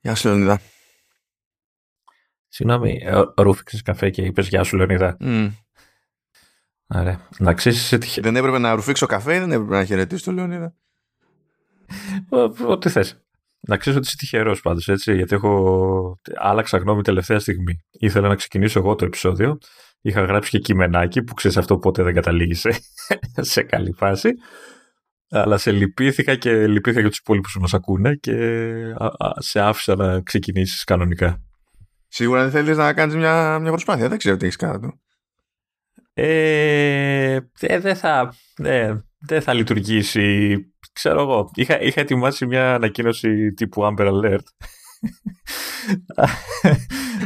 [0.00, 0.60] Γεια σου, Λεωνίδα.
[2.48, 5.16] Συγγνώμη, ε, ρούφηξες καφέ και είπες γεια σου, Λεωνίδα.
[5.20, 5.52] Mm.
[6.86, 8.20] Άρα, να ξέρεις είσαι τυχε...
[8.20, 10.74] Δεν έπρεπε να ρουφήξω καφέ ή δεν έπρεπε να χαιρετήσω τον Λεωνίδα;
[12.28, 13.20] Ό- Ό,τι θες.
[13.60, 17.84] Να ξέρεις ότι είσαι τυχερός πάντως, έτσι, γιατί έχω άλλαξα γνώμη τελευταία στιγμή.
[17.90, 19.58] Ήθελα να ξεκινήσω εγώ το επεισόδιο.
[20.00, 22.70] Είχα γράψει και κειμενάκι που ξέρεις αυτό ποτέ δεν καταλήγει σε,
[23.52, 24.30] σε καλή φάση.
[25.30, 28.32] Αλλά σε λυπήθηκα και λυπήθηκα για τους υπόλοιπους που μας ακούνε και
[28.96, 31.40] α, α, σε άφησα να ξεκινήσεις κανονικά.
[32.08, 34.08] Σίγουρα δεν θέλεις να κάνεις μια, μια προσπάθεια.
[34.08, 34.80] Δεν ξέρω τι έχεις κάνει.
[34.80, 35.00] του.
[36.12, 40.56] Ε, ε, δεν θα, ε, δεν θα λειτουργήσει.
[40.92, 41.50] Ξέρω εγώ.
[41.54, 44.46] Είχα, είχα ετοιμάσει μια ανακοίνωση τύπου Amber Alert.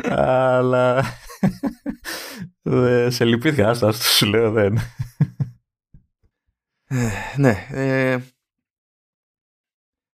[0.11, 1.05] Αλλά
[2.63, 3.69] ε, σε λυπήθηκα.
[3.69, 4.79] Άστα, άστα, σου λέω δεν.
[6.93, 7.67] Ε, ναι.
[7.71, 8.19] Ε,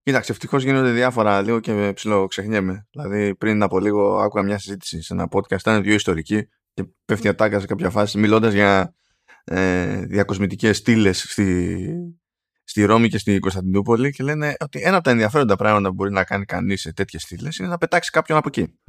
[0.03, 2.87] κοίταξε, ευτυχώς γίνονται διάφορα λίγο και ψηλό ξεχνιέμαι.
[2.91, 7.27] Δηλαδή, πριν από λίγο άκουγα μια συζήτηση σε ένα podcast, ήταν δύο ιστορικοί και πέφτει
[7.27, 8.95] ατάκα σε κάποια φάση, μιλώντας για
[9.43, 11.87] ε, διακοσμητικές στήλες στη,
[12.63, 16.11] στη Ρώμη και στη Κωνσταντινούπολη και λένε ότι ένα από τα ενδιαφέροντα πράγματα που μπορεί
[16.11, 18.79] να κάνει κανείς σε τέτοιες στήλες είναι να πετάξει κάποιον από εκεί.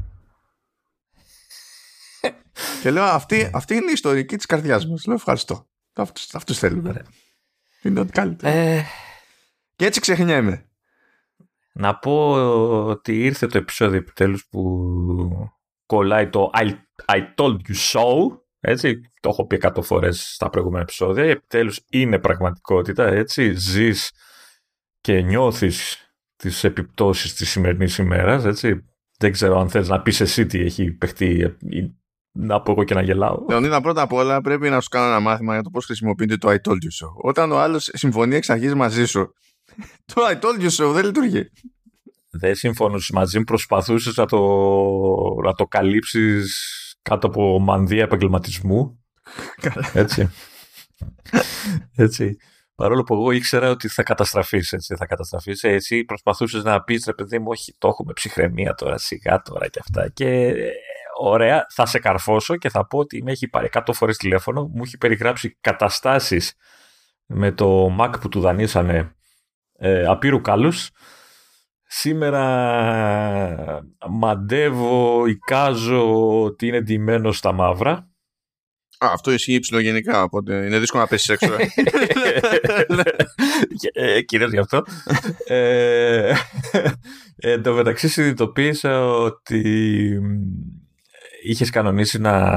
[2.82, 5.06] και λέω, αυτή, αυτή είναι η ιστορική της καρδιάς μας.
[5.06, 5.68] Λέω, ευχαριστώ.
[5.92, 7.04] Αυτούς, αυτούς θέλουμε.
[7.84, 8.52] Είναι ό,τι καλύτερο.
[8.56, 8.84] Ε,
[9.76, 10.68] Και έτσι ξεχνιέμαι.
[11.72, 12.32] να πω
[12.88, 15.50] ότι ήρθε το επεισόδιο επιτέλους που
[15.86, 16.70] κολλάει το I,
[17.06, 18.38] I told you so.
[18.60, 21.24] Έτσι, το έχω πει 100 φορές στα προηγούμενα επεισόδια.
[21.24, 23.52] Επιτέλους είναι πραγματικότητα, έτσι.
[23.52, 24.12] Ζεις
[25.00, 28.84] και νιώθεις τις επιπτώσεις της σημερινής ημέρας, έτσι.
[29.18, 31.94] Δεν ξέρω αν θες να πεις εσύ τι έχει παιχτεί ή
[32.36, 33.44] να πω εγώ και να γελάω.
[33.48, 36.48] Λεωνίδα, πρώτα απ' όλα πρέπει να σου κάνω ένα μάθημα για το πώς χρησιμοποιείται το
[36.48, 37.08] I told you so.
[37.22, 39.34] Όταν ο άλλος συμφωνεί εξ αρχής μαζί σου,
[40.14, 41.50] το I told you so δεν λειτουργεί.
[42.30, 44.38] Δεν συμφωνούσε μαζί μου, προσπαθούσες να το,
[45.44, 49.04] να το καλύψεις κάτω από μανδύα επαγγελματισμού.
[49.60, 49.90] Καλά.
[49.94, 50.30] Έτσι.
[51.96, 52.36] έτσι.
[52.74, 55.62] Παρόλο που εγώ ήξερα ότι θα καταστραφείς, έτσι, θα καταστραφείς.
[55.62, 59.68] Ε, Εσύ προσπαθούσες να πεις, ρε παιδί μου, όχι, το έχουμε ψυχραιμία τώρα, σιγά τώρα
[59.68, 60.08] και αυτά.
[60.08, 60.70] Και ε,
[61.20, 64.82] ωραία, θα σε καρφώσω και θα πω ότι με έχει πάρει 100 φορές τηλέφωνο, μου
[64.84, 66.54] έχει περιγράψει καταστάσεις
[67.26, 69.14] με το Mac που του δανείσανε
[69.78, 70.90] ε, απείρου κάλους.
[71.86, 72.44] Σήμερα
[74.10, 78.08] μαντεύω, εικάζω ότι είναι ντυμένο στα μαύρα.
[78.98, 81.54] Α, αυτό ισχύει υψηλογενικά, οπότε είναι δύσκολο να πέσεις έξω.
[81.54, 81.66] ε.
[84.16, 84.84] ε, κυρίως γι' αυτό.
[85.46, 86.34] ε,
[87.36, 90.20] εν τω μεταξύ συνειδητοποίησα ότι
[91.44, 92.50] είχες κανονίσει να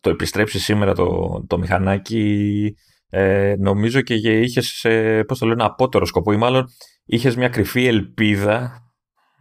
[0.00, 2.74] το επιστρέψεις σήμερα το, το μηχανάκι
[3.08, 6.66] ε, νομίζω και για- είχες ε, πώς το λένε απότερο σκοπό ή μάλλον
[7.04, 8.82] είχες μια κρυφή ελπίδα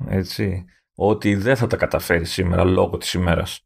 [0.08, 0.66] έτσι,
[0.96, 3.60] ότι δεν θα τα καταφέρεις σήμερα λόγω της ημέρας.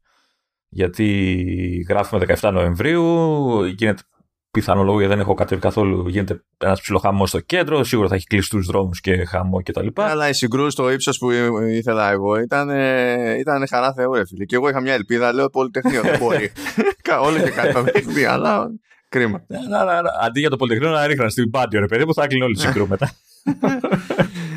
[0.68, 4.02] Γιατί γράφουμε 17 Νοεμβρίου γίνεται
[4.50, 8.26] πιθανό λόγο γιατί δεν έχω κατέβει καθόλου γίνεται ένας ψιλοχαμό στο κέντρο σίγουρα θα έχει
[8.26, 11.30] κλείσει τους δρόμους και χαμό και τα λοιπά Αλλά η συγκρούση στο ύψος που
[11.70, 14.44] ήθελα εγώ ήταν, ε, ήταν χαρά Θεού, ρε φίλε.
[14.44, 16.52] Και εγώ είχα μια ελπίδα, λέω Πολυτεχνείο, δεν μπορεί.
[17.02, 18.70] Κα- Όλο και κάτι θα με έχει πει, αλλά
[19.08, 19.44] κρίμα.
[19.46, 22.14] Ναι, να- να- να- Αντί για το Πολυτεχνείο να ρίχναν στην Πάντιο, ρε παιδί μου,
[22.14, 23.10] θα έκλεινε όλη η συγκρού μετά.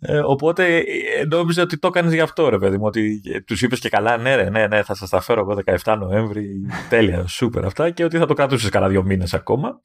[0.00, 0.84] Ε, οπότε ε,
[1.30, 2.84] νόμιζα ότι το έκανες γι' αυτό, ρε παιδί μου.
[2.84, 5.96] Ότι τους είπες και καλά, ναι, ρε, ναι, ναι, θα σας τα φέρω εγώ 17
[5.98, 6.66] Νοέμβρη.
[6.88, 7.90] τέλεια, σούπερ αυτά.
[7.90, 9.80] Και ότι θα το κρατούσες κανένα δύο μήνες ακόμα.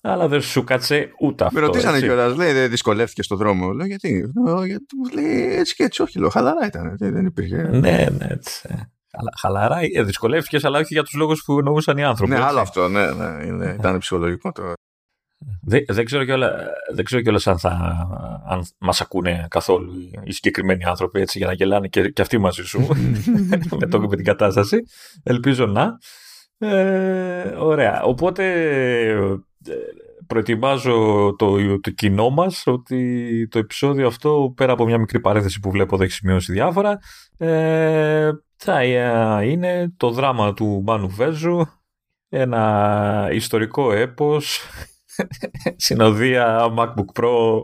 [0.00, 1.60] Αλλά δεν σου κάτσε ούτε αυτό.
[1.60, 2.06] Με ρωτήσανε έτσι.
[2.08, 3.72] κιόλας, λέει, δεν δυσκολεύτηκε στον δρόμο.
[3.72, 4.32] Λέω, γιατί.
[4.46, 6.96] Λέω, γιατί μου λέει έτσι και έτσι, όχι, λέω, χαλαρά ήταν.
[6.98, 7.56] Δεν δεν υπήρχε.
[7.56, 8.60] Ναι, ναι, έτσι.
[8.68, 8.74] ε.
[9.16, 12.30] Χαλα- Χαλαρά, ε, δυσκολεύτηκες, αλλά όχι για τους λόγους που εννοούσαν οι άνθρωποι.
[12.32, 12.48] Ναι, έτσι.
[12.48, 14.72] άλλο αυτό, ναι, ναι, είναι- ήταν ψυχολογικό το.
[15.68, 16.52] Δεν, δεν ξέρω κιόλα
[16.94, 17.70] δεν ξέρω κιόλας αν, θα,
[18.48, 22.38] αν μας ακούνε καθόλου οι- οι συγκεκριμένοι άνθρωποι έτσι, για να γελάνε και, και αυτοί
[22.38, 22.86] μαζί σου
[23.80, 24.76] με, το, με την κατάσταση.
[25.22, 25.98] Ελπίζω να.
[26.58, 28.02] Ε, ωραία.
[28.02, 28.44] Οπότε
[29.68, 29.74] ε,
[30.26, 35.70] προετοιμάζω το, το κοινό μας ότι το επεισόδιο αυτό πέρα από μια μικρή παρένθεση που
[35.70, 36.98] βλέπω εδώ έχει σημειώσει διάφορα
[37.38, 41.66] ε, θα ε, είναι το δράμα του Μάνου Βέζου
[42.28, 44.60] ένα ιστορικό έπος
[45.76, 47.60] συνοδεία MacBook Pro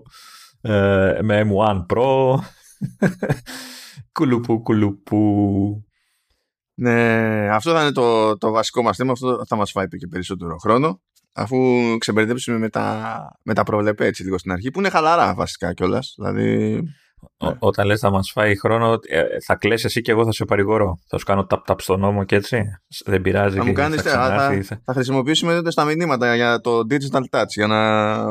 [0.60, 2.34] ε, με M1 Pro
[4.12, 5.84] κουλουπού κουλουπού
[6.74, 9.12] Ναι, αυτό θα είναι το, το βασικό μας θέμα.
[9.12, 11.00] Αυτό θα μας φάει και περισσότερο χρόνο.
[11.32, 11.56] Αφού
[11.98, 16.14] ξεμπερδέψουμε με τα, με τα προβλεπέ έτσι λίγο στην αρχή, που είναι χαλαρά βασικά κιόλας.
[16.16, 16.82] Δηλαδή,
[17.58, 20.98] όταν λες θα μας φάει χρόνο, ε, θα κλαις εσύ και εγώ θα σε παρηγορώ.
[21.08, 22.62] Θα σου κάνω tap-tap στο νόμο και έτσι.
[23.04, 23.56] Δεν πειράζει.
[23.56, 27.48] Θα μου κάνεις, θα, θα, θα, θα χρησιμοποιήσουμε τότε στα μηνύματα για το digital touch,
[27.48, 28.24] για να,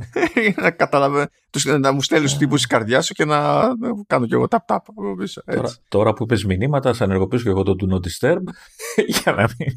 [0.62, 1.26] να καταλαβαίνω,
[1.78, 3.60] να μου στέλνεις τύπους στη καρδιά σου και να
[4.06, 4.78] κάνω κι εγώ tap-tap.
[5.44, 8.42] Τώρα, τώρα που είπες μηνύματα, θα ενεργοποιήσω και εγώ το do not disturb.
[9.22, 9.68] για να μην...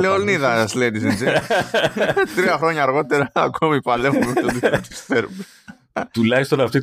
[0.00, 1.42] Λεωνίδας, ladies and gentlemen.
[2.36, 5.28] Τρία χρόνια αργότερα ακόμη παλεύουμε το do not disturb.
[6.12, 6.80] Τουλάχιστον αυτή,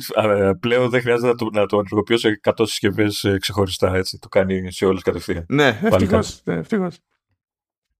[0.60, 3.94] πλέον δεν χρειάζεται να το, να το ενεργοποιώ σε 100 συσκευές ε, ξεχωριστά.
[3.94, 4.18] Έτσι.
[4.18, 5.44] Το κάνει σε όλες κατευθείαν.
[5.48, 6.42] Ναι, ευτυχώς.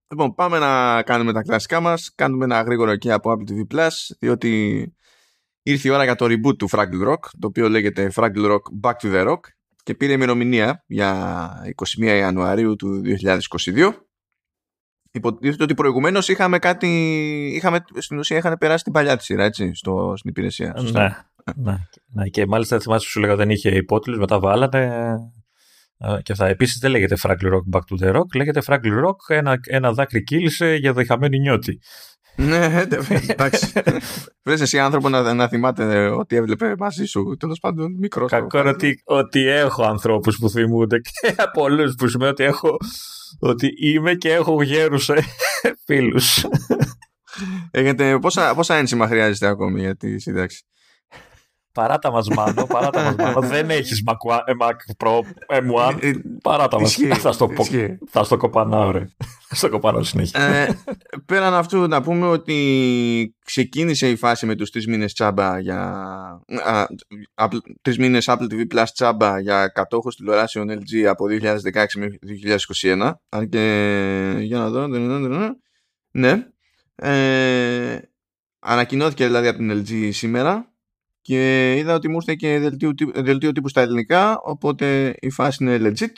[0.08, 2.12] Λοιπόν, πάμε να κάνουμε τα κλασικά μας.
[2.14, 4.94] Κάνουμε ένα γρήγορο εκεί από Apple TV Plus, διότι
[5.62, 8.94] ήρθε η ώρα για το reboot του Fraggle Rock, το οποίο λέγεται Fraggle Rock Back
[9.02, 9.40] to the Rock
[9.82, 11.50] και πήρε ημερομηνία για
[11.98, 13.02] 21 Ιανουαρίου του
[13.66, 13.92] 2022
[15.14, 16.88] Υποτίθεται ότι προηγουμένως είχαμε κάτι.
[17.54, 20.76] Είχαμε, στην ουσία είχαν περάσει την παλιά τη σειρά, έτσι, στο, στην υπηρεσία.
[20.92, 21.08] Ναι,
[21.56, 21.76] ναι,
[22.06, 22.28] ναι.
[22.28, 25.14] Και μάλιστα θυμάσαι που σου λέγα δεν είχε υπότιτλους, μετά βάλανε.
[25.98, 26.46] Ε, και αυτά.
[26.46, 30.22] Επίσης δεν λέγεται Fraggle Rock Back to the Rock, λέγεται Fraggle Rock ένα, ένα δάκρυ
[30.22, 31.80] κύλησε για δεχαμένη νιώτη.
[32.36, 32.84] Ναι,
[33.28, 33.72] εντάξει.
[34.42, 38.30] Βρες εσύ άνθρωπο να, να θυμάται ότι έβλεπε μαζί σου, τέλος πάντων μικρός.
[38.30, 42.76] Κακό ότι, ότι έχω ανθρώπους που θυμούνται και πολλού που σημαίνει ότι έχω
[43.38, 45.24] ότι είμαι και έχω γέρους ε,
[45.84, 46.44] φίλους.
[47.70, 50.64] Έχετε, πόσα, πόσα ένσημα χρειάζεται ακόμη για τη σύνταξη;
[51.72, 53.40] Παράτα μας Μάνο, παράτα μας Μάνο.
[53.48, 55.96] Δεν έχεις Mac, ε, Mac Pro M1.
[56.00, 56.98] Ε, παράτα μας.
[57.18, 57.48] Θα στο,
[58.08, 59.08] θα στο κοπανάω ρε.
[59.48, 60.40] Θα στο κοπανάω συνέχεια.
[60.40, 60.78] Ε,
[61.26, 66.44] πέραν αυτού να πούμε ότι ξεκίνησε η φάση με τους τρεις μήνες τσάμπα για...
[67.82, 71.24] τρεις μήνες Apple TV Plus τσάμπα για κατόχους τηλεοράσεων LG από
[71.72, 72.18] 2016 μέχρι
[72.82, 73.12] 2021.
[73.28, 74.34] Αν και...
[74.40, 74.86] Για να δω...
[76.10, 76.46] Ναι.
[76.94, 77.98] Ε,
[78.58, 80.71] ανακοινώθηκε δηλαδή από την LG σήμερα
[81.22, 85.78] και είδα ότι μου ήρθε και δελτίο, δελτίο τύπου στα ελληνικά οπότε η φάση είναι
[85.82, 86.12] legit.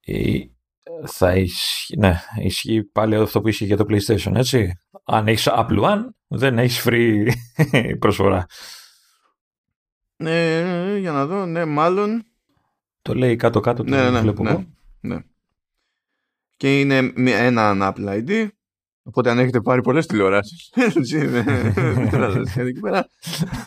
[0.00, 0.38] Ε,
[1.06, 4.72] θα ισχύει, ναι, ισχύει πάλι αυτό που ισχύει για το PlayStation έτσι.
[5.04, 7.28] Αν έχεις Apple One δεν έχεις free
[7.98, 8.46] προσφορά.
[10.16, 12.24] Ναι, για να δω, ναι, μάλλον.
[13.02, 14.66] Το λέει κάτω-κάτω ναι, το ναι, βλέπω ναι,
[15.00, 15.18] ναι.
[16.56, 18.48] και είναι ένα Apple ID
[19.02, 20.72] Οπότε αν έχετε πάρει πολλές τηλεοράσεις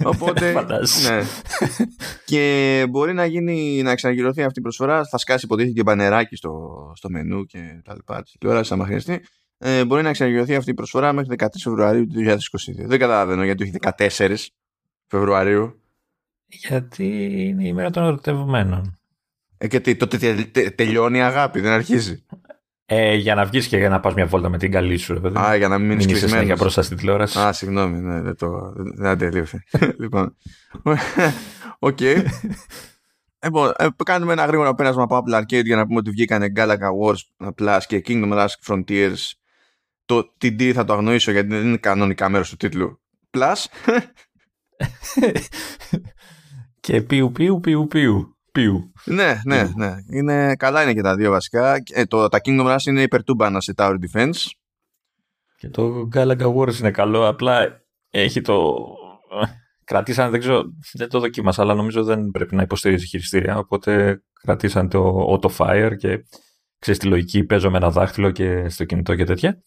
[0.04, 0.52] Οπότε
[1.08, 1.24] ναι.
[2.26, 6.92] Και μπορεί να γίνει Να ξαναγυρωθεί αυτή η προσφορά Θα σκάσει υποτίθεται και μπανεράκι στο,
[6.96, 9.22] στο μενού Και τα λοιπά τηλεόρασης άμα χρειαστεί.
[9.58, 12.34] Ε, Μπορεί να ξαναγυρωθεί αυτή η προσφορά Μέχρι 13 Φεβρουαρίου του 2022
[12.86, 14.36] Δεν καταλαβαίνω γιατί έχει 14
[15.08, 15.82] Φεβρουαρίου.
[16.48, 17.08] Γιατί
[17.48, 18.98] είναι η μέρα των ερωτευμένων.
[19.58, 22.24] Ε, και τι, τότε τελειώνει η αγάπη, δεν αρχίζει.
[22.96, 25.40] Ε, για να βγεις και για να πας μια βόλτα με την καλή σου, ρε
[25.40, 26.46] Α, για να μην μείνει κλεισμένος.
[26.46, 27.40] για μπροστά στην τηλεόραση.
[27.40, 28.74] Α, συγγνώμη, ναι, δεν το.
[28.76, 29.64] Δεν αντελείωσε.
[30.00, 30.36] λοιπόν.
[31.80, 32.00] Οκ.
[33.46, 36.90] Λοιπόν, ε, κάνουμε ένα γρήγορο πέρασμα από Apple Arcade για να πούμε ότι βγήκαν Galaga
[37.02, 39.32] Wars Plus και Kingdom Rush Frontiers.
[40.06, 43.02] Το TD θα το αγνοήσω γιατί δεν είναι κανονικά μέρος του τίτλου.
[43.32, 43.66] Plus.
[46.80, 48.38] και πιου πιου πιου πιου.
[49.06, 49.96] Ναι, ναι, ναι.
[50.12, 51.76] Είναι, καλά είναι και τα δύο βασικά.
[51.94, 54.46] Ε, το, τα Kingdom Rush είναι υπερτούμπανα σε Tower Defense.
[55.58, 57.28] Και το Galaga Wars είναι καλό.
[57.28, 58.86] Απλά έχει το.
[59.84, 60.64] Κρατήσαν, δεν ξέρω,
[60.94, 63.58] δεν το δοκίμασα, αλλά νομίζω δεν πρέπει να υποστηρίζει χειριστήρια.
[63.58, 66.26] Οπότε κρατήσαν το Auto Fire και
[66.80, 67.44] ξέρεις τη λογική.
[67.44, 69.62] Παίζω με ένα δάχτυλο και στο κινητό και τέτοια.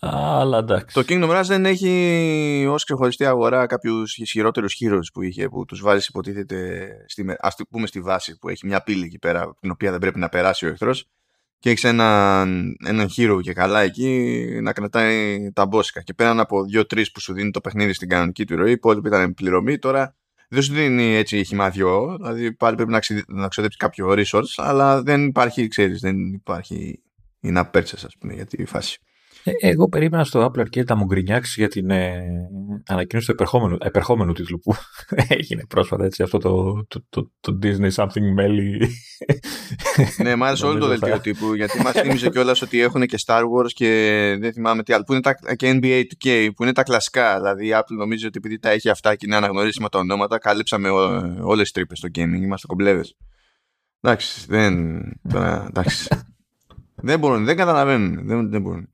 [0.00, 0.94] Αλλά εντάξει.
[0.94, 5.80] Το Kingdom Rush δεν έχει ως ξεχωριστή αγορά κάποιους ισχυρότερους χείρου που είχε, που τους
[5.80, 9.70] βάζεις υποτίθεται, στη, ας το πούμε στη βάση, που έχει μια πύλη εκεί πέρα, την
[9.70, 11.08] οποία δεν πρέπει να περάσει ο εχθρός.
[11.58, 16.02] Και έχεις έναν, έναν χείρο και καλά εκεί να κρατάει τα μπόσικα.
[16.02, 19.02] Και πέραν από δύο-τρεις που σου δίνει το παιχνίδι στην κανονική του ροή, που όλοι
[19.06, 20.16] ήταν πληρωμή, τώρα
[20.48, 25.26] δεν σου δίνει έτσι χυμαδιό, δηλαδή πάλι πρέπει να, να ξοδέψεις κάποιο resource, αλλά δεν
[25.26, 27.02] υπάρχει, ξέρεις, δεν υπάρχει
[27.40, 29.00] η να πέρσε, ας πούμε, για τη φάση.
[29.60, 32.24] Ε, εγώ περίμενα στο Apple Arcade να μου γκρινιάξει για την ε,
[32.86, 34.74] ανακοίνωση του επερχόμενου, επερχόμενου τίτλου που
[35.38, 38.88] έγινε πρόσφατα έτσι, αυτό το, το, το, το Disney Something Melly.
[40.22, 43.42] ναι, μ' άρεσε όλο το δελτίο τύπου γιατί μας θύμιζε κιόλας ότι έχουν και Star
[43.42, 43.86] Wars και
[44.40, 45.02] δεν θυμάμαι τι άλλο.
[45.04, 47.36] Που είναι τα, και NBA 2K που είναι τα κλασικά.
[47.36, 50.88] Δηλαδή η Apple νομίζει ότι επειδή τα έχει αυτά και είναι αναγνωρίσιμα τα ονόματα, καλύψαμε
[51.40, 52.42] όλες τις τρύπες στο gaming.
[52.42, 53.16] Είμαστε κομπλέδες.
[54.00, 55.02] Εντάξει, δεν.
[55.28, 56.08] Τώρα, εντάξει.
[57.08, 58.26] δεν μπορούν, δεν καταλαβαίνουν.
[58.26, 58.90] Δεν, δεν μπορούν.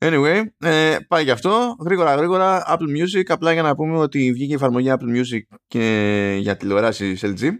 [0.00, 1.76] Anyway, ε, πάει γι' αυτό.
[1.80, 2.64] Γρήγορα, γρήγορα.
[2.68, 3.24] Apple Music.
[3.26, 7.50] Απλά για να πούμε ότι βγήκε η εφαρμογή Apple Music και για τηλεοράσει LG.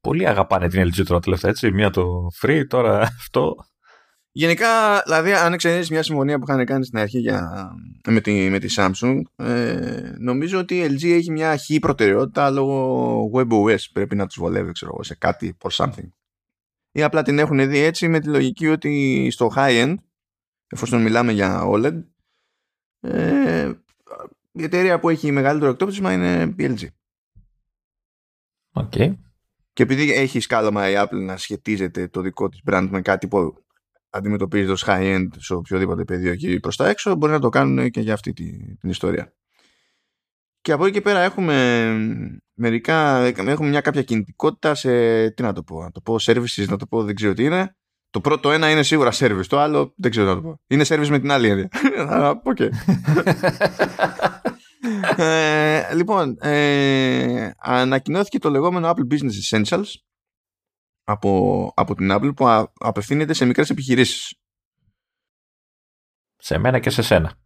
[0.00, 1.72] Πολύ αγαπάνε την LG τώρα τελευταία, έτσι.
[1.72, 3.54] Μία το free, τώρα αυτό.
[4.36, 7.70] Γενικά, δηλαδή, αν εξαιρέσεις μια συμφωνία που είχαν κάνει στην αρχή για,
[8.08, 13.30] με, τη, με τη Samsung, ε, νομίζω ότι η LG έχει μια χή προτεραιότητα λόγω
[13.34, 13.78] WebOS.
[13.92, 16.08] Πρέπει να τους βολεύει, ξέρω σε κάτι for something.
[16.92, 19.94] Ή απλά την έχουν δει έτσι με τη λογική ότι στο high-end,
[20.74, 22.04] εφόσον μιλάμε για OLED,
[23.00, 23.72] ε,
[24.52, 26.86] η εταιρεία που έχει μεγαλύτερο εκτόπισμα είναι η LG.
[28.72, 29.14] Okay.
[29.72, 33.64] Και επειδή έχει σκάλωμα η Apple να σχετίζεται το δικό της brand με κάτι που
[34.10, 38.00] αντιμετωπίζεται ως high-end σε οποιοδήποτε πεδίο εκεί προς τα έξω, μπορεί να το κάνουν και
[38.00, 39.34] για αυτή την ιστορία.
[40.60, 41.56] Και από εκεί και πέρα έχουμε
[42.54, 46.76] μερικά, έχουμε μια κάποια κινητικότητα σε, τι να το πω, να το πω services, να
[46.76, 47.76] το πω δεν ξέρω τι είναι.
[48.14, 50.60] Το πρώτο ένα είναι σίγουρα service, το άλλο δεν ξέρω να το πω.
[50.66, 51.68] Είναι service με την άλλη έννοια.
[52.44, 52.58] Οκ.
[55.16, 59.86] ε, λοιπόν, ε, ανακοινώθηκε το λεγόμενο Apple Business Essentials
[61.04, 64.34] από, από την Apple που α, απευθύνεται σε μικρές επιχειρήσεις.
[66.36, 67.43] Σε μένα και σε σένα.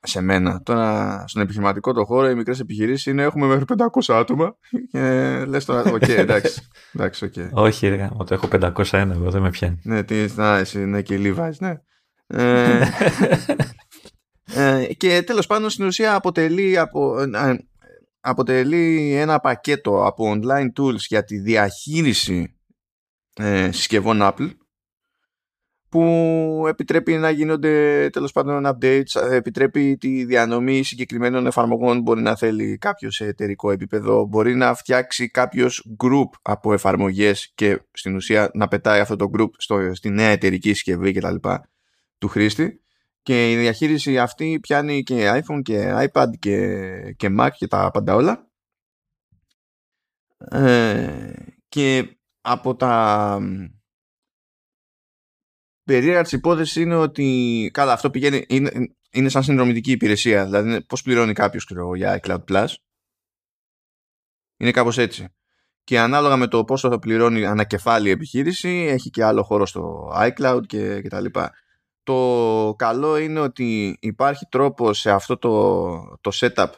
[0.00, 0.62] Σε μένα.
[0.62, 3.64] Τώρα στον επιχειρηματικό το χώρο οι μικρές επιχειρήσεις είναι έχουμε μέχρι
[4.08, 4.56] 500 άτομα
[4.92, 5.00] και
[5.46, 6.62] λες τώρα, OK, okay, εντάξει.
[6.92, 7.48] εντάξει okay.
[7.52, 9.80] Όχι, ρε, ότι έχω 501 εγώ, δεν με πιάνει.
[9.82, 11.74] Ναι, τι, να, εσύ, ναι, και Levi's, ναι.
[12.26, 12.88] ε,
[14.78, 17.58] ε, και τέλος πάντων στην ουσία αποτελεί, απο, ε,
[18.20, 22.56] αποτελεί ένα πακέτο από online tools για τη διαχείριση
[23.34, 24.50] ε, συσκευών Apple
[25.88, 32.78] που επιτρέπει να γίνονται τέλος πάντων updates, επιτρέπει τη διανομή συγκεκριμένων εφαρμογών μπορεί να θέλει
[32.78, 38.68] κάποιος σε εταιρικό επίπεδο, μπορεί να φτιάξει κάποιος group από εφαρμογές και στην ουσία να
[38.68, 41.34] πετάει αυτό το group στο, στη νέα εταιρική συσκευή κτλ.
[42.18, 42.82] του χρήστη
[43.22, 48.14] και η διαχείριση αυτή πιάνει και iPhone και iPad και, και Mac και τα πάντα
[48.14, 48.48] όλα
[50.38, 51.32] ε,
[51.68, 53.38] και από τα
[55.88, 58.70] περίεργα της υπόθεσης είναι ότι καλά αυτό πηγαίνει είναι,
[59.10, 62.66] είναι σαν συνδρομητική υπηρεσία δηλαδή πώς πληρώνει κάποιος ξέρω, για iCloud Plus.
[64.56, 65.28] Είναι κάπως έτσι.
[65.84, 70.12] Και ανάλογα με το πόσο θα πληρώνει ανακεφάλη η επιχείρηση έχει και άλλο χώρο στο
[70.14, 71.52] iCloud και, και τα λοιπά.
[72.02, 76.70] Το καλό είναι ότι υπάρχει τρόπο σε αυτό το, το setup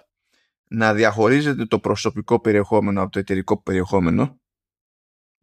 [0.68, 4.39] να διαχωρίζεται το προσωπικό περιεχόμενο από το εταιρικό περιεχόμενο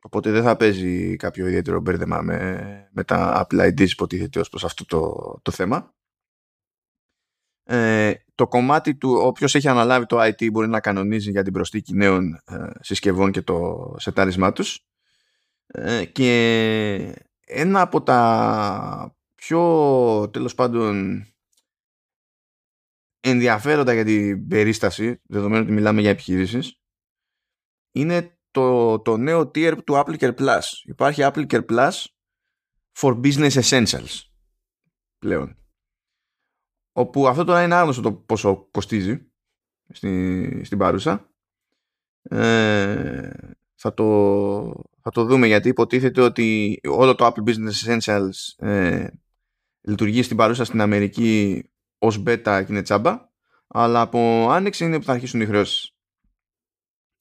[0.02, 4.64] Οπότε δεν θα παίζει κάποιο ιδιαίτερο μπέρδεμα με, με τα Apple IDs υποτίθεται ως προς
[4.64, 5.96] αυτό το, το θέμα.
[7.64, 11.94] Ε, το κομμάτι του, όποιος έχει αναλάβει το IT μπορεί να κανονίζει για την προστίκη
[11.94, 14.86] νέων ε, συσκευών και το σετάρισμά τους.
[15.68, 21.26] Ε, και ένα από τα πιο τέλος πάντων
[23.20, 26.82] ενδιαφέροντα για την περίσταση, δεδομένου ότι μιλάμε για επιχειρήσεις,
[27.92, 30.62] είναι το, το νέο tier του Apple Care Plus.
[30.84, 31.92] Υπάρχει Apple Care Plus
[32.98, 34.22] for Business Essentials
[35.18, 35.58] πλέον.
[36.92, 39.32] Όπου αυτό τώρα είναι άγνωστο το πόσο κοστίζει
[39.90, 41.32] στη, στην παρούσα.
[42.22, 43.30] Ε,
[43.76, 44.06] θα, το,
[45.02, 49.08] θα το δούμε γιατί υποτίθεται ότι όλο το Apple Business Essentials ε,
[49.82, 51.64] λειτουργεί στην παρούσα στην Αμερική
[51.98, 53.30] ως beta και είναι τσάμπα
[53.68, 55.97] αλλά από άνοιξη είναι που θα αρχίσουν οι χρεώσεις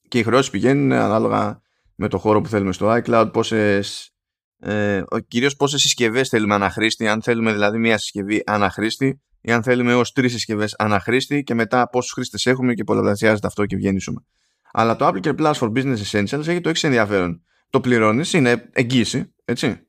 [0.09, 1.61] και οι χρεώσεις πηγαίνουν ανάλογα
[1.95, 4.11] με το χώρο που θέλουμε στο iCloud, πόσες,
[4.59, 9.95] ε, κυρίως πόσες συσκευές θέλουμε αναχρήστη, αν θέλουμε δηλαδή μία συσκευή αναχρήστη ή αν θέλουμε
[9.95, 14.25] ως τρεις συσκευές αναχρήστη και μετά πόσους χρήστες έχουμε και πολλαπλασιάζεται αυτό και βγαίνει σούμα.
[14.73, 17.43] Αλλά το Apple Care Plus for Business Essentials έχει το εξής ενδιαφέρον.
[17.71, 19.87] Το πληρώνεις, είναι εγγύηση, έτσι,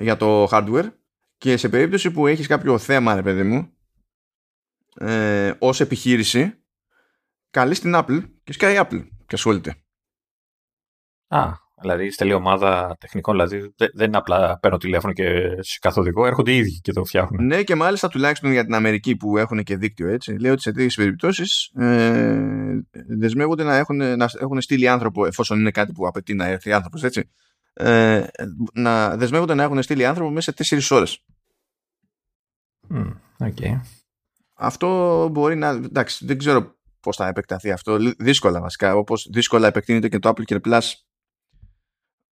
[0.00, 0.88] για το hardware
[1.38, 3.72] και σε περίπτωση που έχεις κάποιο θέμα, ρε παιδί μου,
[4.94, 6.54] ε, ως επιχείρηση,
[7.50, 9.76] καλείς στην Apple και σκάει Apple και ασχολείται.
[11.28, 16.52] Α, δηλαδή στέλνει ομάδα τεχνικών, δηλαδή δεν είναι απλά παίρνω τηλέφωνο και σε καθοδικό, έρχονται
[16.52, 17.46] οι ίδιοι και το φτιάχνουν.
[17.46, 20.72] Ναι, και μάλιστα τουλάχιστον για την Αμερική που έχουν και δίκτυο έτσι, λέει ότι σε
[20.72, 26.34] τέτοιες περιπτώσεις ε, δεσμεύονται να έχουν, να έχουν στείλει άνθρωπο, εφόσον είναι κάτι που απαιτεί
[26.34, 27.30] να έρθει άνθρωπος, έτσι.
[27.72, 28.26] Ε,
[28.72, 31.24] να δεσμεύονται να έχουν στείλει άνθρωπο μέσα σε τέσσερις ώρες.
[32.90, 33.80] Mm, okay.
[34.54, 35.68] Αυτό μπορεί να.
[35.68, 37.98] Εντάξει, δεν ξέρω πώς θα επεκταθεί αυτό.
[38.18, 40.90] Δύσκολα βασικά, όπως δύσκολα επεκτείνεται και το Apple Care Plus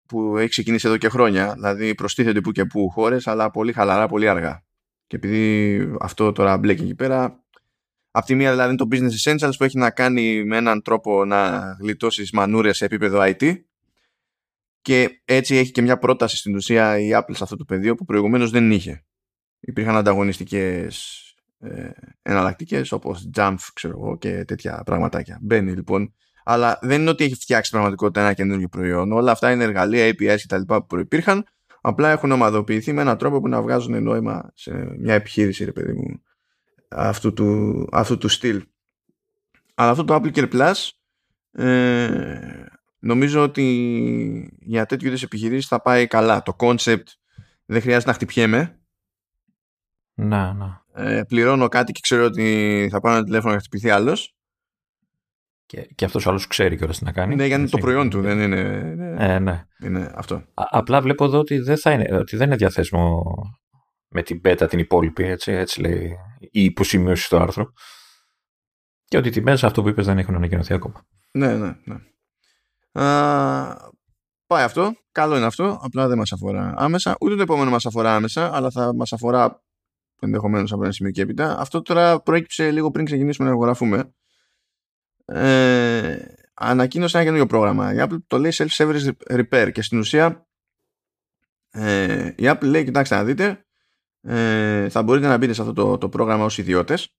[0.06, 1.52] που έχει ξεκινήσει εδώ και χρόνια.
[1.52, 4.64] Δηλαδή προστίθεται που και που χώρες, αλλά πολύ χαλαρά, πολύ αργά.
[5.06, 7.44] Και επειδή αυτό τώρα μπλέκει εκεί πέρα,
[8.10, 11.24] από τη μία δηλαδή είναι το Business Essentials που έχει να κάνει με έναν τρόπο
[11.24, 13.56] να γλιτώσεις μανούρες σε επίπεδο IT
[14.80, 18.04] και έτσι έχει και μια πρόταση στην ουσία η Apple σε αυτό το πεδίο που
[18.04, 19.04] προηγουμένως δεν είχε.
[19.60, 21.22] Υπήρχαν ανταγωνιστικές
[21.58, 21.90] ε,
[22.22, 25.38] εναλλακτικές όπως Jump ξέρω εγώ, και τέτοια πραγματάκια.
[25.42, 26.14] Μπαίνει λοιπόν.
[26.44, 29.12] Αλλά δεν είναι ότι έχει φτιάξει πραγματικότητα ένα καινούργιο προϊόν.
[29.12, 30.62] Όλα αυτά είναι εργαλεία, APIs κτλ.
[30.62, 31.44] που προπήρχαν,
[31.80, 35.92] Απλά έχουν ομαδοποιηθεί με έναν τρόπο που να βγάζουν νόημα σε μια επιχείρηση, ρε παιδί
[35.92, 36.22] μου,
[36.88, 38.66] αυτού του, αυτού του στυλ.
[39.74, 40.88] Αλλά αυτό το Apple Care Plus
[41.64, 42.64] ε,
[42.98, 46.42] νομίζω ότι για τέτοιου είδους επιχειρήσεις θα πάει καλά.
[46.42, 47.06] Το concept
[47.64, 48.78] δεν χρειάζεται να χτυπιέμαι.
[50.14, 50.84] Να, να.
[50.98, 54.32] Ε, πληρώνω κάτι και ξέρω ότι θα πάρω ένα τηλέφωνο να χτυπηθεί άλλος.
[55.66, 57.34] Και, και αυτός ο άλλος ξέρει κιόλας τι να κάνει.
[57.34, 58.60] Ναι, γιατί είναι το προϊόν του, δεν είναι.
[59.18, 59.64] Ε, ναι.
[59.82, 60.34] είναι αυτό.
[60.34, 63.22] Α, απλά βλέπω εδώ ότι δεν, θα είναι, ότι δεν είναι διαθέσιμο
[64.08, 67.72] με την πέτα την υπόλοιπη, έτσι, έτσι λέει η υποσημείωση στο άρθρο.
[69.04, 71.06] Και ότι οι τιμές, αυτό που είπες, δεν έχουν ανακοινωθεί ακόμα.
[71.32, 71.96] Ναι, ναι, ναι.
[73.02, 73.90] Α,
[74.46, 74.92] πάει αυτό.
[75.12, 75.78] Καλό είναι αυτό.
[75.82, 77.16] Απλά δεν μας αφορά άμεσα.
[77.20, 79.62] Ούτε το επόμενο μας αφορά άμεσα, αλλά θα μας αφορά
[80.20, 81.58] ενδεχομένως από ένα σημείο και έπειτα.
[81.58, 84.12] Αυτό τώρα προέκυψε λίγο πριν ξεκινήσουμε να εγγραφούμε.
[85.24, 86.18] Ε,
[86.54, 87.94] ανακοίνωσε ένα καινούριο πρόγραμμα.
[87.94, 90.48] Η Apple το λέει Self-Service Repair και στην ουσία
[91.70, 93.66] ε, η Apple λέει, κοιτάξτε να δείτε,
[94.20, 97.16] ε, θα μπορείτε να μπείτε σε αυτό το, το πρόγραμμα ως ιδιώτες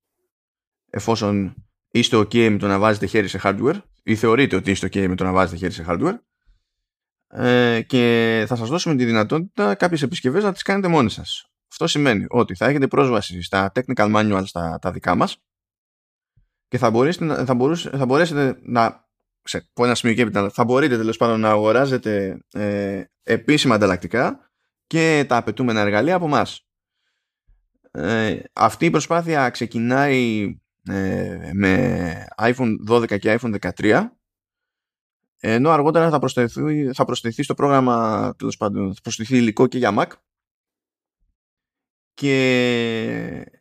[0.89, 1.55] εφόσον
[1.91, 5.15] είστε ok με το να βάζετε χέρι σε hardware ή θεωρείτε ότι είστε ok με
[5.15, 6.17] το να βάζετε χέρι σε hardware
[7.27, 11.48] ε, και θα σας δώσουμε τη δυνατότητα κάποιες επισκευές να τις κάνετε μόνοι σας.
[11.69, 15.37] Αυτό σημαίνει ότι θα έχετε πρόσβαση στα technical manuals στα, τα δικά μας
[16.67, 19.07] και θα μπορέσετε, θα μπορούσετε, θα μπορέσετε να
[19.43, 24.51] σε πω ένα σημείο και έπειτα, θα μπορείτε τέλος πάντων να αγοράζετε ε, επίσημα ανταλλακτικά
[24.87, 26.67] και τα απαιτούμενα εργαλεία από εμάς.
[27.91, 34.07] Ε, αυτή η προσπάθεια ξεκινάει ε, με iPhone 12 και iPhone 13
[35.39, 39.95] ενώ αργότερα θα προσθεθεί, θα προσθεθεί στο πρόγραμμα τέλος πάντων, θα προσθεθεί υλικό και για
[39.97, 40.07] Mac
[42.19, 43.51] και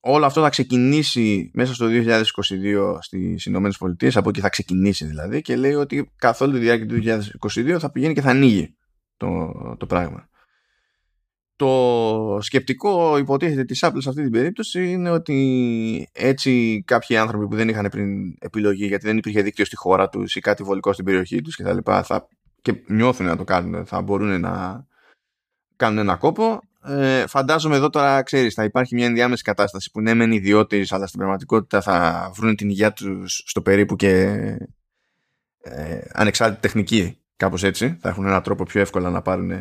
[0.00, 5.40] όλο αυτό θα ξεκινήσει μέσα στο 2022 στις Ηνωμένες Πολιτείες από εκεί θα ξεκινήσει δηλαδή
[5.40, 8.76] και λέει ότι καθ' όλη τη διάρκεια του 2022 θα πηγαίνει και θα ανοίγει
[9.16, 10.28] το, το πράγμα.
[11.56, 17.56] Το σκεπτικό υποτίθεται της Apple σε αυτή την περίπτωση είναι ότι έτσι κάποιοι άνθρωποι που
[17.56, 21.04] δεν είχαν πριν επιλογή γιατί δεν υπήρχε δίκτυο στη χώρα τους ή κάτι βολικό στην
[21.04, 22.28] περιοχή τους και τα λοιπά θα,
[22.62, 24.86] και νιώθουν να το κάνουν θα μπορούν να
[25.76, 30.14] κάνουν ένα κόπο ε, φαντάζομαι εδώ τώρα ξέρεις θα υπάρχει μια ενδιάμεση κατάσταση που ναι
[30.14, 34.20] μεν ιδιώτες αλλά στην πραγματικότητα θα βρουν την υγεία τους στο περίπου και
[35.62, 39.52] ε, ανεξάρτητη τεχνική κάπως έτσι θα έχουν έναν τρόπο πιο εύκολα να πάρουν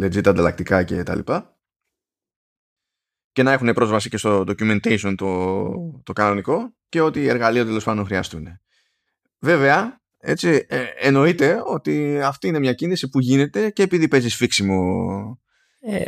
[0.00, 1.54] legit ανταλλακτικά και τα λοιπά
[3.32, 8.04] και να έχουν πρόσβαση και στο documentation το, το κανονικό και ότι εργαλεία τέλος πάντων
[8.06, 8.46] χρειαστούν.
[9.38, 15.40] Βέβαια, έτσι, ε, εννοείται ότι αυτή είναι μια κίνηση που γίνεται και επειδή παίζεις σφίξιμο.
[15.80, 16.04] Ε,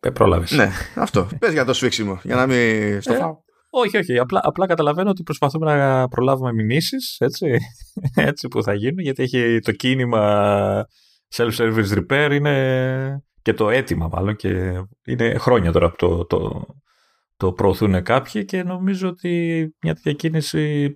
[0.00, 0.50] ε πρόλαβες.
[0.50, 1.28] Ναι, αυτό.
[1.38, 3.36] Πες για το σφίξιμο, για να μην στο ε, φάω.
[3.70, 4.18] Όχι, όχι.
[4.18, 7.56] Απλά, απλά καταλαβαίνω ότι προσπαθούμε να προλάβουμε μηνύσεις έτσι,
[8.30, 10.86] έτσι που θα γίνουν, γιατί έχει το κίνημα
[11.36, 16.66] self-service repair είναι και το αίτημα μάλλον και είναι χρόνια τώρα που το, το,
[17.36, 20.94] το προωθούν κάποιοι και νομίζω ότι μια τέτοια κίνηση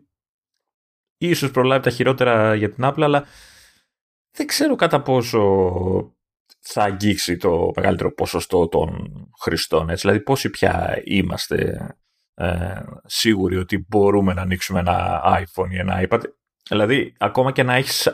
[1.18, 3.24] ίσως προλάβει τα χειρότερα για την Apple αλλά
[4.36, 5.38] δεν ξέρω κατά πόσο
[6.60, 9.10] θα αγγίξει το μεγαλύτερο ποσοστό των
[9.42, 9.90] χρηστών.
[9.90, 10.06] Έτσι.
[10.06, 11.88] Δηλαδή πόσοι πια είμαστε
[12.34, 16.20] ε, σίγουροι ότι μπορούμε να ανοίξουμε ένα iPhone ή ένα iPad;
[16.68, 18.08] Δηλαδή ακόμα και να έχεις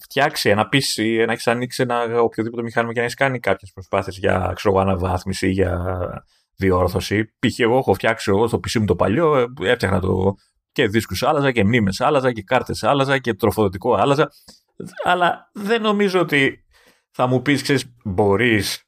[0.00, 4.18] φτιάξει ένα PC, να έχεις ανοίξει ένα οποιοδήποτε μηχάνημα και να έχεις κάνει κάποιες προσπάθειες
[4.18, 5.78] για ξέρω, αναβάθμιση ή για
[6.56, 7.24] διόρθωση.
[7.24, 7.58] Π.χ.
[7.58, 10.34] εγώ έχω φτιάξει εγώ στο PC μου το παλιό, ε, έφτιαχνα το
[10.72, 14.30] και δίσκους άλλαζα και μνήμες άλλαζα και κάρτες άλλαζα και τροφοδοτικό άλλαζα.
[15.04, 16.63] Αλλά δεν νομίζω ότι
[17.16, 18.82] θα μου πεις, ξέρεις, μπορείς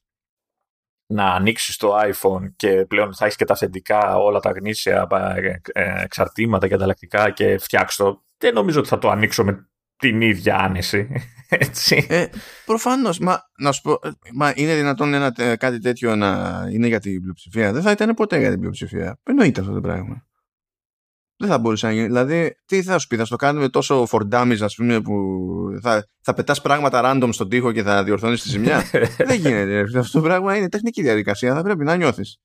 [1.06, 5.60] να ανοίξεις το iPhone και πλέον θα έχεις και τα αφεντικά, όλα τα γνήσια ε,
[5.72, 8.24] ε, εξαρτήματα και ανταλλακτικά και φτιάξεις το.
[8.38, 11.08] Δεν νομίζω ότι θα το ανοίξω με την ίδια άνεση.
[11.48, 12.06] Έτσι.
[12.08, 12.26] Ε,
[12.64, 13.18] Προφανώς.
[13.18, 17.20] Μα, να σου πω, ε, μα είναι δυνατόν ένα, κάτι τέτοιο να είναι για την
[17.20, 19.18] πλειοψηφία; Δεν θα ήταν ποτέ για την πλειοψηφία.
[19.22, 20.25] Εννοείται αυτό το πράγμα.
[21.38, 22.06] Δεν θα μπορούσε να γίνει.
[22.06, 25.14] Δηλαδή, τι θα σου πει, θα στο κάνουμε τόσο for dummies, ας πούμε, που
[25.82, 28.82] θα, θα πετάς πράγματα random στον τοίχο και θα διορθώνεις τη ζημιά;
[29.28, 29.98] Δεν γίνεται.
[29.98, 31.54] Αυτό το πράγμα είναι τεχνική διαδικασία.
[31.54, 32.38] Θα πρέπει να νιώθεις.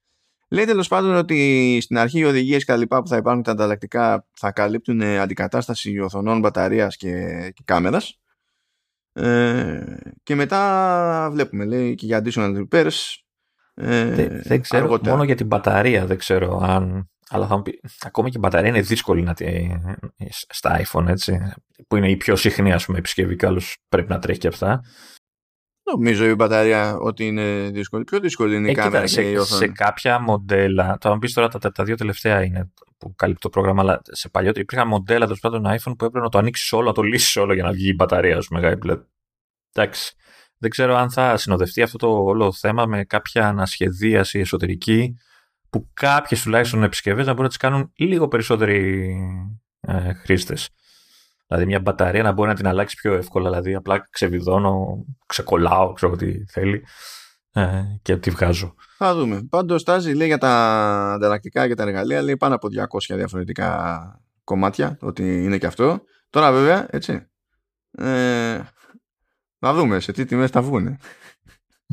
[0.49, 3.51] Λέει τέλος πάντων ότι στην αρχή οι οδηγίες και τα λοιπά που θα υπάρχουν τα
[3.51, 7.11] ανταλλακτικά θα καλύπτουν αντικατάσταση οθονών, μπαταρίας και,
[7.53, 8.19] και κάμερας.
[9.13, 9.83] Ε,
[10.23, 13.15] και μετά βλέπουμε, λέει, και για additional repairs.
[13.73, 14.05] Ε,
[14.43, 15.11] δεν, ξέρω, αργότερα.
[15.11, 17.09] μόνο για την μπαταρία δεν ξέρω αν.
[17.33, 19.69] Αλλά θα μου πει, ακόμα και η μπαταρία είναι δύσκολη να τη,
[20.49, 21.53] στα iPhone, έτσι,
[21.87, 23.35] που είναι η πιο συχνή ας πούμε, επισκευή,
[23.89, 24.81] πρέπει να τρέχει και αυτά.
[25.91, 28.03] Νομίζω η μπαταρία ότι είναι δύσκολη.
[28.03, 29.65] Πιο δύσκολη είναι η ε, κάμερα σε, και η οθόνη.
[29.65, 33.49] Σε κάποια μοντέλα, θα μου πεις τώρα τα, τα, δύο τελευταία είναι που καλύπτει το
[33.49, 36.85] πρόγραμμα, αλλά σε παλιότερο υπήρχαν μοντέλα τέλος πάντων iPhone που έπρεπε να το ανοίξεις όλο,
[36.85, 38.77] να το λύσεις όλο για να βγει η μπαταρία, ας πούμε.
[39.73, 40.13] Εντάξει.
[40.57, 45.15] δεν ξέρω αν θα συνοδευτεί αυτό το όλο θέμα με κάποια ανασχεδίαση εσωτερική
[45.71, 49.15] που κάποιες τουλάχιστον επισκευές να μπορούν να τις κάνουν λίγο περισσότεροι
[49.79, 50.69] ε, χρήστες.
[51.47, 53.49] Δηλαδή μια μπαταρία να μπορεί να την αλλάξει πιο εύκολα.
[53.49, 56.83] Δηλαδή απλά ξεβιδώνω, ξεκολλάω, ξέρω τι θέλει
[57.51, 58.75] ε, και τη βγάζω.
[58.97, 59.47] Θα δούμε.
[59.49, 60.53] Πάντως στάζει λέει για τα
[61.13, 66.03] ανταλλακτικά και τα εργαλεία λέει πάνω από 200 διαφορετικά κομμάτια ότι είναι και αυτό.
[66.29, 67.27] Τώρα βέβαια έτσι
[67.91, 68.59] ε,
[69.59, 70.97] να δούμε σε τι τιμές θα βγουν.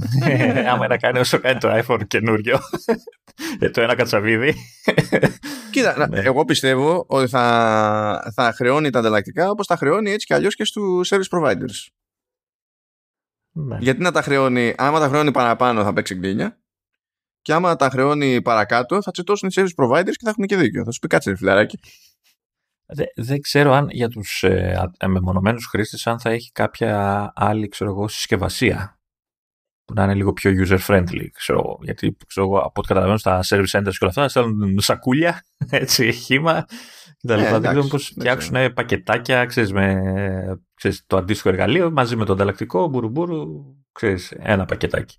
[0.70, 2.58] Άμα να κάνει όσο κάνει το iPhone καινούριο.
[3.58, 4.54] Ε, το ένα κατσαβίδι.
[5.72, 6.20] Κοίτα, ναι.
[6.20, 10.64] εγώ πιστεύω ότι θα, θα χρεώνει τα ανταλλακτικά όπως τα χρεώνει έτσι κι αλλιώς και
[10.64, 11.86] στους service providers.
[13.52, 13.76] Ναι.
[13.80, 16.58] Γιατί να τα χρεώνει, άμα τα χρεώνει παραπάνω θα παίξει γκρίνια
[17.42, 20.84] και άμα τα χρεώνει παρακάτω θα τσιτώσουν οι service providers και θα έχουν και δίκιο.
[20.84, 21.78] Θα σου πει κάτσε ρε φιλαράκι.
[23.14, 28.08] Δεν, ξέρω αν για τους ε, μεμονωμένους χρήστες αν θα έχει κάποια άλλη ξέρω εγώ,
[28.08, 28.97] συσκευασία
[29.88, 31.26] που να είναι λίγο πιο user-friendly.
[31.32, 36.12] Ξέρω, γιατί ξέρω, από ό,τι καταλαβαίνω στα service centers και όλα αυτά στέλνουν σακούλια, έτσι,
[36.12, 36.66] χήμα
[37.22, 37.40] κτλ.
[37.40, 40.00] Ε, δεν ξέρω πώς φτιάξουν πακετάκια ξέρεις, με
[40.74, 43.46] ξέρεις, το αντίστοιχο εργαλείο μαζί με το ανταλλακτικό, μπουρουμπουρου,
[43.92, 45.16] ξέρεις, ένα πακετάκι.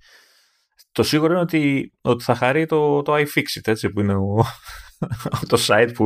[0.91, 4.45] Το σίγουρο είναι ότι, ότι θα χαρεί το, το iFixit, έτσι, που είναι ο,
[5.51, 6.05] το site που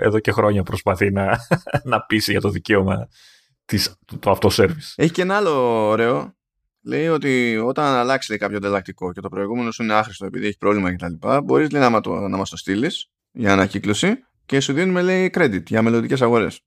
[0.00, 1.38] εδώ και χρόνια προσπαθεί να,
[1.90, 3.08] να πείσει για το δικαίωμα
[3.64, 4.92] της, το service.
[4.96, 6.35] Έχει και ένα άλλο ωραίο.
[6.86, 10.56] Λέει ότι όταν αλλάξει λέει, κάποιο ανταλλακτικό και το προηγούμενο σου είναι άχρηστο επειδή έχει
[10.56, 11.28] πρόβλημα κτλ.
[11.44, 15.82] Μπορείς να, να, να μας το στείλεις για ανακύκλωση και σου δίνουμε λέει credit για
[15.82, 16.60] μελλοντικές αγορές.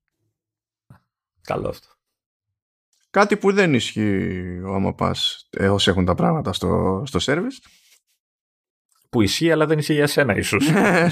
[1.42, 1.88] Καλό αυτό.
[3.10, 7.70] Κάτι που δεν ισχύει άμα πας όσοι έχουν τα πράγματα στο, στο service
[9.10, 10.70] που ισχύει, αλλά δεν ισχύει για σένα, ίσως.
[10.72, 11.10] Ναι,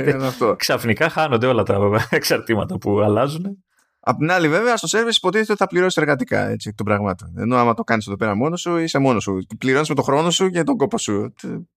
[0.00, 3.64] ναι, Ξαφνικά χάνονται όλα τα εξαρτήματα που αλλάζουν.
[4.08, 7.34] Απ' την άλλη, βέβαια, στο service υποτίθεται ότι θα πληρώσεις εργατικά έτσι, εκ των πραγμάτων.
[7.38, 9.46] Ενώ άμα το κάνεις εδώ πέρα μόνος σου, είσαι μόνος σου.
[9.58, 11.34] Πληρώνεις με τον χρόνο σου και τον κόπο σου.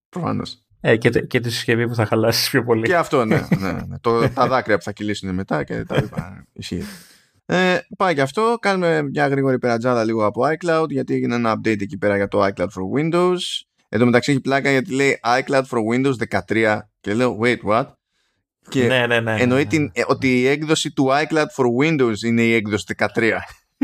[0.09, 0.63] Προφανώς.
[0.81, 2.85] Ε, και, και τη συσκευή που θα χαλάσεις πιο πολύ.
[2.85, 3.47] Και αυτό, ναι.
[3.59, 3.99] ναι, ναι.
[4.01, 6.45] το, τα δάκρυα που θα κυλήσουν μετά και τα λοιπά.
[6.53, 6.83] Ισχύει.
[7.45, 8.57] Ε, πάει και αυτό.
[8.61, 12.45] Κάνουμε μια γρήγορη περατζάδα λίγο από iCloud γιατί έγινε ένα update εκεί πέρα για το
[12.45, 13.39] iCloud for Windows.
[13.89, 17.85] Εν τω μεταξύ έχει πλάκα γιατί λέει iCloud for Windows 13 και λέω wait what;
[18.69, 22.41] Και ναι, ναι, ναι, εννοεί την, ε, ότι η έκδοση του iCloud for Windows είναι
[22.41, 23.31] η έκδοση 13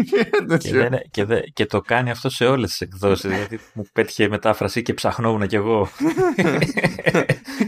[0.03, 4.27] και, δεν, και, δε, και το κάνει αυτό σε όλες τις εκδόσεις γιατί μου πέτυχε
[4.27, 5.87] μετάφραση και ψαχνόμουν κι εγώ.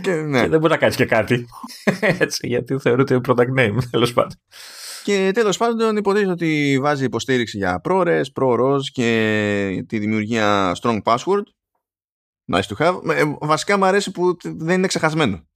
[0.01, 0.41] Και, ναι.
[0.41, 1.45] και δεν μπορεί να κάνεις και κάτι.
[2.01, 4.39] Έτσι, γιατί θεωρείται product name τέλος πάντων.
[5.03, 11.43] Και τέλος πάντων υποτίθεται ότι βάζει υποστήριξη για ProRes, ProROS και τη δημιουργία strong password.
[12.53, 13.15] Nice to have.
[13.15, 15.47] Ε, βασικά μου αρέσει που δεν είναι ξεχασμένο.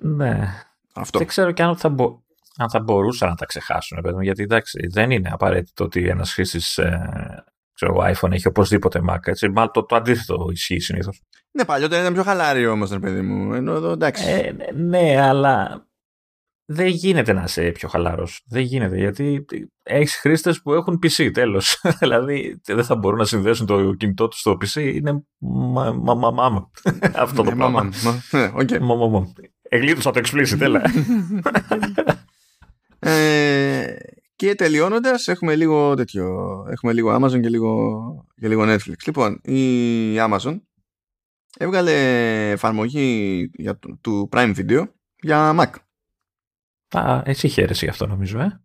[0.00, 0.48] Ναι.
[0.94, 1.18] Αυτό.
[1.18, 2.22] Δεν ξέρω και αν θα, μπο...
[2.56, 6.78] αν θα μπορούσαν να τα ξεχάσουν, παιδί γιατί εντάξει, δεν είναι απαραίτητο ότι ένας χρήστης
[6.78, 9.18] ε, ξέρω, iPhone έχει οπωσδήποτε Mac.
[9.26, 9.48] Έτσι.
[9.48, 11.22] Μάλλον το, το αντίθετο ισχύει συνήθως.
[11.50, 13.54] Ναι, παλιότερα ήταν πιο χαλάρι όμως, ρε παιδί μου.
[13.54, 14.24] Ενώ εδώ εντάξει.
[14.30, 15.86] Ε, ναι, αλλά
[16.66, 18.28] δεν γίνεται να είσαι πιο χαλαρό.
[18.46, 19.44] Δεν γίνεται γιατί
[19.82, 21.80] έχεις χρήστες που έχουν PC τέλος.
[22.00, 24.80] δηλαδή δεν θα μπορούν να συνδέσουν το κινητό τους στο PC.
[24.94, 26.68] Είναι μα,
[27.14, 27.90] Αυτό το ναι, πράγμα.
[29.74, 30.82] Εγλίτωσα το explicit, τέλα.
[32.98, 33.96] ε,
[34.36, 36.26] και τελειώνοντας, έχουμε λίγο τέτοιο.
[36.70, 38.96] Έχουμε λίγο Amazon και λίγο, και λίγο Netflix.
[39.06, 40.60] Λοιπόν, η Amazon
[41.58, 44.84] έβγαλε εφαρμογή για, του Prime Video
[45.18, 45.74] για Mac.
[46.98, 48.62] Α, εσύ χαίρεσαι γι' αυτό νομίζω, ε.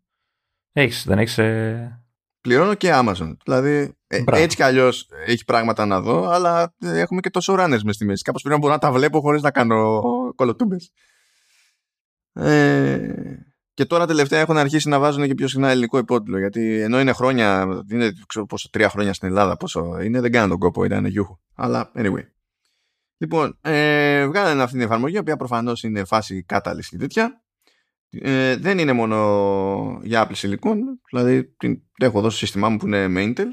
[0.72, 1.38] Έχεις, δεν έχεις...
[1.38, 2.04] Ε...
[2.42, 3.38] Πληρώνω και Amazon.
[3.44, 7.96] Δηλαδή, ε, έτσι κι αλλιώς έχει πράγματα να δω, αλλά έχουμε και τόσο runners μες
[7.96, 8.24] στη μέση.
[8.24, 10.02] Κάπως πρέπει να μπορώ να τα βλέπω χωρίς να κάνω
[10.36, 10.92] κολοτούμπες.
[12.34, 13.14] Ε,
[13.74, 16.40] και τώρα τελευταία έχουν αρχίσει να βάζουν και πιο συχνά ελληνικό υπότιτλο.
[16.40, 20.50] Γιατί ενώ είναι χρόνια, είναι ξέρω πόσο, τρία χρόνια στην Ελλάδα, πόσο είναι, δεν κάνουν
[20.50, 21.40] τον κόπο, ήταν γιούχο.
[21.56, 22.24] Αλλά anyway.
[23.18, 27.42] Λοιπόν, ε, βγάλανε αυτή την εφαρμογή, η οποία προφανώς είναι φάση κάταληση και τέτοια
[28.10, 30.78] ε, δεν είναι μόνο για Apple Silicon,
[31.10, 33.48] δηλαδή την έχω δώσει στο σύστημά μου που είναι με Intel.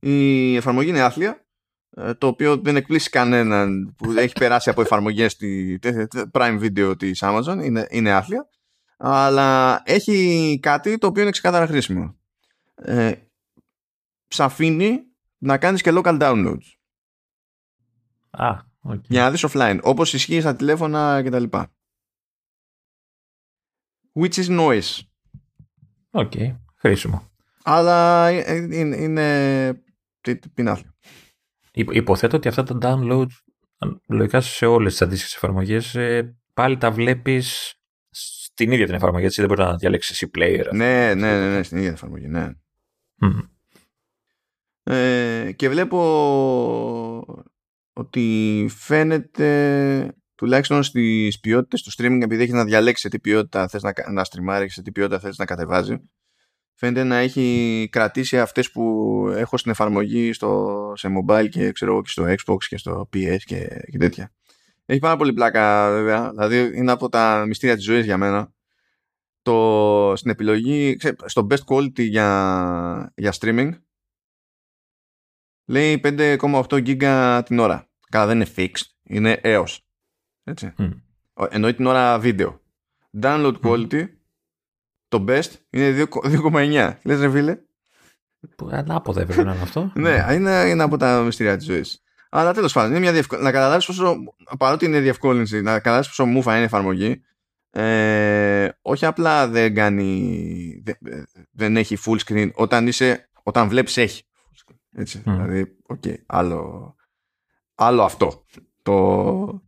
[0.00, 1.46] Η εφαρμογή είναι άθλια,
[1.90, 5.78] ε, το οποίο δεν εκπλήσσει κανέναν που έχει περάσει από εφαρμογές στη
[6.32, 8.48] Prime Video της Amazon, είναι, είναι άθλια,
[8.96, 12.16] αλλά έχει κάτι το οποίο είναι ξεκάθαρα χρήσιμο.
[12.74, 13.12] Ε,
[14.28, 15.00] σ' αφήνει
[15.38, 16.76] να κάνεις και local downloads.
[18.30, 18.56] Α,
[18.88, 19.00] okay.
[19.02, 21.44] Για να δεις offline, όπως ισχύει στα τηλέφωνα κτλ
[24.20, 25.00] which is nice.
[26.10, 26.56] OK, okay.
[26.76, 27.30] χρήσιμο.
[27.62, 29.82] Αλλά είναι, είναι
[30.54, 30.94] πεινάθλιο.
[31.72, 33.26] Υποθέτω ότι αυτά τα download
[34.08, 37.74] λογικά σε όλες τις αντίστοιχες εφαρμογές ε, πάλι τα βλέπεις
[38.10, 40.64] στην ίδια την εφαρμογή, έτσι δεν μπορεί να διαλέξεις εσύ player.
[40.72, 42.50] Ναι, ναι, ναι, ναι, στην ίδια την εφαρμογή, ναι.
[44.82, 45.98] Ε, και βλέπω
[47.92, 53.82] ότι φαίνεται τουλάχιστον στις ποιότητες του streaming επειδή έχεις να διαλέξεις σε τι ποιότητα θες
[53.82, 56.00] να, να στριμάρει σε τι ποιότητα θες να κατεβάζει
[56.78, 58.82] φαίνεται να έχει κρατήσει αυτές που
[59.34, 63.68] έχω στην εφαρμογή στο, σε mobile και ξέρω και στο Xbox και στο PS και,
[63.90, 64.32] και τέτοια.
[64.84, 68.52] Έχει πάρα πολύ πλάκα βέβαια, δηλαδή είναι από τα μυστήρια της ζωής για μένα.
[69.42, 73.70] Το, στην επιλογή, στο best quality για, για streaming
[75.66, 77.90] λέει 5,8 GB την ώρα.
[78.10, 79.87] Καλά δεν είναι fixed, είναι έως.
[80.48, 80.74] Έτσι.
[80.78, 80.90] Mm.
[81.48, 82.60] Εννοεί την ώρα βίντεο.
[83.22, 84.08] Download quality
[85.08, 86.06] το best είναι
[86.52, 86.94] 2,9.
[87.02, 87.58] Λες ρε φίλε.
[88.70, 89.92] Ανάποδα έπρεπε να είναι αυτό.
[89.94, 92.02] ναι, είναι, είναι από τα μυστήρια της ζωής.
[92.30, 93.36] Αλλά τέλος πάντων, είναι μια διευκο...
[93.36, 94.16] να καταλάβεις πόσο.
[94.58, 97.22] Παρότι είναι διευκόλυνση, να καταλάβεις πόσο μούφα είναι η εφαρμογή.
[97.70, 100.82] Ε, όχι απλά δεν κάνει.
[101.50, 102.50] Δεν, έχει full screen.
[102.54, 104.22] Όταν, είσαι, όταν βλέπεις έχει.
[104.92, 105.30] Έτσι, mm.
[105.32, 106.94] Δηλαδή, okay, άλλο,
[107.74, 108.44] άλλο αυτό
[108.82, 109.67] το,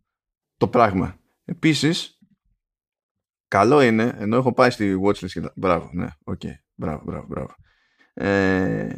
[0.61, 1.19] το πράγμα.
[1.45, 2.21] Επίσης,
[3.51, 6.39] Καλό είναι, ενώ έχω πάει στη watchlist και Μπράβο, ναι, OK.
[6.43, 6.53] Okay.
[6.75, 7.55] Μπράβο, μπράβο, μπράβο.
[8.13, 8.89] Ε,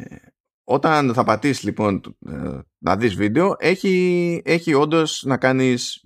[0.64, 6.04] όταν θα πατήσεις λοιπόν ε, να δεις βίντεο, έχει, έχει όντως να κάνεις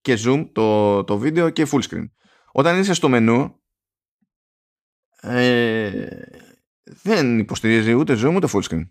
[0.00, 2.04] και zoom το, το βίντεο και full screen.
[2.52, 3.62] Όταν είσαι στο μενού,
[5.20, 6.08] ε,
[6.84, 8.88] δεν υποστηρίζει ούτε zoom ούτε full screen.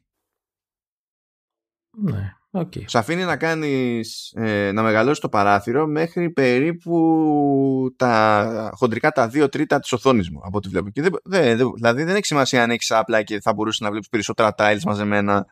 [1.97, 2.37] Ναι.
[2.52, 2.84] Okay.
[2.86, 9.50] Σε αφήνει να κάνεις, ε, να μεγαλώσεις το παράθυρο μέχρι περίπου τα χοντρικά τα δύο
[9.50, 10.90] τρίτα της οθόνης μου από ό,τι βλέπω.
[10.90, 14.10] Και δεν, δεν, δηλαδή δεν έχει σημασία αν έχεις απλά και θα μπορούσες να βλέπεις
[14.10, 15.46] περισσότερα tiles μαζεμένα.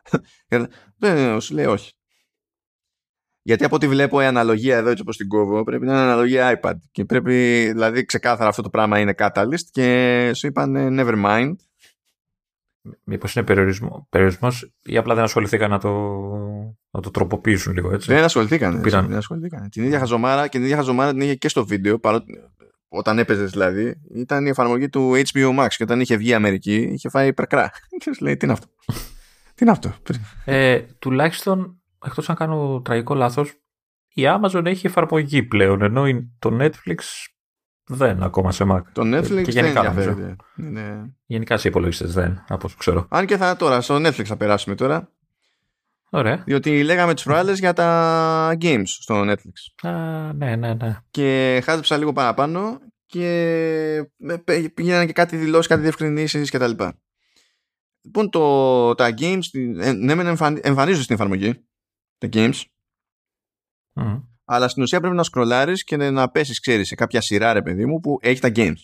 [0.98, 1.92] δεν σου λέει όχι.
[3.42, 6.60] Γιατί από ό,τι βλέπω η αναλογία εδώ έτσι όπως την κόβω πρέπει να είναι αναλογία
[6.60, 11.54] iPad και πρέπει δηλαδή ξεκάθαρα αυτό το πράγμα είναι catalyst και σου είπαν never mind
[13.04, 15.90] Μήπως είναι περιορισμό, περιορισμός ή απλά δεν ασχοληθήκαν να το,
[16.96, 18.12] να το τροποποιήσουν λίγο έτσι.
[18.12, 18.80] Δεν ασχοληθήκαν.
[18.80, 19.06] Πήραν...
[19.06, 19.68] Δεν ασχοληθήκαν.
[19.70, 22.40] Την ίδια χαζομάρα και την ίδια χαζομάρα την είχε και στο βίντεο παρότι,
[22.88, 26.74] όταν έπαιζες δηλαδή ήταν η εφαρμογή του HBO Max και όταν είχε βγει η Αμερική
[26.74, 27.70] είχε φάει υπερκρά.
[28.04, 28.66] και λέει τι είναι αυτό;
[29.54, 29.94] τι είναι αυτό;
[30.44, 33.52] Ε, τουλάχιστον εκτός αν κάνω τραγικό λάθος
[34.08, 36.04] η Amazon έχει εφαρμογή πλέον ενώ
[36.38, 36.98] το Netflix
[37.88, 38.80] δεν ακόμα σε Mac.
[38.92, 40.36] Το Netflix και γενικά, δεν ενδιαφέρεται.
[40.56, 41.14] Είναι...
[41.26, 43.06] Γενικά σε υπολογιστές δεν, από όσο ξέρω.
[43.08, 45.10] Αν και θα τώρα, στο Netflix θα περάσουμε τώρα.
[46.10, 46.42] Ωραία.
[46.46, 49.88] Διότι λέγαμε τι προάλλες για τα games στο Netflix.
[49.88, 50.98] Α, ναι, ναι, ναι.
[51.10, 54.10] Και χάζεψα λίγο παραπάνω και
[54.74, 56.70] πήγαιναν και κάτι δηλώσεις, κάτι διευκρινήσεις κτλ.
[58.00, 59.42] Λοιπόν, το, τα games,
[59.78, 60.12] ε, ναι,
[60.62, 61.66] εμφανίζονται στην εφαρμογή.
[62.18, 62.60] Τα games.
[64.00, 67.62] Mm αλλά στην ουσία πρέπει να σκρολάρεις και να πέσεις, ξέρεις, σε κάποια σειρά, ρε
[67.62, 68.76] παιδί μου, που έχει τα games.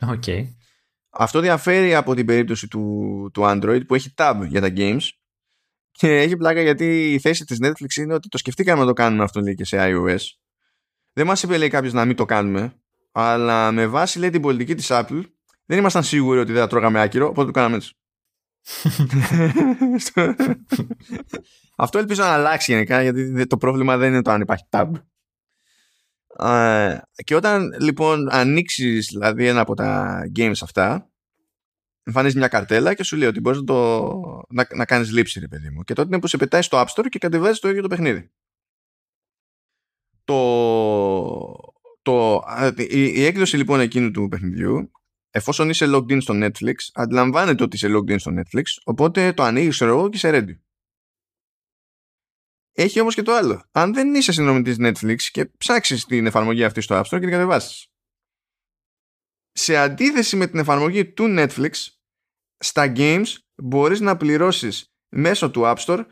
[0.00, 0.44] Okay.
[1.10, 5.08] Αυτό διαφέρει από την περίπτωση του, του Android που έχει tab για τα games
[5.96, 9.22] και έχει πλάκα γιατί η θέση της Netflix είναι ότι το σκεφτήκαμε να το κάνουμε
[9.22, 10.20] αυτό λέει και σε iOS.
[11.12, 12.74] Δεν μας είπε λέει κάποιος να μην το κάνουμε
[13.12, 15.22] αλλά με βάση λέει την πολιτική της Apple
[15.64, 17.92] δεν ήμασταν σίγουροι ότι δεν θα τρώγαμε άκυρο οπότε το κάναμε έτσι.
[21.76, 24.90] Αυτό ελπίζω να αλλάξει γενικά γιατί το πρόβλημα δεν είναι το αν υπάρχει tab.
[27.24, 31.08] και όταν λοιπόν ανοίξεις δηλαδή ένα από τα games αυτά
[32.04, 35.48] εμφανίζει μια καρτέλα και σου λέει ότι μπορείς να, το, να, να κάνεις λήψη ρε
[35.48, 37.82] παιδί μου και τότε είναι που σε πετάει στο App Store και κατεβάζεις το ίδιο
[37.82, 38.30] το παιχνίδι.
[40.24, 42.42] Το, το,
[42.76, 44.90] η, η έκδοση λοιπόν εκείνου του παιχνιδιού
[45.30, 49.42] εφόσον είσαι logged in στο Netflix, αντιλαμβάνεται ότι είσαι logged in στο Netflix, οπότε το
[49.42, 50.58] ανοίγεις εγώ και είσαι ready.
[52.72, 53.64] Έχει όμως και το άλλο.
[53.72, 57.30] Αν δεν είσαι συνδρομητής Netflix και ψάξεις την εφαρμογή αυτή στο App Store και την
[57.30, 57.86] κατεβάσεις.
[59.52, 61.70] Σε αντίθεση με την εφαρμογή του Netflix,
[62.64, 66.04] στα games μπορείς να πληρώσεις μέσω του App Store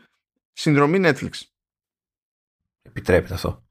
[0.53, 1.29] συνδρομή Netflix.
[2.81, 3.63] Επιτρέπεται αυτό.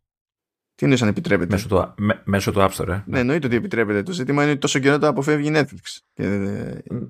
[0.75, 3.03] Τι είναι αν επιτρέπεται; Μέσω του, μέσω του App Store, ε.
[3.07, 4.03] Ναι, εννοείται ότι επιτρέπεται.
[4.03, 5.99] Το ζήτημα είναι ότι τόσο καιρό το αποφεύγει η Netflix.
[6.13, 6.25] Και,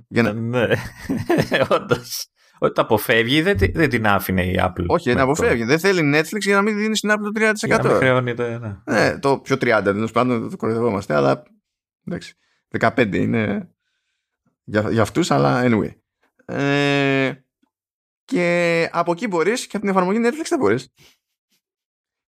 [0.09, 0.33] για να...
[0.33, 0.67] Ναι,
[1.69, 2.27] όντως.
[2.59, 4.85] Ότι το αποφεύγει, δεν, δεν την άφηνε η Apple.
[4.87, 5.65] Όχι, δεν αποφεύγει.
[5.65, 7.53] Δεν θέλει Netflix για να μην δίνει στην Apple το 30%.
[7.55, 8.77] Για να μην χρεώνεται, ναι.
[8.85, 9.19] ναι.
[9.19, 11.43] το πιο 30, τέλος πάντων, το κοροϊδευόμαστε, αλλά
[12.07, 12.35] εντάξει.
[12.79, 13.73] 15 είναι
[14.64, 15.90] για, για αυτούς, αλλά anyway.
[16.44, 17.33] Ε,
[18.25, 20.92] και από εκεί μπορείς και από την εφαρμογή Netflix δεν μπορείς.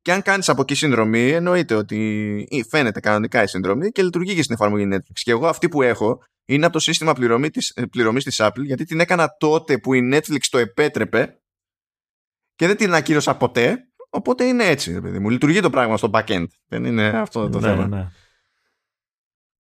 [0.01, 4.43] Και αν κάνεις από εκεί συνδρομή, εννοείται ότι φαίνεται κανονικά η συνδρομή και λειτουργεί και
[4.43, 5.13] στην εφαρμογή Netflix.
[5.13, 8.63] Και εγώ αυτή που έχω είναι από το σύστημα πληρωμή της, ε, πληρωμής της Apple,
[8.65, 11.39] γιατί την έκανα τότε που η Netflix το επέτρεπε
[12.55, 13.89] και δεν την ακύρωσα ποτέ.
[14.11, 15.31] Οπότε είναι έτσι, παιδί μου.
[15.31, 16.47] Λειτουργεί το πράγμα στο backend.
[16.67, 17.87] Δεν είναι αυτό το ναι, θέμα.
[17.87, 18.09] Ναι.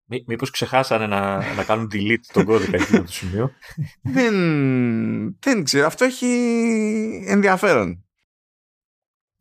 [0.05, 3.51] Μήπως ξεχάσανε να, να κάνουν delete τον κώδικα εκεί το σημείο;
[4.15, 4.35] δεν,
[5.39, 5.85] δεν ξέρω.
[5.85, 6.27] Αυτό έχει
[7.27, 8.03] ενδιαφέρον.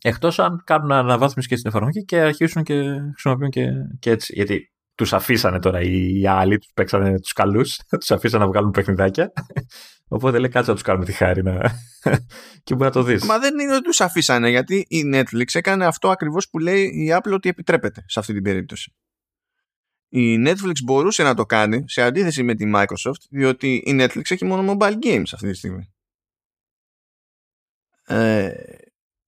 [0.05, 3.66] Εκτός αν κάνουν αναβάθμιση και στην εφαρμογή και αρχίσουν και χρησιμοποιούν και,
[3.98, 4.33] και έτσι.
[4.35, 9.33] Γιατί τους αφήσανε τώρα οι άλλοι, τους παίξανε τους καλούς, τους αφήσανε να βγάλουν παιχνιδάκια.
[10.14, 11.61] Οπότε λέει κάτσε να τους κάνουμε τη χάρη να...
[12.64, 13.25] και μπορεί να το δεις.
[13.25, 17.09] Μα δεν είναι ότι τους αφήσανε γιατί η Netflix έκανε αυτό ακριβώς που λέει η
[17.11, 18.94] Apple ότι επιτρέπεται σε αυτή την περίπτωση
[20.14, 24.44] η Netflix μπορούσε να το κάνει σε αντίθεση με τη Microsoft διότι η Netflix έχει
[24.44, 25.92] μόνο mobile games αυτή τη στιγμή.
[28.05, 28.53] Ε,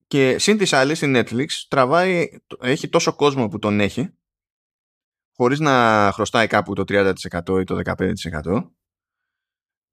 [0.07, 2.29] και σύν της άλλης η Netflix τραβάει,
[2.61, 4.11] έχει τόσο κόσμο που τον έχει
[5.37, 7.13] χωρίς να χρωστάει κάπου το 30%
[7.61, 7.81] ή το
[8.43, 8.71] 15%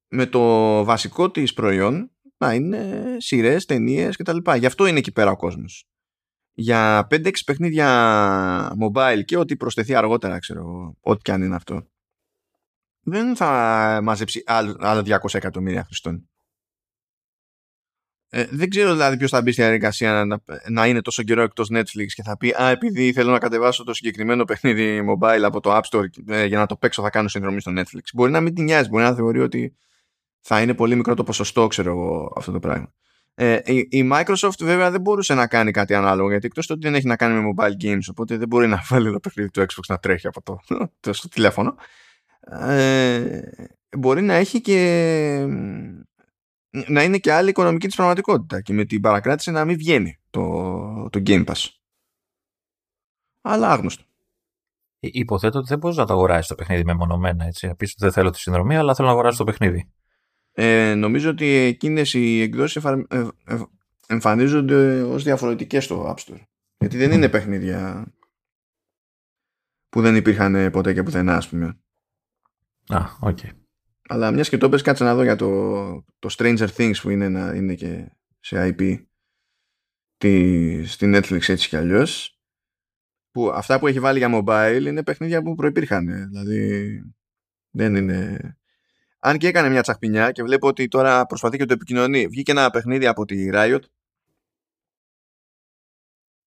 [0.08, 4.38] με το βασικό της προϊόν να είναι σειρές, ταινίες κτλ.
[4.56, 5.91] Γι' αυτό είναι εκεί πέρα ο κόσμος
[6.52, 11.86] για 5-6 παιχνίδια mobile και ό,τι προσθεθεί αργότερα, ξέρω ό,τι και αν είναι αυτό,
[13.00, 16.26] δεν θα μαζέψει άλλα 200 εκατομμύρια χρηστών.
[18.34, 21.68] Ε, δεν ξέρω δηλαδή ποιος θα μπει στη διαδικασία να, να, είναι τόσο καιρό εκτός
[21.72, 25.76] Netflix και θα πει Α, επειδή θέλω να κατεβάσω το συγκεκριμένο παιχνίδι mobile από το
[25.76, 28.02] App Store ε, για να το παίξω, θα κάνω συνδρομή στο Netflix.
[28.14, 29.76] Μπορεί να μην την νοιάζει, μπορεί να θεωρεί ότι
[30.40, 32.92] θα είναι πολύ μικρό το ποσοστό, ξέρω εγώ, αυτό το πράγμα.
[33.34, 37.06] Ε, η, Microsoft βέβαια δεν μπορούσε να κάνει κάτι ανάλογο γιατί εκτός ότι δεν έχει
[37.06, 39.98] να κάνει με mobile games οπότε δεν μπορεί να βάλει το παιχνίδι του Xbox να
[39.98, 40.60] τρέχει από το,
[41.00, 41.74] το στο τηλέφωνο
[42.50, 43.40] ε,
[43.98, 45.46] μπορεί να έχει και
[46.86, 51.08] να είναι και άλλη οικονομική της πραγματικότητα και με την παρακράτηση να μην βγαίνει το,
[51.10, 51.66] το Game Pass
[53.40, 54.04] αλλά άγνωστο
[55.04, 57.44] Υποθέτω ότι δεν μπορείς να το αγοράσεις το παιχνίδι μεμονωμένα.
[57.44, 57.66] Έτσι.
[57.66, 59.90] ότι δεν θέλω τη συνδρομή, αλλά θέλω να αγοράσω το παιχνίδι.
[60.52, 63.06] Ε, νομίζω ότι εκείνες οι εκδόσεις ε,
[63.44, 63.62] ε,
[64.06, 66.40] εμφανίζονται ως διαφορετικές στο App Store.
[66.78, 68.06] Γιατί δεν είναι παιχνίδια
[69.88, 71.66] που δεν υπήρχαν ποτέ και πουθενά, ας πούμε.
[72.88, 73.38] Α, OK.
[73.42, 73.50] Okay.
[74.08, 77.28] Αλλά μιας και το πες, κάτσε να δω για το, το Stranger Things που είναι,
[77.28, 79.04] να, είναι και σε IP
[80.16, 82.40] τη, στη Netflix έτσι κι αλλιώς
[83.30, 87.02] που αυτά που έχει βάλει για mobile είναι παιχνίδια που προϋπήρχαν δηλαδή
[87.70, 88.38] δεν είναι
[89.24, 92.26] αν και έκανε μια τσαχπινιά και βλέπω ότι τώρα προσπαθεί και το επικοινωνεί.
[92.26, 93.80] Βγήκε ένα παιχνίδι από τη Riot.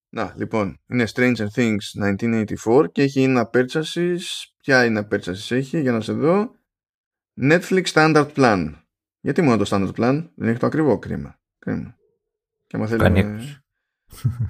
[0.09, 4.19] Να, λοιπόν, είναι Stranger Things 1984 και έχει ένα purchases.
[4.57, 6.55] Ποια είναι purchases έχει, για να σε δω.
[7.41, 8.73] Netflix Standard Plan.
[9.19, 11.39] Γιατί μόνο το Standard Plan, δεν έχει το ακριβό κρίμα.
[11.59, 11.97] κρίμα.
[12.65, 13.39] Και άμα θέλουμε,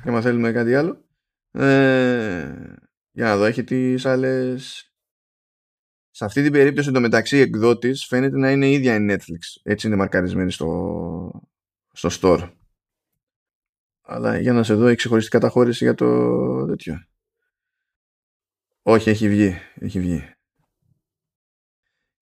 [0.04, 1.06] και άμα θέλουμε κάτι άλλο.
[1.52, 2.76] Ε,
[3.12, 4.90] για να δω, έχει τις άλλες
[6.15, 9.62] σε αυτή την περίπτωση το μεταξύ εκδότης φαίνεται να είναι η ίδια η Netflix.
[9.63, 11.49] Έτσι είναι μαρκαρισμένη στο,
[11.91, 12.51] στο store.
[14.01, 17.06] Αλλά για να σε δω έχει ξεχωριστή καταχώρηση για το τέτοιο.
[18.82, 19.58] Όχι, έχει βγει.
[19.75, 20.34] Έχει βγει.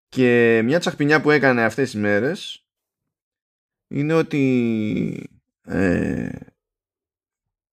[0.08, 2.68] Και μια τσαχπινιά που έκανε αυτές τις μέρες
[3.88, 5.30] είναι ότι
[5.62, 6.40] ε,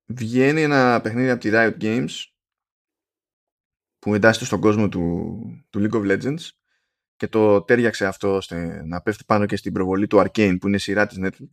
[0.06, 2.35] βγαίνει ένα παιχνίδι από τη Riot Games
[4.06, 5.38] που εντάσσεται στον κόσμο του,
[5.70, 6.48] του League of Legends
[7.16, 10.78] και το τέριαξε αυτό ώστε να πέφτει πάνω και στην προβολή του Arcane που είναι
[10.78, 11.48] σειρά της Netflix.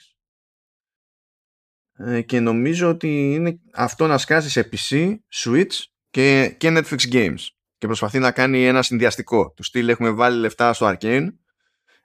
[1.94, 7.40] Ε, και νομίζω ότι είναι αυτό να σκάσει σε PC, Switch και, και Netflix Games.
[7.78, 9.54] Και προσπαθεί να κάνει ένα συνδυαστικό.
[9.56, 11.28] Του στυλ έχουμε βάλει λεφτά στο Arcane.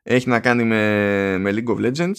[0.03, 2.19] Έχει να κάνει με, με League of Legends.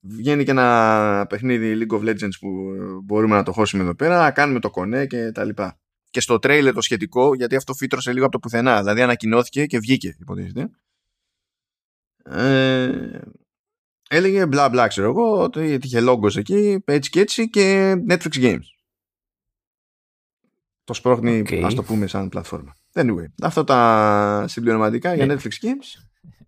[0.00, 2.48] Βγαίνει και ένα παιχνίδι League of Legends που
[3.04, 4.30] μπορούμε να το χώσουμε εδώ πέρα.
[4.30, 5.78] Κάνουμε το κονέ και τα λοιπά
[6.10, 8.78] και στο τρέιλερ το σχετικό, γιατί αυτό φύτρωσε λίγο από το πουθενά.
[8.78, 10.70] Δηλαδή ανακοινώθηκε και βγήκε, υποτίθεται.
[12.24, 13.20] Ε,
[14.08, 18.66] έλεγε μπλα μπλα, ξέρω εγώ, ότι είχε λόγκος εκεί, έτσι και έτσι και Netflix Games.
[20.84, 21.62] Το σπρώχνει, okay.
[21.64, 22.76] ας το πούμε, σαν πλατφόρμα.
[22.92, 26.02] Anyway, αυτά τα συμπληρωματικά για ε, Netflix Games.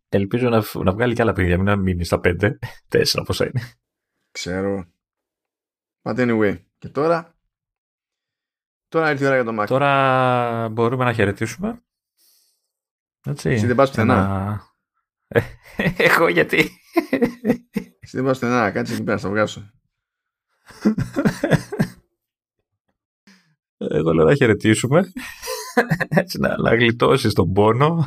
[0.08, 3.72] Ελπίζω να, να βγάλει και άλλα παιδιά, μην να μείνει στα πέντε, τέσσερα πόσα είναι.
[4.30, 4.84] Ξέρω.
[6.02, 7.34] But anyway, και τώρα
[8.90, 9.66] Τώρα ήρθε η ώρα για το Mac.
[9.66, 11.82] Τώρα μπορούμε να χαιρετήσουμε.
[13.26, 13.48] Έτσι.
[13.48, 14.62] Εσύ δεν πας πουθενά.
[15.96, 16.70] Εγώ γιατί;
[18.00, 18.70] Εσύ δεν πας πουθενά.
[18.70, 19.70] Κάτσε εκεί πέρα, θα βγάσω.
[23.76, 25.12] Εγώ λέω να χαιρετήσουμε.
[26.08, 28.04] Έτσι να, να γλιτώσεις τον πόνο.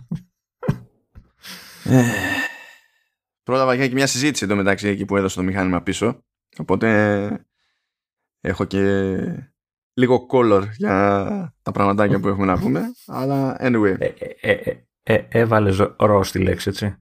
[3.43, 6.23] Πρώτα είχα και μια συζήτηση εδώ μεταξύ εκεί που έδωσε το μηχάνημα πίσω.
[6.57, 7.47] Οπότε
[8.41, 9.52] έχω και
[9.93, 12.81] λίγο color για τα πραγματάκια που έχουμε να πούμε.
[13.07, 13.95] Αλλά anyway.
[13.99, 16.97] Ε, ε, ε, ε Έβαλες ρο στη λέξη, έτσι.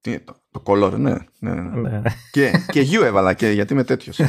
[0.00, 1.14] Τι, το, το color, ναι.
[1.38, 1.80] ναι, ναι.
[1.80, 2.02] ναι.
[2.30, 4.20] και, και you έβαλα, και, γιατί είμαι τέτοιος.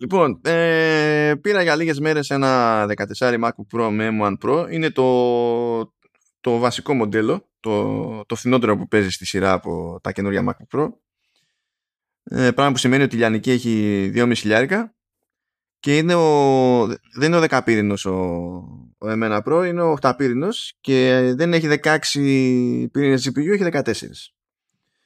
[0.00, 2.84] Λοιπόν, ε, πήρα για λίγες μέρες ένα
[3.18, 4.66] 14 MacBook Pro με M1 Pro.
[4.70, 5.94] Είναι το,
[6.40, 10.88] το βασικό μοντέλο, το, το φθηνότερο που παίζει στη σειρά από τα καινούργια MacBook Pro.
[12.22, 14.94] Ε, πράγμα που σημαίνει ότι η Λιανική έχει 2,5 χιλιάρικα
[15.78, 18.14] και είναι ο, δεν είναι ο 10 πύρινος ο,
[18.98, 21.98] ο M1 Pro, είναι ο 8 πύρινος και δεν έχει 16
[22.92, 23.92] πύρινες GPU, έχει 14.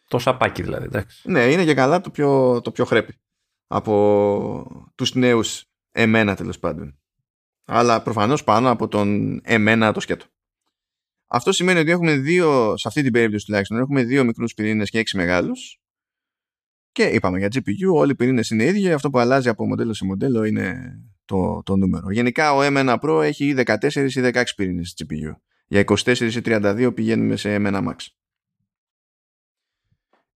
[0.08, 1.30] Το σαπάκι δηλαδή, εντάξει.
[1.30, 3.14] Ναι, είναι και καλά το πιο, το πιο χρέπι
[3.66, 6.98] από τους νέους εμένα τέλος πάντων.
[7.64, 10.26] Αλλά προφανώς πάνω από τον εμένα το σκέτο.
[11.26, 14.98] Αυτό σημαίνει ότι έχουμε δύο, σε αυτή την περίπτωση τουλάχιστον, έχουμε δύο μικρούς πυρήνες και
[14.98, 15.80] έξι μεγάλους.
[16.94, 20.04] Και είπαμε για GPU, όλοι οι πυρήνες είναι ίδιοι, αυτό που αλλάζει από μοντέλο σε
[20.04, 22.10] μοντέλο είναι το, το νούμερο.
[22.10, 25.36] Γενικά ο M1 Pro έχει ή 14 ή 16 πυρήνες GPU.
[25.66, 27.96] Για 24 ή 32 πηγαίνουμε σε M1 Max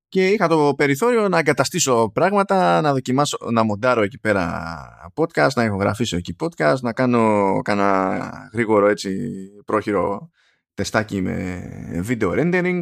[0.09, 4.75] και είχα το περιθώριο να εγκαταστήσω πράγματα, να δοκιμάσω, να μοντάρω εκεί πέρα
[5.15, 9.31] podcast, να ηχογραφήσω εκεί podcast, να κάνω κάνα γρήγορο έτσι
[9.65, 10.31] πρόχειρο
[10.75, 11.71] τεστάκι με
[12.03, 12.81] βίντεο rendering,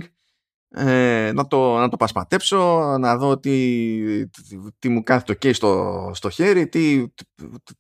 [0.78, 4.28] ε, να, το, να το πασπατέψω, να δω τι,
[4.78, 7.04] τι, μου κάθεται το case στο, στο χέρι, τι,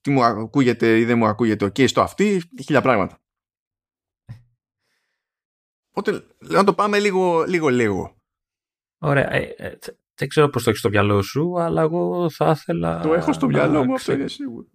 [0.00, 3.18] τι μου ακούγεται ή δεν μου ακούγεται ο case στο αυτή, χίλια πράγματα.
[5.90, 8.16] Οπότε να το πάμε λίγο λίγο λίγο.
[8.98, 9.32] Ωραία.
[9.32, 9.78] Ε, ε,
[10.14, 13.00] δεν ξέρω πώς το έχεις στο μυαλό σου, αλλά εγώ θα ήθελα...
[13.00, 14.66] Το έχω στο μυαλό μου, αυτό είναι σίγουρο.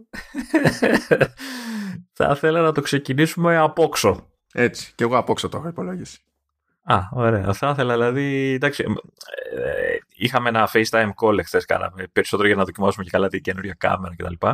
[2.18, 4.30] θα ήθελα να το ξεκινήσουμε απόξω.
[4.54, 6.20] Έτσι, και εγώ απόξω το έχω υπολογίσει.
[6.84, 7.54] Α, ωραία.
[7.54, 8.54] Θα ήθελα δηλαδή.
[8.54, 8.84] Εντάξει,
[9.56, 13.76] ε, είχαμε ένα FaceTime call εχθές, κάναμε περισσότερο για να δοκιμάσουμε και καλά την καινούργια
[13.78, 14.48] κάμερα κτλ.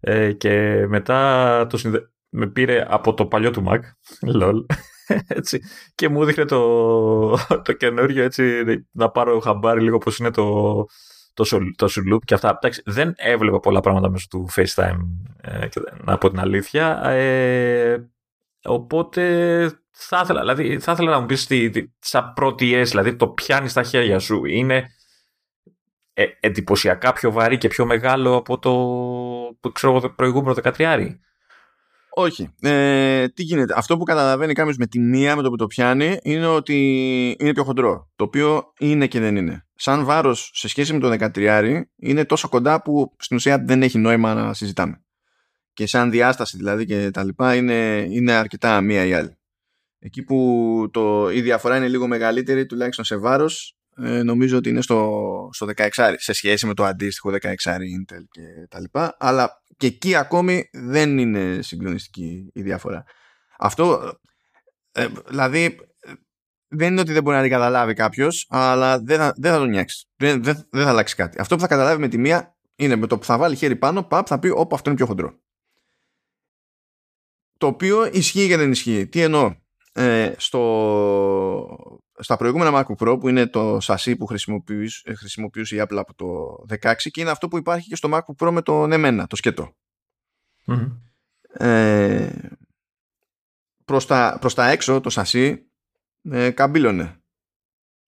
[0.00, 2.10] Ε, και μετά το συνδε...
[2.28, 3.80] με πήρε από το παλιό του Mac,
[4.42, 4.64] lol,
[5.26, 5.62] έτσι,
[5.94, 6.58] και μου δείχνε το,
[7.64, 10.86] το καινούριο έτσι, να πάρω χαμπάρι λίγο πώς είναι το,
[11.34, 11.44] το,
[11.76, 12.48] το σουλούπ και αυτά.
[12.48, 14.98] Εντάξει, δεν έβλεπα πολλά πράγματα μέσω του FaceTime,
[15.40, 15.66] ε,
[16.04, 17.04] να πω την αλήθεια.
[17.04, 18.10] Ε,
[18.62, 23.28] οπότε θα ήθελα, δηλαδή, θα ήθελα να μου πεις τι, τι, σαν πρώτη δηλαδή το
[23.28, 24.44] πιάνει στα χέρια σου.
[24.44, 24.86] Είναι
[26.12, 31.08] ε, εντυπωσιακά πιο βαρύ και πιο μεγάλο από το, ξέρω, το προηγούμενο 13.
[32.14, 32.54] Όχι.
[32.60, 33.74] Ε, τι γίνεται.
[33.76, 36.76] Αυτό που καταλαβαίνει κάποιος με τη μία με το που το πιάνει είναι ότι
[37.38, 38.10] είναι πιο χοντρό.
[38.16, 39.66] Το οποίο είναι και δεν είναι.
[39.74, 43.98] Σαν βάρος σε σχέση με το 13 είναι τόσο κοντά που στην ουσία δεν έχει
[43.98, 45.04] νόημα να συζητάμε.
[45.72, 49.36] Και σαν διάσταση δηλαδή και τα λοιπά είναι, είναι αρκετά μία ή άλλη.
[50.04, 54.82] Εκεί που το, η διαφορά είναι λίγο μεγαλύτερη, τουλάχιστον σε βάρος, ε, νομίζω ότι είναι
[54.82, 59.16] στο, στο 16 σε σχέση με το αντίστοιχο 16 Intel και τα λοιπά.
[59.18, 63.04] Αλλά και εκεί ακόμη δεν είναι συγκλονιστική η διαφορά.
[63.58, 64.12] Αυτό,
[64.92, 65.78] ε, δηλαδή,
[66.68, 69.68] δεν είναι ότι δεν μπορεί να την καταλάβει κάποιος, αλλά δεν θα, δεν θα τον
[69.68, 70.06] νιάξεις.
[70.16, 71.40] Δεν, δεν, δεν θα αλλάξει κάτι.
[71.40, 74.02] Αυτό που θα καταλάβει με τη μία είναι με το που θα βάλει χέρι πάνω,
[74.02, 75.40] παπ, θα πει, Όπα, αυτό είναι πιο χοντρό.
[77.58, 79.06] Το οποίο ισχύει και δεν ισχύει.
[79.06, 79.54] Τι εννοώ;
[79.94, 85.96] Ε, στο, στα προηγούμενα MacBook Pro που είναι το σασί που χρησιμοποιούσε, χρησιμοποιούσε η Apple
[85.96, 86.26] από το
[86.82, 89.76] 16 και είναι αυτό που υπάρχει και στο MacBook Pro με τον εμένα, το σκετο
[91.52, 92.30] Ε,
[93.84, 95.66] προς, τα, προς τα έξω το σασί
[96.22, 97.22] ε, καμπύλωνε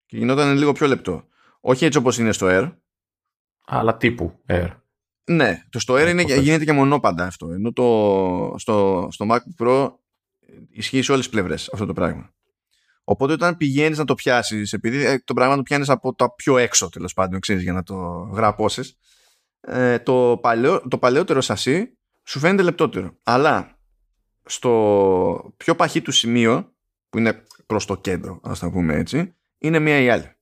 [0.05, 1.27] και γινόταν λίγο πιο λεπτό.
[1.59, 2.75] Όχι έτσι όπως είναι στο Air.
[3.65, 4.69] Αλλά τύπου Air.
[5.25, 7.51] Ναι, το στο Air είναι, γίνεται και μονόπαντα αυτό.
[7.51, 9.93] Ενώ το, στο, στο MacBook Pro
[10.69, 12.33] ισχύει σε όλες τις πλευρές αυτό το πράγμα.
[13.03, 16.57] Οπότε όταν πηγαίνεις να το πιάσεις, επειδή ε, το πράγμα το πιάνεις από τα πιο
[16.57, 17.95] έξω τέλος πάντων, ξέρεις, για να το
[18.33, 18.97] γραπώσεις,
[19.61, 23.17] ε, το, παλαιό, το παλαιότερο σασί σου φαίνεται λεπτότερο.
[23.23, 23.79] Αλλά
[24.45, 26.73] στο πιο παχύ του σημείο,
[27.09, 30.35] που είναι προς το κέντρο, ας το πούμε έτσι, είναι μία ή άλλη.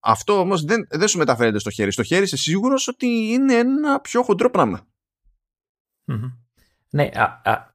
[0.00, 1.92] Αυτό όμως δεν, δεν σου μεταφέρεται στο χέρι.
[1.92, 4.50] Στο χέρι είσαι σίγουρος ότι είναι ένα πιο χοντρό
[6.90, 7.73] Ναι, α, α,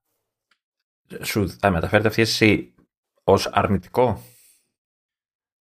[1.22, 2.74] σου θα μεταφέρεται αυτή η
[3.24, 4.22] ως αρνητικό;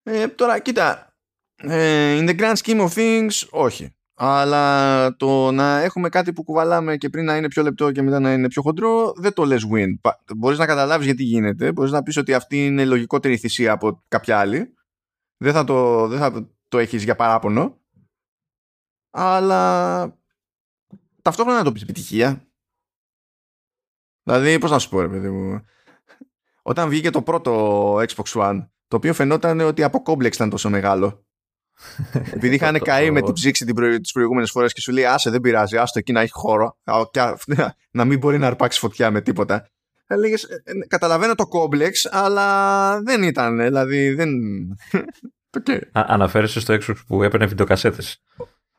[0.04, 1.18] Ε, τώρα, κοίτα,
[1.56, 3.92] ε, in the grand scheme of things, όχι.
[4.20, 8.20] Αλλά το να έχουμε κάτι που κουβαλάμε και πριν να είναι πιο λεπτό και μετά
[8.20, 10.12] να είναι πιο χοντρό, δεν το λες win.
[10.38, 14.40] Μπορείς να καταλάβεις γιατί γίνεται, μπορείς να πεις ότι αυτή είναι λογικότερη θυσία από κάποια
[14.40, 14.74] άλλη.
[15.38, 17.82] Δεν θα το, δεν θα το έχεις για παράπονο.
[19.10, 20.20] Αλλά
[21.22, 22.47] ταυτόχρονα να το πεις επιτυχία.
[24.28, 25.66] Δηλαδή, πώς να σου πω ρε παιδί μου
[26.62, 31.26] όταν βγήκε το πρώτο Xbox One, το οποίο φαινόταν ότι από κόμπλεξ ήταν τόσο μεγάλο.
[32.36, 33.66] Επειδή είχαν καεί με την ψήξη
[34.02, 36.78] τις προηγούμενες φορές και σου λέει Άσε, δεν πειράζει, άστο εκεί να έχει χώρο.
[37.92, 39.70] να μην μπορεί να αρπάξει φωτιά με τίποτα.
[40.08, 43.58] Έλεγε, «Ε, ε, καταλαβαίνω το κόμπλεξ, αλλά δεν ήταν.
[43.58, 44.30] Δηλαδή, δεν.
[45.60, 45.80] okay.
[45.92, 48.24] Αναφέρεσαι στο Xbox που έπαιρνε βιντεοκασέτες.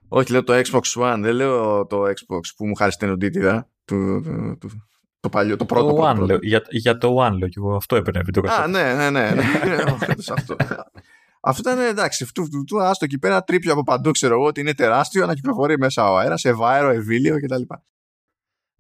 [0.09, 3.69] Όχι, λέω το Xbox One, δεν λέω το Xbox που μου χάρη την οντίτιδα.
[3.85, 4.89] Του, του, του,
[5.31, 5.87] το παλιό, το πρώτο.
[5.87, 6.27] Το πρώτο, One, πρώτο.
[6.27, 7.75] λέω, για, για το One λέω και εγώ.
[7.77, 9.31] Αυτό έπαιρνε βίντεο Α, ναι, ναι, ναι.
[9.31, 9.43] ναι.
[10.37, 10.57] αυτό.
[11.41, 14.61] Αυτό ήταν εντάξει, αυτού του του άστο εκεί πέρα τρίπιο από παντού, ξέρω εγώ ότι
[14.61, 17.63] είναι τεράστιο να κυκλοφορεί μέσα ο αέρας, σε βάερο, ευήλιο κτλ.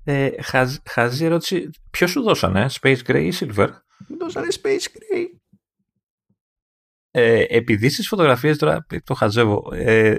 [0.04, 1.70] Ε, χαζ, χαζή ερώτηση.
[1.90, 3.68] Ποιος σου δώσανε, Space Gray ή Silver;
[4.08, 5.26] Μου δώσανε Space Gray.
[7.10, 9.70] Ε, επειδή στι φωτογραφίες τώρα το χαζεύω.
[9.72, 10.16] Ε,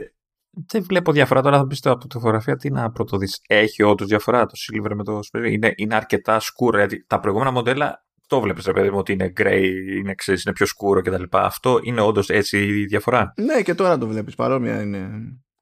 [0.68, 1.58] δεν βλέπω διαφορά τώρα.
[1.58, 3.40] Θα πει από τη φωτογραφία τι να πρωτοδείς.
[3.48, 5.52] Έχει όντως διαφορά το Silver με το Space Gray.
[5.52, 6.78] Είναι, είναι αρκετά σκούρο.
[6.78, 9.64] Γιατί τα προηγούμενα μοντέλα το βλέπεις, ρε παιδί μου, ότι είναι gray,
[9.98, 11.24] είναι, ξέρεις, είναι πιο σκούρο κτλ.
[11.32, 13.34] Αυτό είναι όντως έτσι η διαφορά.
[13.38, 14.36] Ναι, και τώρα το βλέπεις.
[14.36, 15.10] Παρόμοια είναι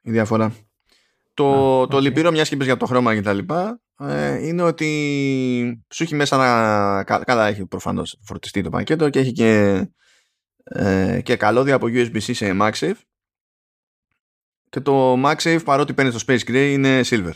[0.01, 0.53] η διαφορά.
[1.33, 2.01] Το, Α, το οκ.
[2.03, 6.15] λυπηρό, μιας και είπες για το χρώμα και τα λοιπά, ε, είναι ότι σου έχει
[6.15, 7.03] μέσα ένα.
[7.05, 9.81] κα- Καλά, έχει προφανώς φορτιστή το πακέτο και έχει και,
[10.63, 12.91] ε, και καλώδια από USB-C σε MagSafe.
[14.69, 17.33] Και το MagSafe, παρότι παίρνει το Space Gray, είναι silver.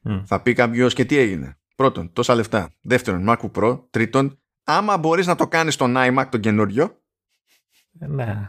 [0.00, 0.22] Μμ.
[0.24, 2.72] Θα πει κάποιος και τι έγινε; Πρώτον, τόσα λεφτά.
[2.82, 3.80] Δεύτερον, MacBook Pro.
[3.90, 7.02] Τρίτον, άμα μπορείς να το κάνεις στον iMac τον καινούριο,
[7.98, 8.48] Ε, Ναι.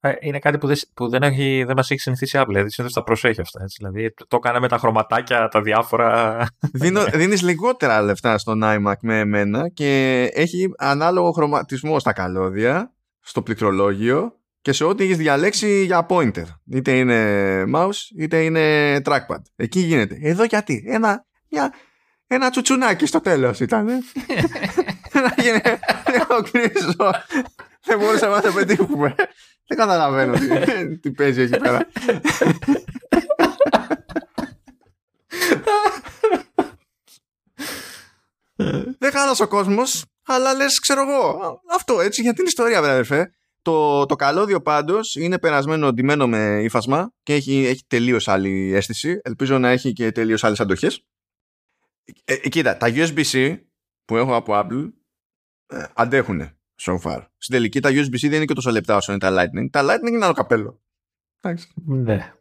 [0.00, 2.48] Ε, Είναι κάτι που δεν, που δεν, έχει, δεν μας έχει συνηθίσει η Apple.
[2.48, 3.62] Δηλαδή, συνήθως τα προσέχει αυτά.
[3.62, 3.76] Έτσι.
[3.78, 6.46] Δηλαδή, το έκανε με τα χρωματάκια, τα διάφορα.
[6.80, 13.42] Δίνω, δίνεις λιγότερα λεφτά στον iMac με εμένα και έχει ανάλογο χρωματισμό στα καλώδια, στο
[13.42, 14.35] πληκτρολόγιο
[14.66, 16.44] και σε ό,τι έχεις διαλέξει για pointer.
[16.70, 19.42] Είτε είναι mouse είτε είναι trackpad.
[19.56, 20.18] Εκεί γίνεται.
[20.20, 21.74] Εδώ γιατί; Ένα, μια,
[22.26, 23.86] ένα τσουτσουνάκι στο τέλος ήταν.
[25.24, 25.60] Να γίνει
[26.12, 27.10] λίγο γκρίζο.
[27.84, 29.14] Δεν μπορούσαμε να το πετύχουμε.
[29.66, 31.86] Δεν καταλαβαίνω τι, τι παίζει εκεί πέρα.
[38.98, 41.60] Δεν χάλασε ο κόσμος, αλλά λες, ξέρω εγώ.
[41.74, 43.35] Αυτό έτσι για την ιστορία, βέβαια, αδερφέ.
[43.66, 49.20] Το, το καλώδιο πάντως είναι περασμένο ντυμένο με ύφασμα και έχει, έχει τελείως άλλη αίσθηση.
[49.22, 51.04] Ελπίζω να έχει και τελείως άλλες αντοχές.
[52.24, 53.58] Ε, ε, κοίτα, τα USB-C
[54.04, 54.90] που έχω από Apple
[55.66, 56.50] ε, αντέχουν
[56.80, 57.26] so far.
[57.36, 59.70] Στην τελική τα USB-C δεν είναι και τόσο λεπτά όσο είναι τα Lightning.
[59.70, 60.80] Τα Lightning είναι άλλο καπέλο.
[61.40, 61.68] Εντάξει.
[61.84, 62.32] ναι.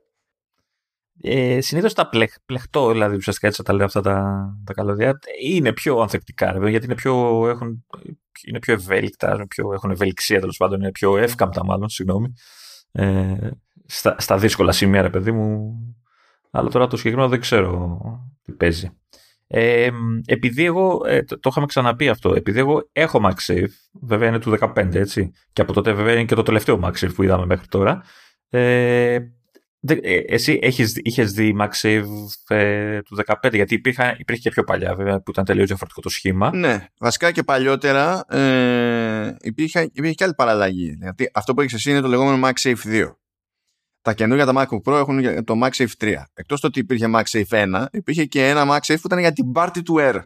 [1.21, 5.73] Ε, Συνήθως τα πλεχ, πλεχτό, δηλαδή ουσιαστικά έτσι τα λέω αυτά τα, τα καλώδια, είναι
[5.73, 7.85] πιο ανθεκτικά, ρε, παιδιά, γιατί είναι πιο, έχουν,
[8.47, 12.33] είναι πιο ευέλικτα, πιο, έχουν ευελιξία τέλος πάντων, είναι πιο εύκαμπτα μάλλον, συγγνώμη,
[12.91, 13.35] ε,
[13.85, 15.73] στα, στα δύσκολα σημεία, ρε παιδί μου.
[16.51, 17.99] Αλλά τώρα το συγκεκριμένο δεν ξέρω
[18.43, 18.89] τι παίζει.
[19.47, 19.89] Ε,
[20.25, 23.67] επειδή εγώ, ε, το, το είχαμε ξαναπεί αυτό, επειδή εγώ έχω MagSafe,
[24.01, 27.23] βέβαια είναι του 15 έτσι, και από τότε βέβαια είναι και το τελευταίο MagSafe που
[27.23, 28.03] είδαμε μέχρι τώρα,
[28.49, 29.31] ε, Δε- ε,
[30.27, 32.03] Εσύ έχεις, είχες δει MagSafe
[32.47, 36.09] ε, του 15 γιατί υπήρχε, υπήρχε και πιο παλιά βέβαια που ήταν τελείως διαφορετικό το
[36.09, 36.55] σχήμα.
[36.55, 40.97] Ναι, βασικά και παλιότερα ε, υπήρχε, υπήρχε και άλλη παραλλαγή.
[40.99, 43.11] Γιατί αυτό που έχεις εσύ είναι το λεγόμενο MagSafe 2.
[44.01, 46.13] Τα καινούργια τα MacBook Pro έχουν το MagSafe 3.
[46.33, 49.81] Εκτός το ότι υπήρχε MagSafe 1, υπήρχε και ένα MagSafe που ήταν για την πάρτι
[49.81, 50.19] του Air.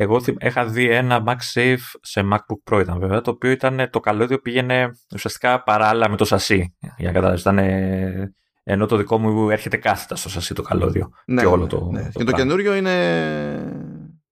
[0.00, 4.00] Εγώ θυμ- είχα δει ένα MagSafe σε MacBook Pro ήταν βέβαια το οποίο ήταν το
[4.00, 9.18] καλώδιο πήγαινε ουσιαστικά παράλληλα με το σασί για να καταλάβεις ήταν ε, ενώ το δικό
[9.18, 12.02] μου έρχεται κάθετα στο σασί το καλώδιο Ναι, και όλο ναι, το, ναι.
[12.02, 12.38] το και το πράγμα.
[12.38, 12.94] καινούριο είναι,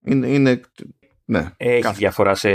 [0.05, 0.61] είναι, είναι
[1.29, 2.51] ναι, Έχει κάθε- διαφορά σε,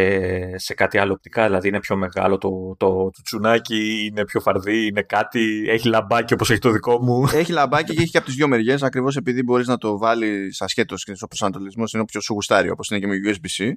[0.58, 4.86] σε κάτι άλλο οπτικά, δηλαδή είναι πιο μεγάλο το, το, το τσουνάκι, είναι πιο φαρδί,
[4.88, 7.28] είναι κάτι, έχει λαμπάκι όπως έχει το δικό μου.
[7.34, 10.62] Έχει λαμπάκι και έχει και από τις δύο μεριές, ακριβώς επειδή μπορείς να το βάλεις
[10.62, 13.72] ασχέτω και ο προσανατολισμό είναι όποιο σου γουστάρει, όπως είναι και με USB-C.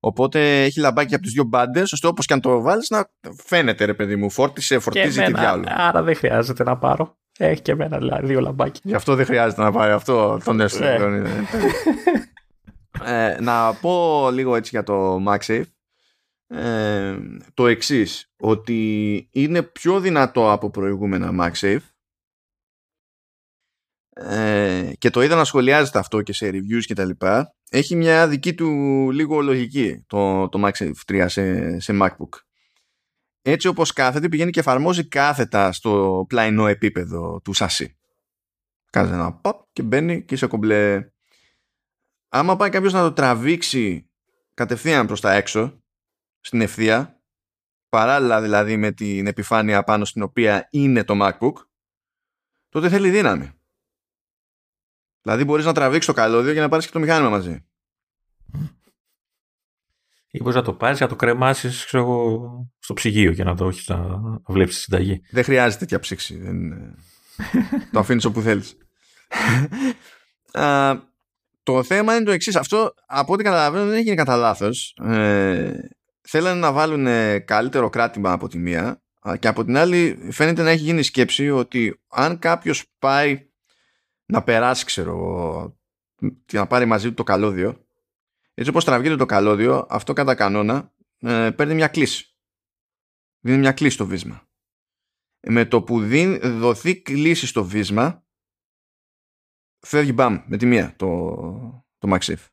[0.00, 3.04] Οπότε έχει λαμπάκι από τις δύο μπάντες, ώστε όπως και αν το βάλεις να
[3.44, 5.64] φαίνεται, ρε παιδί μου, φόρτισε, φορτίζει τι διάλογο.
[5.76, 7.18] άρα δεν χρειάζεται να πάρω.
[7.38, 8.80] Έχει και εμένα δηλαδή, δύο λαμπάκια.
[8.84, 10.84] Γι' αυτό δεν χρειάζεται να πάρει αυτό τον έστω.
[13.02, 13.32] Ναι.
[13.32, 15.64] ε, να πω λίγο έτσι για το MagSafe.
[16.46, 17.18] Ε,
[17.54, 21.80] το εξής ότι είναι πιο δυνατό από προηγούμενα MagSafe
[24.10, 28.28] ε, και το είδα να σχολιάζεται αυτό και σε reviews και τα λοιπά έχει μια
[28.28, 28.68] δική του
[29.10, 32.38] λίγο λογική το, το MagSafe 3 σε, σε MacBook
[33.42, 38.00] έτσι όπως κάθεται πηγαίνει και εφαρμόζει κάθετα στο πλαϊνό επίπεδο του σασί
[38.90, 41.10] Κάνει ένα παπ και μπαίνει και είσαι κομπλέ.
[42.32, 44.10] Άμα πάει κάποιος να το τραβήξει
[44.54, 45.82] κατευθείαν προς τα έξω,
[46.40, 47.22] στην ευθεία,
[47.88, 51.52] παράλληλα δηλαδή με την επιφάνεια πάνω στην οποία είναι το MacBook,
[52.68, 53.50] τότε θέλει δύναμη.
[55.22, 57.64] Δηλαδή μπορείς να τραβήξεις το καλώδιο για να πάρεις και το μηχάνημα μαζί.
[60.30, 63.68] Ή μπορείς να το πάρεις, να το κρεμάσεις ξέρω, εγώ, στο ψυγείο και να το
[63.68, 65.22] έχεις να βλέπεις τη συνταγή.
[65.30, 66.36] Δεν χρειάζεται τέτοια ψήξη.
[66.38, 66.54] Δεν...
[66.56, 66.94] είναι-
[67.92, 68.76] το αφήνεις όπου θέλεις.
[71.60, 72.56] Α, το θέμα είναι το εξής.
[72.56, 74.96] Αυτό από ό,τι καταλαβαίνω δεν έγινε κατά λάθος.
[75.02, 75.72] Ε,
[76.20, 77.06] θέλανε να βάλουν
[77.44, 79.02] καλύτερο κράτημα από τη μία,
[79.38, 83.48] Και από την άλλη φαίνεται να έχει γίνει σκέψη ότι αν κάποιος πάει
[84.26, 85.78] να περάσει, ξέρω,
[86.44, 87.86] και να πάρει μαζί του το καλώδιο,
[88.54, 92.34] έτσι όπως τραβγείται το καλώδιο, αυτό κατά κανόνα ε, παίρνει μια κλίση.
[93.40, 94.48] Δίνει μια κλίση στο βίσμα.
[95.40, 98.24] Με το που δίνει, δοθεί κλίση στο βίσμα,
[99.80, 101.06] φεύγει μπαμ με τη μία το,
[101.98, 102.46] το MagSafe.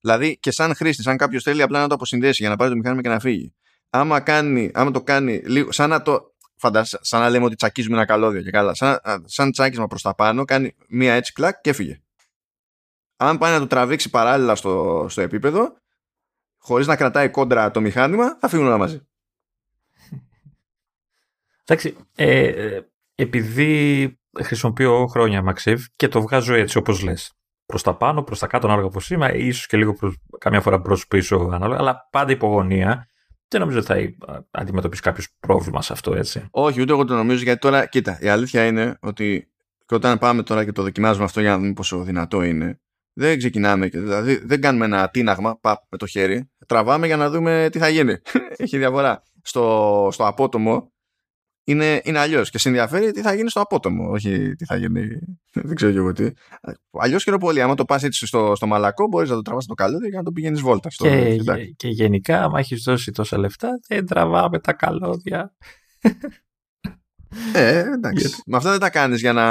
[0.00, 2.76] Δηλαδή και σαν χρήστη, αν κάποιος θέλει απλά να το αποσυνδέσει για να πάρει το
[2.76, 3.54] μηχάνημα και να φύγει.
[3.90, 6.34] Άμα, κάνει, άμα το κάνει λίγο, σαν να το.
[6.58, 8.74] Φαντάσου, σαν να λέμε ότι τσακίζουμε ένα καλώδιο και καλά.
[8.74, 12.00] Σαν, σαν τσάκισμα προς τα πάνω, κάνει μία έτσι κλακ και έφυγε.
[13.16, 15.76] Αν πάει να το τραβήξει παράλληλα στο, στο επίπεδο,
[16.58, 19.06] χωρίς να κρατάει κόντρα το μηχάνημα, θα φύγουν όλα μαζί.
[21.64, 27.96] Εντάξει, ε, ε επειδή χρησιμοποιώ χρόνια MagSafe και το βγάζω έτσι όπως λες προς τα
[27.96, 31.50] πάνω, προς τα κάτω, ανάλογα πώ είμαι, ίσως και λίγο προς, καμιά φορά προς πίσω,
[31.52, 33.08] ανάλογα, αλλά πάντα υπογωνία.
[33.48, 36.46] Δεν νομίζω ότι θα αντιμετωπίσει κάποιος πρόβλημα σε αυτό, έτσι.
[36.50, 39.50] Όχι, ούτε εγώ το νομίζω, γιατί τώρα, κοίτα, η αλήθεια είναι ότι
[39.86, 42.80] και όταν πάμε τώρα και το δοκιμάζουμε αυτό για να δούμε πόσο δυνατό είναι,
[43.12, 47.68] δεν ξεκινάμε, δηλαδή δεν κάνουμε ένα τίναγμα πα, με το χέρι, τραβάμε για να δούμε
[47.72, 48.16] τι θα γίνει.
[48.56, 49.22] Έχει διαφορά.
[49.42, 50.92] Στο, στο απότομο
[51.68, 52.50] είναι, είναι αλλιώς.
[52.50, 55.08] Και σε ενδιαφέρει τι θα γίνει στο απότομο, όχι τι θα γίνει.
[55.52, 56.30] Δεν ξέρω και εγώ τι.
[56.90, 57.62] Αλλιώς και πολύ.
[57.62, 60.22] Άμα το πας έτσι στο, στο μαλακό, μπορείς να το τραβάς το καλώδιο και να
[60.22, 60.90] το πηγαίνεις βόλτα.
[60.90, 61.36] Στο, και,
[61.76, 65.54] και, γενικά, άμα έχεις δώσει τόσα λεφτά, δεν τραβάμε τα καλώδια.
[67.52, 68.26] Ε, εντάξει.
[68.26, 68.42] Γιατί...
[68.46, 69.44] Με αυτά δεν τα κάνεις για να.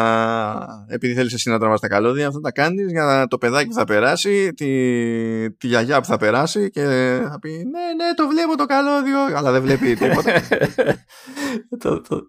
[0.87, 3.73] Επειδή θέλεις εσύ να τραβάς τα καλώδια, αυτά τα κάνεις για να το παιδάκι που
[3.73, 6.81] θα περάσει, τη, τη γιαγιά που θα περάσει και
[7.29, 10.41] θα πει Ναι, ναι, το βλέπω το καλώδιο, αλλά δεν βλέπει τίποτα.
[11.79, 12.21] το, το,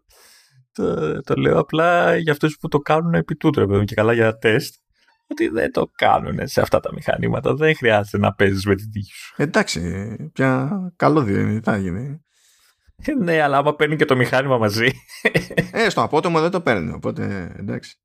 [0.73, 4.75] το, το, λέω απλά για αυτούς που το κάνουν επί τούτου, και καλά για τεστ.
[5.29, 7.55] Ότι δεν το κάνουν σε αυτά τα μηχανήματα.
[7.55, 9.35] Δεν χρειάζεται να παίζεις με την τύχη σου.
[9.37, 12.26] Εντάξει, πια καλώδιο είναι, θα γίνει.
[13.23, 14.91] ναι, αλλά άμα παίρνει και το μηχάνημα μαζί.
[15.73, 17.99] ε, στο απότομο δεν το παίρνει, οπότε εντάξει.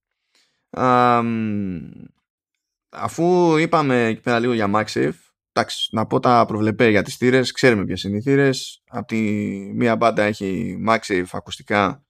[2.89, 5.13] αφού είπαμε εκεί πέρα λίγο για MagSafe,
[5.51, 8.83] εντάξει, να πω τα προβλεπέ για τις θύρες, ξέρουμε ποιες είναι οι θύρες.
[8.87, 9.19] Από τη
[9.75, 12.03] μία μπάντα έχει MagSafe ακουστικά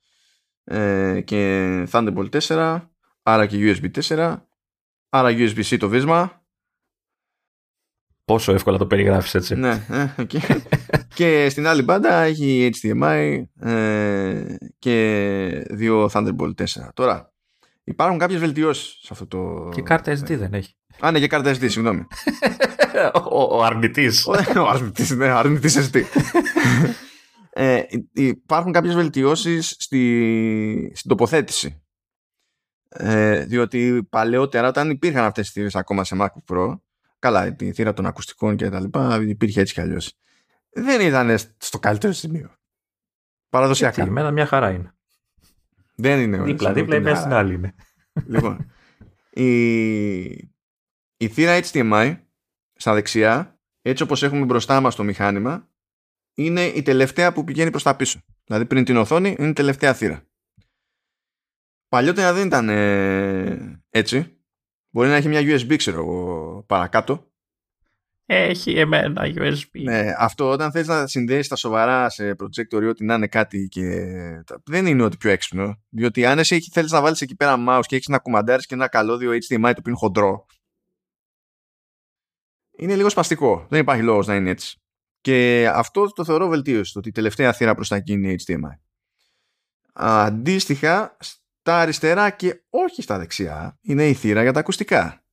[0.63, 2.81] ε, και Thunderbolt 4,
[3.23, 4.37] άρα και USB 4,
[5.09, 6.40] άρα USB-C το βίσμα,
[8.31, 9.55] Πόσο εύκολα το περιγράφεις έτσι.
[9.55, 9.85] Ναι,
[10.17, 10.49] okay.
[10.49, 10.55] Ε,
[11.15, 14.43] και στην άλλη μπάντα έχει HDMI ε,
[14.79, 16.65] και δύο Thunderbolt 4.
[16.93, 17.33] Τώρα,
[17.83, 19.69] υπάρχουν κάποιες βελτιώσεις σε αυτό το...
[19.73, 20.75] Και κάρτα SD δεν έχει.
[20.99, 22.07] Α, ναι, και κάρτα SD, συγγνώμη.
[23.31, 24.25] ο, ο αρνητής.
[24.57, 26.01] ο αρνητής, ναι, αρνητής SD.
[27.49, 27.81] ε,
[28.13, 31.81] υπάρχουν κάποιες βελτιώσεις στη, στην τοποθέτηση.
[32.89, 36.75] Ε, διότι παλαιότερα όταν υπήρχαν αυτές τις θύρες ακόμα σε MacBook Pro
[37.21, 40.17] Καλά, τη θύρα των ακουστικών και τα λοιπά υπήρχε έτσι κι αλλιώς.
[40.69, 42.55] Δεν ήταν στο καλύτερο σημείο.
[43.49, 44.03] Παραδοσιακά.
[44.03, 44.93] Εμένα μια χαρά είναι.
[45.95, 46.41] Δεν είναι.
[46.41, 47.73] Δίπλα, δίπλα, η στην άλλη είναι.
[48.25, 48.71] Λοιπόν,
[49.29, 50.21] η,
[51.17, 52.17] η θύρα HDMI
[52.73, 55.69] στα δεξιά, έτσι όπως έχουμε μπροστά μας το μηχάνημα,
[56.33, 58.19] είναι η τελευταία που πηγαίνει προς τα πίσω.
[58.43, 60.23] Δηλαδή πριν την οθόνη είναι η τελευταία θύρα.
[61.87, 64.40] Παλιότερα δεν ήταν ε, έτσι.
[64.91, 67.31] Μπορεί να έχει μια USB, ξέρω εγώ, παρακάτω.
[68.25, 69.81] Έχει εμένα USB.
[69.83, 73.83] Ναι, αυτό όταν θες να συνδέσεις τα σοβαρά σε projector ότι να είναι κάτι και...
[74.65, 75.81] Δεν είναι ότι πιο έξυπνο.
[75.89, 78.87] Διότι αν εσύ θέλεις να βάλεις εκεί πέρα mouse και έχεις να κουμαντάρεις και ένα
[78.87, 80.45] καλώδιο HDMI το οποίο είναι χοντρό,
[82.77, 83.65] είναι λίγο σπαστικό.
[83.69, 84.81] Δεν υπάρχει λόγος να είναι έτσι.
[85.21, 88.79] Και αυτό το θεωρώ βελτίωση, το ότι η τελευταία θύρα προς τα εκεί είναι HDMI.
[89.93, 91.17] Αντίστοιχα,
[91.61, 95.25] τα αριστερά και όχι στα δεξιά είναι η θύρα για τα ακουστικά.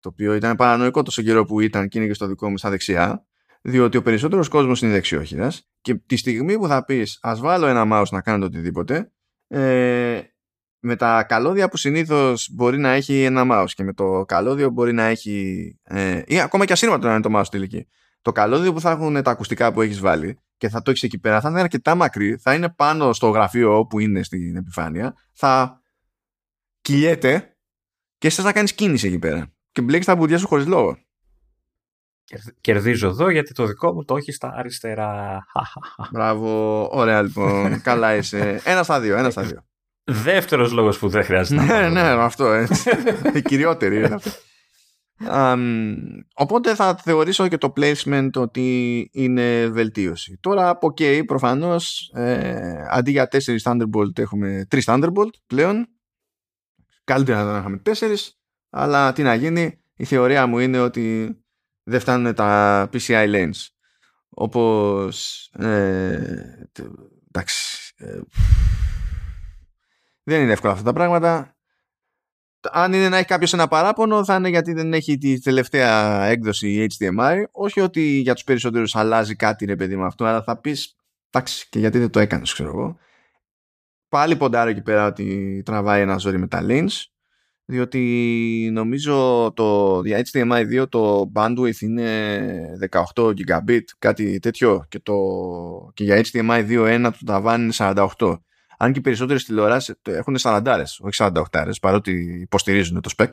[0.00, 2.70] Το οποίο ήταν παρανοϊκό τόσο καιρό που ήταν και είναι και στο δικό μου στα
[2.70, 3.26] δεξιά,
[3.62, 7.84] διότι ο περισσότερος κόσμος είναι δεξιόχειρας και τη στιγμή που θα πεις ας βάλω ένα
[7.92, 9.12] mouse να κάνω το οτιδήποτε,
[9.46, 10.20] ε,
[10.78, 14.92] με τα καλώδια που συνήθως μπορεί να έχει ένα mouse και με το καλώδιο μπορεί
[14.92, 17.88] να έχει ε, ή ακόμα και ασύρματο να είναι το mouse τελική.
[18.22, 21.18] Το καλώδιο που θα έχουν τα ακουστικά που έχεις βάλει και θα το έχεις εκεί
[21.18, 25.80] πέρα, θα είναι αρκετά μακρύ, θα είναι πάνω στο γραφείο που είναι στην επιφάνεια, θα
[26.80, 27.56] κυλιέται
[28.18, 29.52] και εσύ να κάνεις κίνηση εκεί πέρα.
[29.72, 30.98] Και μπλέκεις τα μπουδιά σου χωρίς λόγο.
[32.60, 35.44] Κερδίζω εδώ γιατί το δικό μου το έχει στα αριστερά.
[36.10, 37.76] Μπράβο, ωραία λοιπόν.
[37.82, 38.60] Καλά είσαι.
[38.64, 39.64] Ένα στα δύο, ένα στα δύο.
[40.04, 42.90] Δεύτερος λόγος που δεν χρειάζεται να Ναι, ναι, αυτό έτσι.
[43.38, 44.30] Η κυριότερη είναι αυτό
[46.34, 50.38] οπότε θα θεωρήσω και το placement ότι είναι βελτίωση.
[50.40, 55.86] Τώρα, ok, προφανώς, ε, αντί για 4 Thunderbolt έχουμε 3 Thunderbolt πλέον.
[57.04, 57.92] Καλύτερα να είχαμε 4,
[58.70, 61.36] αλλά τι να γίνει, η θεωρία μου είναι ότι
[61.82, 63.66] δεν φτάνουν τα PCI lanes.
[64.28, 66.68] όπως ε,
[67.28, 68.20] εντάξει ε,
[70.22, 71.59] δεν είναι εύκολα αυτά τα πράγματα
[72.62, 76.86] αν είναι να έχει κάποιος ένα παράπονο θα είναι γιατί δεν έχει τη τελευταία έκδοση
[76.98, 80.96] HDMI όχι ότι για τους περισσότερους αλλάζει κάτι ρε παιδί με αυτό αλλά θα πεις
[81.30, 82.98] εντάξει και γιατί δεν το έκανες ξέρω εγώ
[84.08, 87.04] πάλι ποντάρω εκεί πέρα ότι τραβάει ένα ζόρι με τα links
[87.64, 92.78] διότι νομίζω το για HDMI 2 το bandwidth είναι
[93.14, 95.14] 18 gigabit κάτι τέτοιο και, το,
[95.94, 97.72] και για HDMI 2.1 το ταβάνι είναι
[98.18, 98.38] 48
[98.82, 103.28] αν και οι περισσότερες τηλεοράσεις έχουν 40 όχι 48 παρότι υποστηρίζουν το spec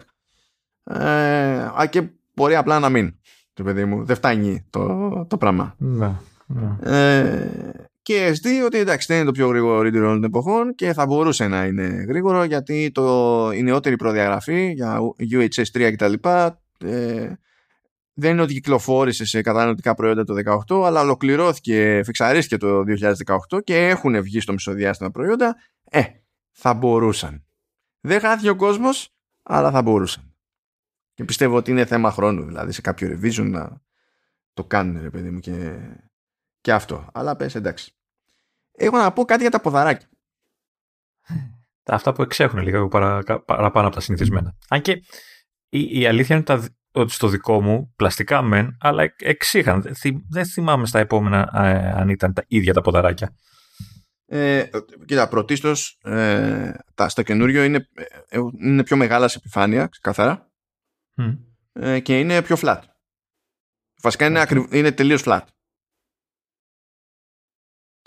[0.84, 1.02] ε,
[1.82, 3.16] α, και μπορεί απλά να μην
[3.54, 6.12] το παιδί μου, δεν φτάνει το, το πράγμα ναι,
[6.46, 6.76] ναι.
[6.82, 7.50] Ε,
[8.02, 11.06] και SD ότι εντάξει δεν είναι το πιο γρήγορο reader όλων των εποχών και θα
[11.06, 15.00] μπορούσε να είναι γρήγορο γιατί το, η νεότερη προδιαγραφή για
[15.32, 16.14] UHS 3 κτλ.
[16.86, 17.32] Ε,
[18.20, 20.34] δεν είναι ότι κυκλοφόρησε σε καταναλωτικά προϊόντα το
[20.68, 22.84] 2018 αλλά ολοκληρώθηκε, φιξαρίστηκε το
[23.52, 25.56] 2018 και έχουν βγει στο μισοδιάστημα προϊόντα.
[25.84, 26.04] Ε,
[26.52, 27.46] θα μπορούσαν.
[28.02, 29.10] Δεν χάθηκε ο κόσμος,
[29.44, 30.36] αλλά θα μπορούσαν.
[31.14, 33.82] Και πιστεύω ότι είναι θέμα χρόνου, δηλαδή σε κάποιο revision να
[34.54, 35.78] το κάνουν, ρε παιδί μου, και,
[36.62, 37.10] και αυτό.
[37.14, 37.92] Αλλά πες εντάξει.
[38.72, 40.08] Έχω να πω κάτι για τα ποδαράκια.
[41.84, 44.56] Αυτά που εξέχουν λίγο παρα, παραπάνω από τα συνηθισμένα.
[44.70, 44.92] Αν και
[45.70, 46.64] η, η αλήθεια είναι τα,
[47.00, 49.96] ότι στο δικό μου, πλαστικά μεν, αλλά εξήχαν.
[50.30, 53.36] Δεν θυμάμαι στα επόμενα ε, αν ήταν τα ίδια τα ποδαράκια.
[54.26, 54.70] Ε,
[55.06, 57.88] κοίτα, πρωτίστως ε, τα, στο καινούριο είναι,
[58.30, 60.52] ε, είναι πιο μεγάλας σε επιφάνεια, καθαρά,
[61.74, 62.80] ε, και είναι πιο flat.
[64.02, 65.42] Βασικά είναι, ακριβ, είναι τελείως flat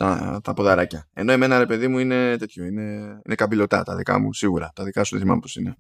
[0.01, 1.09] τα, τα ποδαράκια.
[1.13, 2.83] Ενώ εμένα ρε παιδί μου είναι τέτοιο, είναι,
[3.25, 4.71] είναι καμπυλωτά τα δικά μου σίγουρα.
[4.75, 5.77] Τα δικά σου δεν θυμάμαι πώς είναι.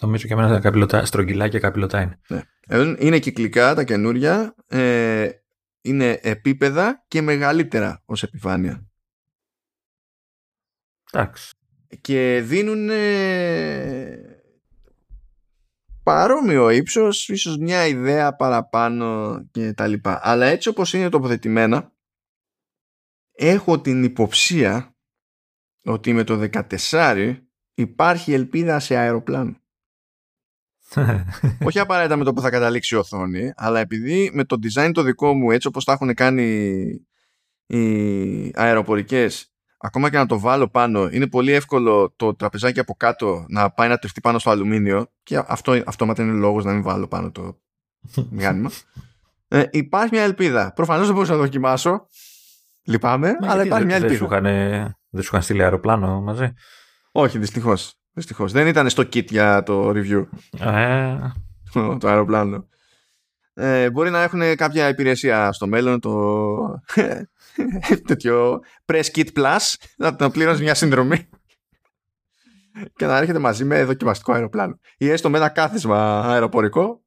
[0.00, 2.20] Νομίζω και εμένα καπηλωτά, στρογγυλά και καπηλωτά είναι.
[2.28, 2.94] Ναι.
[2.98, 5.28] Είναι κυκλικά τα καινούρια, ε,
[5.80, 8.86] είναι επίπεδα και μεγαλύτερα ως επιφάνεια.
[11.12, 11.54] Εντάξει.
[12.00, 12.88] Και δίνουν
[16.02, 20.20] παρόμοιο ύψος, ίσως μια ιδέα παραπάνω και τα λοιπά.
[20.22, 21.92] Αλλά έτσι όπως είναι τοποθετημένα,
[23.32, 24.96] έχω την υποψία
[25.84, 27.47] ότι με το 14
[27.78, 29.56] υπάρχει ελπίδα σε αεροπλάνο.
[31.66, 35.02] Όχι απαραίτητα με το που θα καταλήξει η οθόνη, αλλά επειδή με το design το
[35.02, 36.86] δικό μου, έτσι όπως τα έχουν κάνει
[37.66, 43.44] οι αεροπορικές, ακόμα και να το βάλω πάνω, είναι πολύ εύκολο το τραπεζάκι από κάτω
[43.48, 47.08] να πάει να τριφτεί πάνω στο αλουμίνιο και αυτό αυτόματα είναι λόγος να μην βάλω
[47.08, 47.60] πάνω το
[48.30, 48.70] μηχάνημα.
[49.50, 50.72] Ε, υπάρχει μια ελπίδα.
[50.72, 52.06] Προφανώς δεν μπορούσα να το δοκιμάσω.
[52.82, 54.40] Λυπάμαι, αλλά υπάρχει μια ελπίδα.
[55.10, 56.52] Δεν σου είχαν στείλει αεροπλάνο μαζί;
[57.12, 57.94] Όχι, δυστυχώς.
[58.12, 58.52] Δυστυχώς.
[58.52, 60.26] Δεν ήταν στο kit για το review.
[60.60, 61.18] Ε.
[62.00, 62.68] το αεροπλάνο.
[63.54, 66.12] Ε, μπορεί να έχουν κάποια υπηρεσία στο μέλλον το
[68.06, 71.28] τέτοιο Press Kit Plus να το πληρώνει μια συνδρομή
[72.96, 77.02] και να έρχεται μαζί με δοκιμαστικό αεροπλάνο ή έστω με ένα κάθισμα αεροπορικό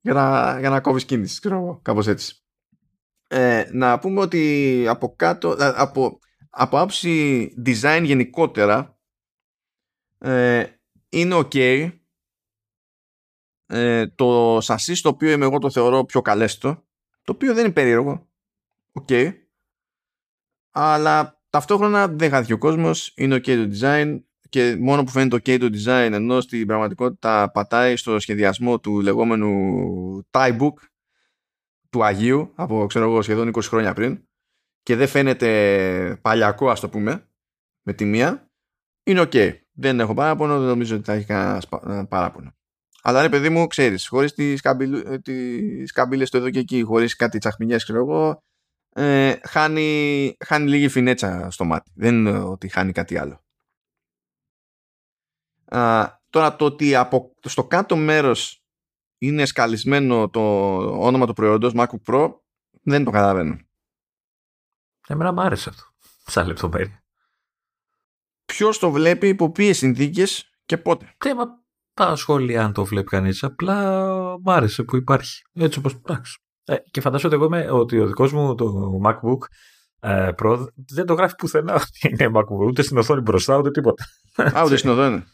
[0.00, 2.42] για να, για να κόβεις κίνηση ξέρω κάπως έτσι
[3.28, 6.18] ε, να πούμε ότι από κάτω από,
[6.54, 8.98] από άψη design γενικότερα
[10.18, 10.66] ε,
[11.08, 11.90] είναι ok
[13.66, 16.84] ε, το σασί το οποίο είμαι εγώ το θεωρώ πιο καλέστο
[17.22, 18.28] το οποίο δεν είναι περίεργο
[19.00, 19.32] ok
[20.70, 25.58] αλλά ταυτόχρονα δεν χάθηκε ο κόσμος είναι ok το design και μόνο που φαίνεται ok
[25.58, 30.74] το design ενώ στην πραγματικότητα πατάει στο σχεδιασμό του λεγόμενου tie book
[31.90, 34.26] του Αγίου από ξέρω εγώ σχεδόν 20 χρόνια πριν
[34.82, 37.28] και δεν φαίνεται παλιακό ας το πούμε
[37.82, 38.50] με τη μία
[39.02, 42.54] είναι ok δεν έχω παράπονο, δεν νομίζω ότι θα έχει κανένα παράπονο.
[43.02, 44.60] Αλλά ρε παιδί μου, ξέρεις, χωρίς τις
[45.92, 48.42] καμπύλες το εδώ και εκεί, χωρίς κάτι τσαχμινιές, ξέρω εγώ,
[48.94, 51.90] ε, χάνει, χάνει λίγη φινέτσα στο μάτι.
[51.94, 53.44] Δεν είναι ότι χάνει κάτι άλλο.
[55.64, 58.64] Α, τώρα το ότι από, στο κάτω μέρος
[59.18, 60.76] είναι σκαλισμένο το
[61.06, 62.34] όνομα του προϊόντος MacBook Pro
[62.82, 63.58] δεν το καταλαβαίνω.
[65.08, 65.82] Εμένα μου άρεσε αυτό.
[66.26, 67.02] Σαν λεπτομέρεια
[68.52, 71.44] ποιος το βλέπει, υπό ποιες συνθήκες και πότε; Τι μα
[71.94, 73.42] τα σχόλια αν το βλέπει κανείς.
[73.42, 74.04] Απλά
[74.40, 75.42] μ' άρεσε που υπάρχει.
[75.52, 76.00] Έτσι όπως.
[76.64, 79.38] Ε, και φαντάζομαι εγώ είμαι ότι ο δικός μου το MacBook
[80.00, 82.66] ε, Pro δεν το γράφει πουθενά ότι είναι MacBook.
[82.66, 84.04] Ούτε στην οθόνη μπροστά, ούτε τίποτα.
[84.58, 85.24] Α, ούτε στην οθόνη.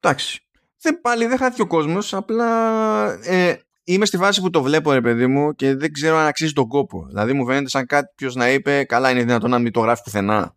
[0.00, 0.48] Εντάξει.
[0.82, 2.14] Δεν, πάλι δεν χάθηκε ο κόσμος.
[2.14, 2.48] Απλά
[3.24, 3.60] ε,
[3.92, 6.68] είμαι στη φάση που το βλέπω, ρε παιδί μου, και δεν ξέρω αν αξίζει τον
[6.68, 7.06] κόπο.
[7.06, 10.02] Δηλαδή μου φαίνεται σαν κάτι ποιος να είπε, καλά είναι δυνατόν να μην το γράφει
[10.02, 10.54] πουθενά.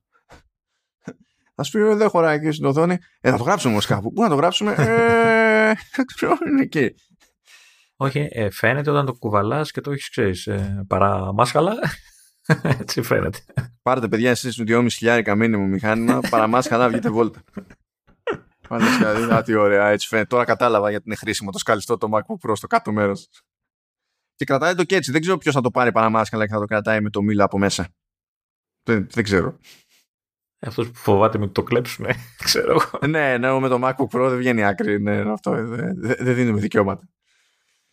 [1.56, 2.98] Θα σου πει δεν χωράει εκεί στην οθόνη.
[3.22, 4.14] Ε, θα το γράψουμε όμως κάπου.
[4.14, 5.74] Πού να το γράψουμε; ε,
[6.50, 6.96] είναι εκεί.
[7.96, 11.74] Όχι, ε, φαίνεται όταν το κουβαλάς και το έχεις, ξέρεις, ε, παρά μάσχαλα.
[12.80, 13.40] Έτσι φαίνεται.
[13.82, 17.44] Πάρτε παιδιά εσείς του 2,5 χιλιάρικα μήνυμο μηχάνημα, παρά μάσχαλα βγείτε βόλτα.
[18.70, 20.28] Πάνε δηλαδή, τι ωραία, έτσι φαίνεται.
[20.28, 23.30] Τώρα κατάλαβα γιατί είναι χρήσιμο το σκαλιστό το MacBook Pro στο κάτω μέρος.
[24.36, 25.12] Και κρατάει το και έτσι.
[25.12, 27.44] Δεν ξέρω ποιος θα το πάρει παρά μάσχαλα και θα το κρατάει με το μήλο
[27.44, 27.88] από μέσα.
[28.84, 29.58] Δεν, δεν ξέρω.
[30.60, 32.06] Αυτός που φοβάται με το κλέψουν,
[32.44, 33.08] ξέρω εγώ.
[33.08, 35.02] ναι, ναι, με το MacBook Pro δεν βγαίνει άκρη.
[35.02, 37.10] Ναι, αυτό δεν δε δίνουμε δικαιώματα.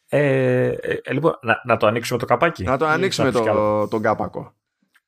[0.08, 2.64] Ε, ε, λοιπόν, να, να, το ανοίξουμε το καπάκι.
[2.64, 4.54] Να το ανοίξουμε το, τον κάπακο.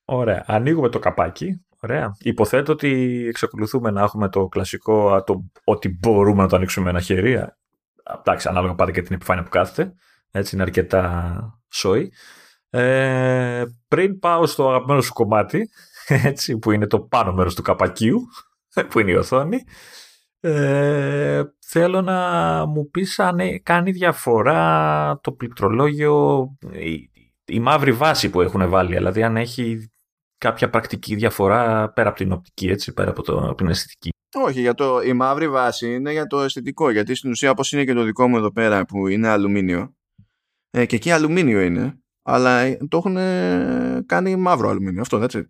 [0.04, 0.44] Ωραία.
[0.46, 1.64] Ανοίγουμε το καπάκι.
[1.84, 2.16] Ωραία.
[2.18, 7.00] Υποθέτω ότι εξακολουθούμε να έχουμε το κλασικό το, ότι μπορούμε να το ανοίξουμε με ένα
[7.00, 7.44] χέρι.
[8.18, 9.94] Εντάξει, ανάλογα πάντα και την επιφάνεια που κάθεται.
[10.30, 12.12] Έτσι είναι αρκετά σόι.
[12.70, 15.68] Ε, πριν πάω στο αγαπημένο σου κομμάτι,
[16.08, 18.20] έτσι, που είναι το πάνω μέρος του καπακίου,
[18.90, 19.58] που είναι η οθόνη,
[20.40, 22.18] ε, θέλω να
[22.66, 27.10] μου πεις αν κάνει διαφορά το πληκτρολόγιο, η,
[27.44, 29.92] η μαύρη βάση που έχουν βάλει, δηλαδή αν έχει
[30.42, 34.60] κάποια πρακτική διαφορά πέρα από την οπτική, έτσι, πέρα από, το, από την αισθητική; Όχι,
[34.60, 37.92] για το, η μαύρη βάση είναι για το αισθητικό, γιατί στην ουσία όπως είναι και
[37.92, 39.94] το δικό μου εδώ πέρα που είναι αλουμίνιο,
[40.70, 43.16] ε, και εκεί αλουμίνιο είναι, αλλά το έχουν
[44.06, 45.00] κάνει μαύρο αλουμίνιο.
[45.00, 45.44] Αυτό, that's it.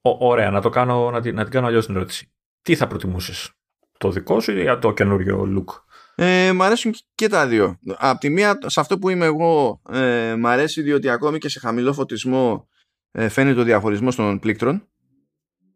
[0.00, 2.32] ωραία, να, το κάνω, να, την, να την κάνω αλλιώς την ερώτηση.
[2.62, 3.50] Τι θα προτιμούσες,
[3.98, 5.74] το δικό σου ή το καινούριο look;
[6.14, 7.78] Ε, μ' αρέσουν και τα δύο.
[7.96, 11.58] Απ' τη μία, σε αυτό που είμαι εγώ, ε, μ' αρέσει διότι ακόμη και σε
[11.58, 12.68] χαμηλό φωτισμό
[13.12, 14.88] ε, φαίνεται ο διαχωρισμό των πλήκτρων.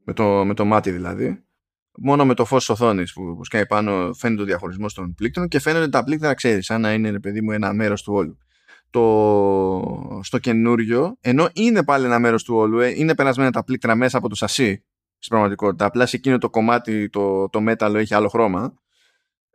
[0.04, 1.44] Με το, με το μάτι δηλαδή.
[1.98, 5.48] Μόνο με το φως της οθόνης που, που σκάει πάνω φαίνεται ο διαχωρισμό των πλήκτρων
[5.48, 8.38] και φαίνεται τα πλήκτρα, ξέρεις, σαν να είναι, παιδί μου, ένα μέρος του όλου
[8.90, 13.94] το, στο καινούριο, ενώ είναι πάλι ένα μέρος του όλου, ε, είναι περασμένα τα πλήκτρα
[13.94, 14.84] μέσα από το σασί
[15.18, 18.74] στην πραγματικότητα, απλά σε εκείνο το κομμάτι το, το μέταλλο έχει άλλο χρώμα,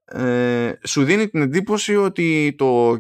[0.06, 2.98] ε, σου δίνει την εντύπωση ότι το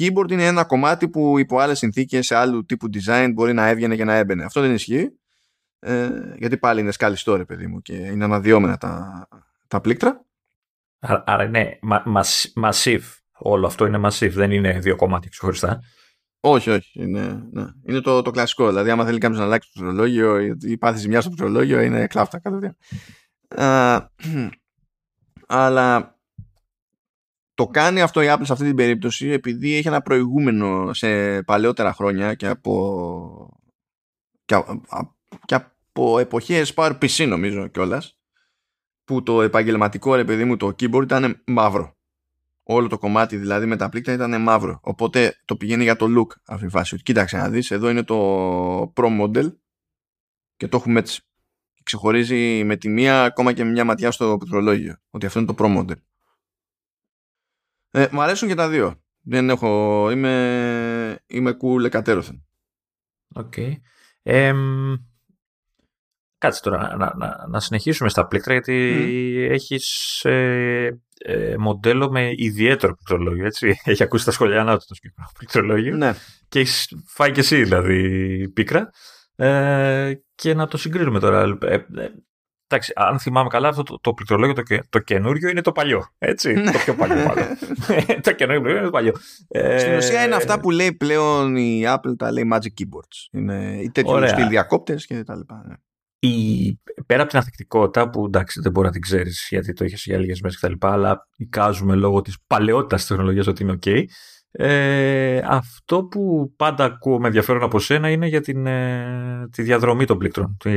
[0.00, 3.96] keyboard είναι ένα κομμάτι που υπό άλλες συνθήκες σε άλλου τύπου design μπορεί να έβγαινε
[3.96, 4.44] και να έμπαινε.
[4.44, 5.08] Αυτό δεν ισχύει,
[5.78, 9.26] ε, γιατί πάλι είναι σκάλιστό ρε παιδί μου και είναι αναδυόμενα τα,
[9.68, 10.24] τα πλήκτρα.
[11.24, 11.78] Άρα είναι
[12.62, 15.80] massive όλο αυτό είναι massive, δεν είναι δύο κομμάτια ξεχωριστά.
[16.40, 17.02] Όχι, όχι.
[17.02, 17.64] Είναι, ναι.
[17.86, 18.68] είναι το, το κλασικό.
[18.68, 22.40] Δηλαδή, άμα θέλει κάποιος να αλλάξει το πληκτρολόγιο ή πάθει ζημιά στο πληκτρολόγιο, είναι κλάφτα
[22.40, 22.76] κατευθείαν.
[25.46, 26.16] αλλά
[27.64, 31.92] το κάνει αυτό η Apple σε αυτή την περίπτωση επειδή έχει ένα προηγούμενο σε παλαιότερα
[31.92, 33.60] χρόνια και από,
[34.44, 34.56] και,
[35.44, 38.18] και από εποχές PowerPC νομίζω κιόλας,
[39.04, 41.96] που το επαγγελματικό ρε παιδί μου το keyboard ήταν μαύρο
[42.62, 44.80] όλο το κομμάτι δηλαδή με τα πλήκτρα ήταν μαύρο.
[44.82, 47.02] Οπότε το πηγαίνει για το look αυτή η φάση.
[47.02, 49.52] Κοίταξε να δεις, εδώ είναι το Pro Model
[50.56, 51.22] και το έχουμε έτσι.
[51.82, 55.54] Ξεχωρίζει με τη μία ακόμα και με μια ματιά στο πληκτρολόγιο ότι αυτό είναι το
[55.58, 55.96] Pro Model.
[57.94, 58.94] Ε, μ' αρέσουν και τα δύο.
[59.22, 62.44] Δεν έχω, είμαι, είμαι cool εκατέρωθεν.
[63.34, 63.54] OK.
[63.56, 63.72] Okay.
[66.38, 69.52] Κάτσε τώρα να, να, να συνεχίσουμε στα πλήκτρα γιατί μμ.
[69.52, 73.80] έχεις ε, ε, μοντέλο με ιδιαίτερο πληκτρολόγιο, έτσι.
[73.84, 76.14] Έχει ακούσει τα σχολιά του το συγκεκριμένο πληκτρολόγιο ναι.
[76.48, 78.90] και έχεις φάει και εσύ δηλαδή πίκρα
[79.36, 81.58] ε, και να το συγκρίνουμε τώρα.
[82.72, 85.72] Ε, ε, εντάξει, αν θυμάμαι καλά, αυτό το, το πληκτρολόγιο το, το καινούριο είναι το
[85.72, 86.06] παλιό.
[86.18, 86.70] Έτσι; Ναι.
[86.70, 87.46] το πιο παλιό, μάλλον.
[88.22, 89.12] το καινούριο είναι το παλιό.
[89.78, 93.28] Στην ουσία είναι αυτά που λέει πλέον η Apple, τα λέει Magic Keyboards.
[93.30, 95.64] Είναι οι τέτοιου στυλ διακόπτες και τα λοιπά.
[95.68, 95.74] Ναι
[96.26, 100.04] η, πέρα από την αθεκτικότητα που εντάξει δεν μπορεί να την ξέρεις γιατί το είχες
[100.04, 100.72] για λίγες μέρες κτλ.
[100.80, 104.04] Αλλά εικάζουμε λόγω της παλαιότητας της τεχνολογίας ότι είναι OK.
[104.54, 110.04] Ε, αυτό που πάντα ακούω με ενδιαφέρον από σένα είναι για την, ε, τη διαδρομή
[110.04, 110.56] των πλήκτρων.
[110.58, 110.70] Το,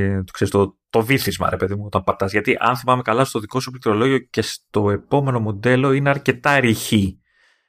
[0.49, 2.31] το, το βύθισμα, ρε παιδί μου, όταν πατάς.
[2.31, 7.19] Γιατί αν θυμάμαι καλά, στο δικό σου πληκτρολόγιο και στο επόμενο μοντέλο είναι αρκετά ρηχή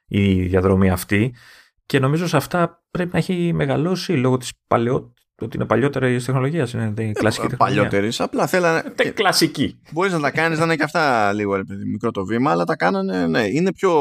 [0.07, 1.35] η διαδρομή αυτή.
[1.85, 6.73] Και νομίζω σε αυτά πρέπει να έχει μεγαλώσει λόγω της παλαιότητα ότι είναι παλιότερη τεχνολογίας.
[6.73, 7.81] Είναι η κλασική τεχνολογία.
[7.81, 8.19] Παλιότερης.
[8.19, 8.93] Απλά θέλανε.
[8.95, 9.79] Ε, κλασική.
[9.91, 12.63] Μπορείς να τα κάνεις, να είναι και αυτά λίγο ρε παιδί, μικρό το βήμα, αλλά
[12.63, 13.27] τα κάνανε.
[13.27, 13.91] Ναι, είναι πιο,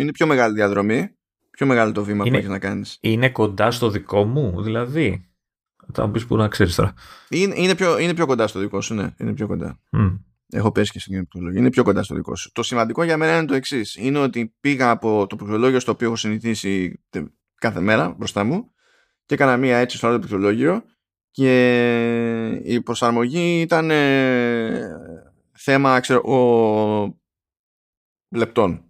[0.00, 1.17] είναι πιο μεγάλη διαδρομή.
[1.58, 5.28] Πιο μεγάλο το βήμα είναι, που έχεις να κάνεις; Είναι κοντά στο δικό μου, δηλαδή.
[5.92, 6.94] Θα μου πεις που να ξέρεις τώρα.
[7.28, 9.14] Είναι, είναι, πιο, είναι πιο κοντά στο δικό σου, ναι.
[9.18, 9.80] Είναι πιο κοντά.
[9.92, 10.18] Mm.
[10.52, 11.60] Έχω πέσει και στην πληκτρολόγια.
[11.60, 12.52] Είναι πιο κοντά στο δικό σου.
[12.52, 13.96] Το σημαντικό για μένα είναι το εξής.
[13.96, 17.00] Είναι ότι πήγα από το πληκτρολόγιο στο οποίο έχω συνηθίσει
[17.54, 18.72] κάθε μέρα μπροστά μου
[19.26, 20.84] και έκανα μία έτσι στο άλλο πληκτρολόγιο
[21.30, 24.88] και η προσαρμογή ήταν ε,
[25.52, 27.18] θέμα ξέρω, ο,
[28.36, 28.87] λεπτών.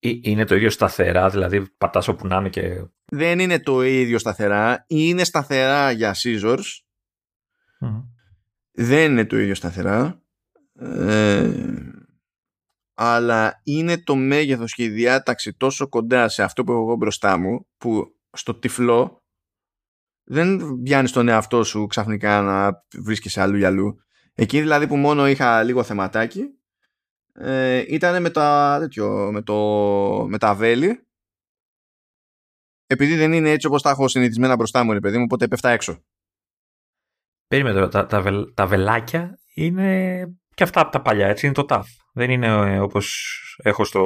[0.00, 2.84] Είναι το ίδιο σταθερά, δηλαδή πατάς όπου να είναι και...
[3.04, 6.64] Δεν είναι το ίδιο σταθερά, είναι σταθερά για scissors,
[8.72, 10.22] δεν είναι το ίδιο σταθερά.
[10.80, 11.50] Ε,
[12.94, 17.38] αλλά είναι το μέγεθος και η διάταξη τόσο κοντά σε αυτό που έχω εγώ μπροστά
[17.38, 19.22] μου που στο τυφλό
[20.24, 23.96] δεν πιάνει τον εαυτό σου ξαφνικά να βρίσκεσαι αλλού για αλλού.
[24.34, 26.57] Εκεί δηλαδή που μόνο είχα λίγο θεματάκι
[27.38, 29.54] ε, ήταν με τα, τέτοιο, με, το,
[30.28, 31.08] με τα βέλη
[32.90, 35.70] επειδή δεν είναι έτσι όπως τα έχω συνηθισμένα μπροστά μου, ρε παιδί μου, οπότε πέφτα
[35.70, 36.02] έξω.
[37.46, 40.20] Περίμενε τα, τα, τα βελάκια είναι
[40.54, 41.82] και αυτά από τα παλιά, έτσι είναι το TAF.
[42.12, 44.02] Δεν είναι ε, όπως έχω στο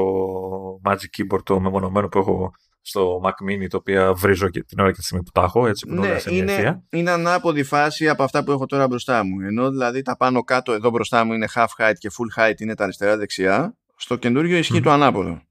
[0.85, 2.53] Magic Keyboard το μεμονωμένο που έχω
[2.83, 5.67] στο Mac Mini, το οποίο βρίζω και την ώρα και τη στιγμή που τα έχω,
[5.67, 9.41] έτσι που ναι, σε είναι, είναι ανάποδη φάση από αυτά που έχω τώρα μπροστά μου.
[9.41, 12.75] Ενώ δηλαδή τα πάνω κάτω εδώ μπροστά μου είναι half height και full height είναι
[12.75, 13.77] τα αριστερά δεξιά.
[13.97, 15.43] Στο καινούριο ισχύει το ανάποδο.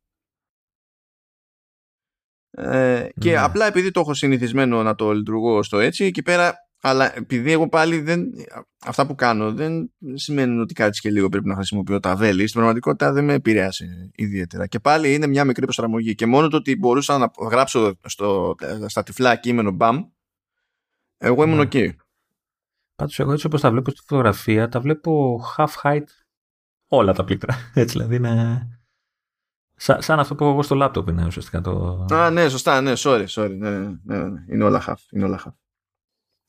[2.51, 3.37] Ε, και ναι.
[3.37, 7.69] απλά επειδή το έχω συνηθισμένο να το λειτουργώ στο έτσι, εκεί πέρα αλλά επειδή εγώ
[7.69, 8.31] πάλι δεν,
[8.85, 12.47] αυτά που κάνω δεν σημαίνει ότι κάτι και λίγο πρέπει να χρησιμοποιώ τα βέλη.
[12.47, 14.67] Στην πραγματικότητα δεν με επηρέασε ιδιαίτερα.
[14.67, 16.15] Και πάλι είναι μια μικρή προσαρμογή.
[16.15, 18.55] Και μόνο το ότι μπορούσα να γράψω στο,
[18.85, 20.05] στα τυφλά κείμενο μπαμ,
[21.17, 21.71] εγώ ήμουν OK.
[21.73, 21.89] Okay.
[22.95, 26.05] Πάντως εγώ έτσι όπως τα βλέπω στη φωτογραφία, τα βλέπω half height
[26.87, 27.55] όλα τα πλήκτρα.
[27.73, 28.67] Έτσι δηλαδή είναι...
[29.75, 32.05] Σαν, σαν αυτό που έχω εγώ στο λάπτοπ είναι ουσιαστικά το...
[32.13, 33.55] Α, ναι, σωστά, ναι, sorry, sorry.
[33.57, 34.45] Ναι, ναι, ναι, ναι.
[34.49, 35.60] Είναι όλα half, είναι όλα half.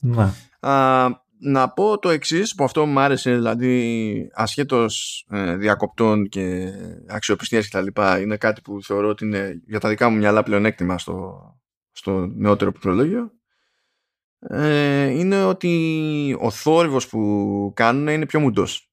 [0.02, 0.32] Ναι.
[0.60, 6.72] Α, να πω το εξής που αυτό μου άρεσε, δηλαδή ασχέτως ε, διακοπτών και
[7.08, 10.42] αξιοπιστίας και τα λοιπά, είναι κάτι που θεωρώ ότι είναι για τα δικά μου μυαλά
[10.42, 11.40] πλεονέκτημα στο,
[11.92, 13.32] στο νεότερο πληκτρολόγιο.
[14.38, 18.92] Ε, είναι ότι ο θόρυβος που κάνουν είναι πιο μουντός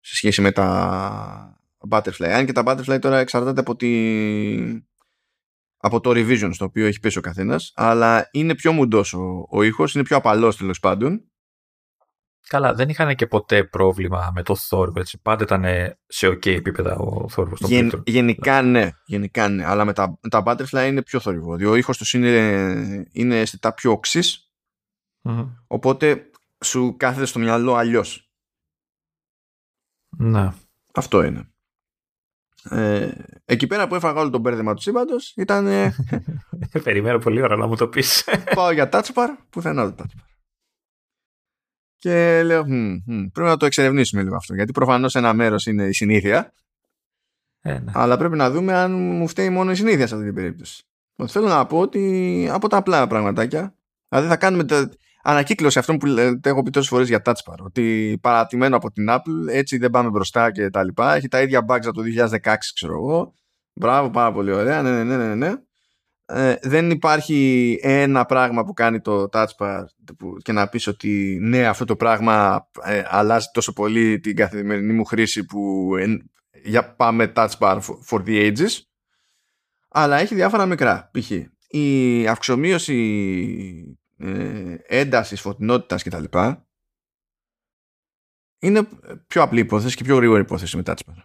[0.00, 1.60] σε σχέση με τα
[1.90, 2.28] Butterfly.
[2.28, 3.88] Αν και τα Butterfly τώρα εξαρτάται από τη,
[5.82, 9.62] από το revision στο οποίο έχει πέσει ο καθένας, αλλά είναι πιο μουντός ο, ο
[9.62, 11.24] ήχος, είναι πιο απαλός τέλος πάντων.
[12.48, 15.20] Καλά, δεν είχαν και ποτέ πρόβλημα με το θόρυβο, έτσι.
[15.22, 15.64] Πάντα ήταν
[16.06, 17.60] σε OK επίπεδα ο θόρυβος.
[17.60, 21.56] Γεν, γενικά ναι, γενικά ναι, αλλά με τα, τα butterfly είναι πιο θόρυβο.
[21.56, 24.52] Διότι ο ήχος τους είναι, είναι αισθητά πιο οξύς,
[25.66, 26.30] οπότε
[26.64, 28.30] σου κάθεται στο μυαλό αλλιώς.
[30.16, 30.52] Ναι.
[30.94, 31.49] Αυτό είναι.
[32.64, 33.10] Ε,
[33.44, 35.66] εκεί πέρα που έφαγα όλο το μπέρδεμα του σύμπαντος ήταν.
[35.66, 35.94] Ε,
[36.84, 38.24] Περιμένω πολύ ώρα να μου το πεις.
[38.54, 40.24] πάω για touchbar, πουθενά το touchbar.
[41.96, 42.64] Και λέω,
[43.04, 44.54] πρέπει να το εξερευνήσουμε λίγο αυτό.
[44.54, 46.52] Γιατί προφανώς ένα μέρος είναι η συνήθεια.
[47.60, 47.92] Ε, ναι.
[47.94, 50.82] Αλλά πρέπει να δούμε αν μου φταίει μόνο η συνήθεια σε αυτή την περίπτωση.
[51.26, 53.74] Θέλω να πω ότι από τα απλά πραγματάκια.
[54.08, 54.64] Δηλαδή θα κάνουμε
[55.22, 56.06] ανακύκλωση αυτό που
[56.42, 57.56] έχω πει τόσες φορές για Touchbar.
[57.58, 61.14] Ότι παρατημένο από την Apple, έτσι δεν πάμε μπροστά και τα λοιπά.
[61.14, 62.02] Έχει τα ίδια bugs από το
[62.42, 63.34] 2016, ξέρω εγώ.
[63.72, 64.82] Μπράβο, πάρα πολύ ωραία.
[64.82, 65.34] Ναι, ναι, ναι, ναι.
[65.34, 65.54] ναι.
[66.32, 69.84] Ε, δεν υπάρχει ένα πράγμα που κάνει το Touchbar
[70.42, 75.04] και να πεις ότι ναι αυτό το πράγμα ε, αλλάζει τόσο πολύ την καθημερινή μου
[75.04, 75.90] χρήση που
[76.64, 78.78] για πάμε Touchbar for the ages
[79.88, 81.30] αλλά έχει διάφορα μικρά π.χ.
[81.68, 86.24] η αυξομοίωση ε, έντασης, φωτεινότητας κτλ.
[88.62, 88.88] Είναι
[89.26, 91.22] πιο απλή υπόθεση και πιο γρήγορη υπόθεση με touchpad.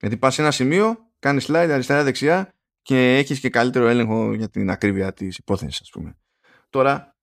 [0.00, 4.70] Γιατί πας σε ένα σημείο, κάνεις slide αριστερά-δεξιά και έχεις και καλύτερο έλεγχο για την
[4.70, 6.18] ακρίβεια της υπόθεσης, ας πούμε.
[6.68, 7.16] Τώρα,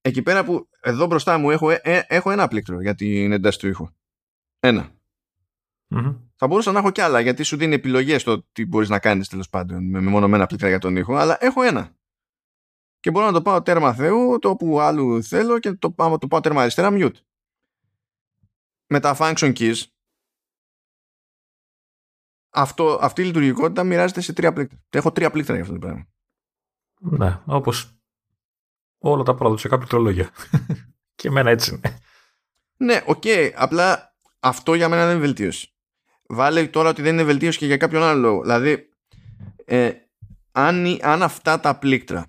[0.00, 3.58] εκεί πέρα που εδώ μπροστά μου έχω, ε, ε έχω ένα πλήκτρο για την ένταση
[3.58, 3.88] του ήχου.
[4.60, 4.94] Ένα.
[6.36, 9.28] Θα μπορούσα να έχω κι άλλα γιατί σου δίνει επιλογές στο τι μπορείς να κάνεις
[9.28, 11.98] τέλος πάντων με μεμονωμένα πλήκτρα για τον ήχο, αλλά έχω ένα
[13.00, 16.26] και μπορώ να το πάω τέρμα Θεού, το που άλλου θέλω και το, άμα το
[16.26, 17.14] πάω τέρμα αριστερά, mute.
[18.86, 19.82] Με τα function keys,
[22.50, 24.78] αυτό, αυτή η λειτουργικότητα μοιράζεται σε τρία πλήκτρα.
[24.90, 26.06] Έχω τρία πλήκτρα για αυτό το πράγμα.
[27.00, 28.00] Ναι, όπως
[28.98, 30.30] όλα τα παραδοσιακά πληκτρολόγια.
[31.14, 31.98] και εμένα έτσι είναι.
[32.76, 33.22] Ναι, OK.
[33.24, 35.74] Okay, απλά αυτό για μένα δεν είναι βελτίωση.
[36.26, 38.42] Βάλε τώρα ότι δεν είναι βελτίωση και για κάποιον άλλο λόγο.
[38.42, 38.88] Δηλαδή,
[39.64, 39.92] ε,
[40.52, 42.26] αν, αν αυτά τα πλήκτρα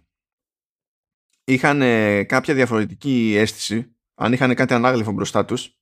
[1.43, 1.79] είχαν
[2.25, 5.79] κάποια διαφορετική αίσθηση, αν είχαν κάτι ανάγλυφο μπροστά τους,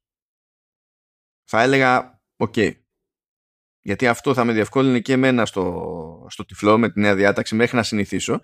[1.44, 2.56] θα έλεγα οκ.
[3.82, 7.76] Γιατί αυτό θα με διευκόλυνε και εμένα στο, στο τυφλό με τη νέα διάταξη μέχρι
[7.76, 8.40] να συνηθίσω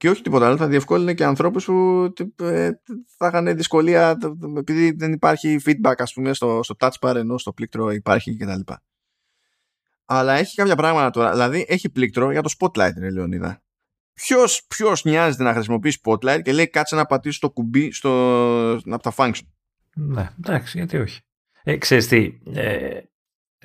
[0.00, 2.70] και όχι τίποτα άλλο, θα διευκόλυνε και ανθρώπους που ε,
[3.16, 4.18] θα είχαν δυσκολία
[4.56, 8.72] επειδή δεν υπάρχει feedback ας πούμε στο, στο touch bar ενώ στο πλήκτρο υπάρχει κτλ.
[10.04, 13.62] Αλλά έχει κάποια πράγματα τώρα, δηλαδή έχει πλήκτρο για το spotlight ρε Λεωνίδα
[14.22, 18.10] Ποιος ποιος νοιάζεται να χρησιμοποιεί Spotlight και λέει κάτσε να πατήσει το κουμπί στο,
[18.72, 19.46] από τα function.
[19.94, 21.20] Ναι, εντάξει, γιατί όχι.
[21.62, 23.00] Ε, ξέρεις τι, ε,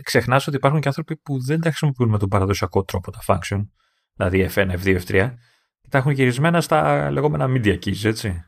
[0.04, 3.68] ξεχνάς ότι υπάρχουν και άνθρωποι που δεν τα χρησιμοποιούν με τον παραδοσιακό τρόπο τα function,
[4.14, 5.34] δηλαδή F1, F2, F3,
[5.82, 8.46] και τα έχουν γυρισμένα στα λεγόμενα media keys, έτσι.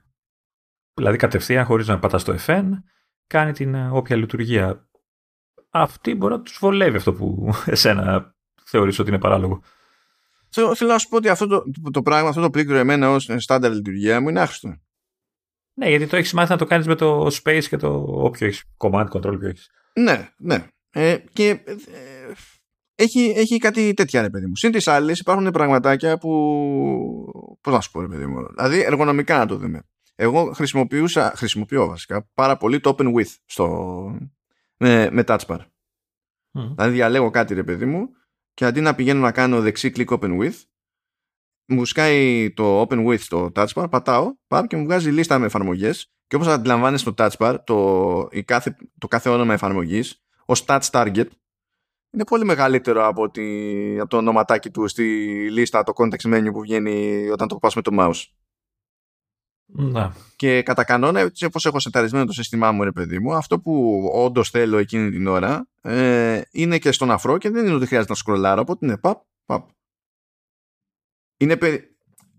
[0.94, 2.70] Δηλαδή κατευθείαν χωρίς να πατάς το Fn,
[3.28, 4.90] κάνει την ε, όποια λειτουργία
[5.70, 8.36] αυτοί μπορεί να τους βολεύει αυτό που εσένα
[8.66, 9.62] θεωρείς ότι είναι παράλογο.
[10.50, 13.30] Θέλω, θέλω να σου πω ότι αυτό το, το πράγμα, αυτό το πλήκτρο εμένα ως
[13.38, 14.76] στάνταρ λειτουργία μου είναι άχρηστο.
[15.74, 18.64] Ναι, γιατί το έχεις μάθει να το κάνεις με το space και το όποιο έχεις.
[18.78, 19.70] Command control ποιο έχεις.
[19.94, 20.68] Ναι, ναι.
[20.90, 21.76] Ε, και ε,
[22.96, 24.56] έχει, έχει κάτι τέτοια, ρε παιδί μου.
[24.56, 26.30] Συν της άλλης, υπάρχουν πραγματάκια που.
[27.62, 28.48] Πώς να σου πω, ρε παιδί μου.
[28.56, 29.82] Δηλαδή, εργονομικά να το δούμε.
[30.16, 33.68] Εγώ χρησιμοποιούσα, χρησιμοποιώ βασικά πάρα πολύ το open with στο,
[34.78, 35.58] με, με touch bar.
[35.58, 36.74] Mm.
[36.76, 38.10] Δηλαδή, διαλέγω κάτι, ρε παιδί μου,
[38.58, 40.54] και αντί να πηγαίνω να κάνω δεξί click open with,
[41.66, 45.46] μου σκάει το open with στο touch bar, πατάω, πάω και μου βγάζει λίστα με
[45.46, 46.12] εφαρμογές.
[46.28, 50.90] Και όπως αντιλαμβάνεσαι στο touch bar, το, η κάθε, το κάθε όνομα εφαρμογής ως touch
[50.92, 51.26] target
[52.12, 55.04] είναι πολύ μεγαλύτερο από, τη, από το ονοματάκι του στη
[55.52, 58.24] λίστα, το context menu που βγαίνει όταν το πας με το mouse.
[59.70, 60.16] Να.
[60.36, 64.04] Και κατά κανόνα, έτσι όπως έχω σεταρισμένο το σύστημά μου, ρε παιδί μου, αυτό που
[64.14, 68.12] όντως θέλω εκείνη την ώρα ε, είναι και στον αφρό και δεν είναι ότι χρειάζεται
[68.12, 69.70] να σκρολάρω, οπότε είναι παπ, παπ.
[71.38, 71.58] Είναι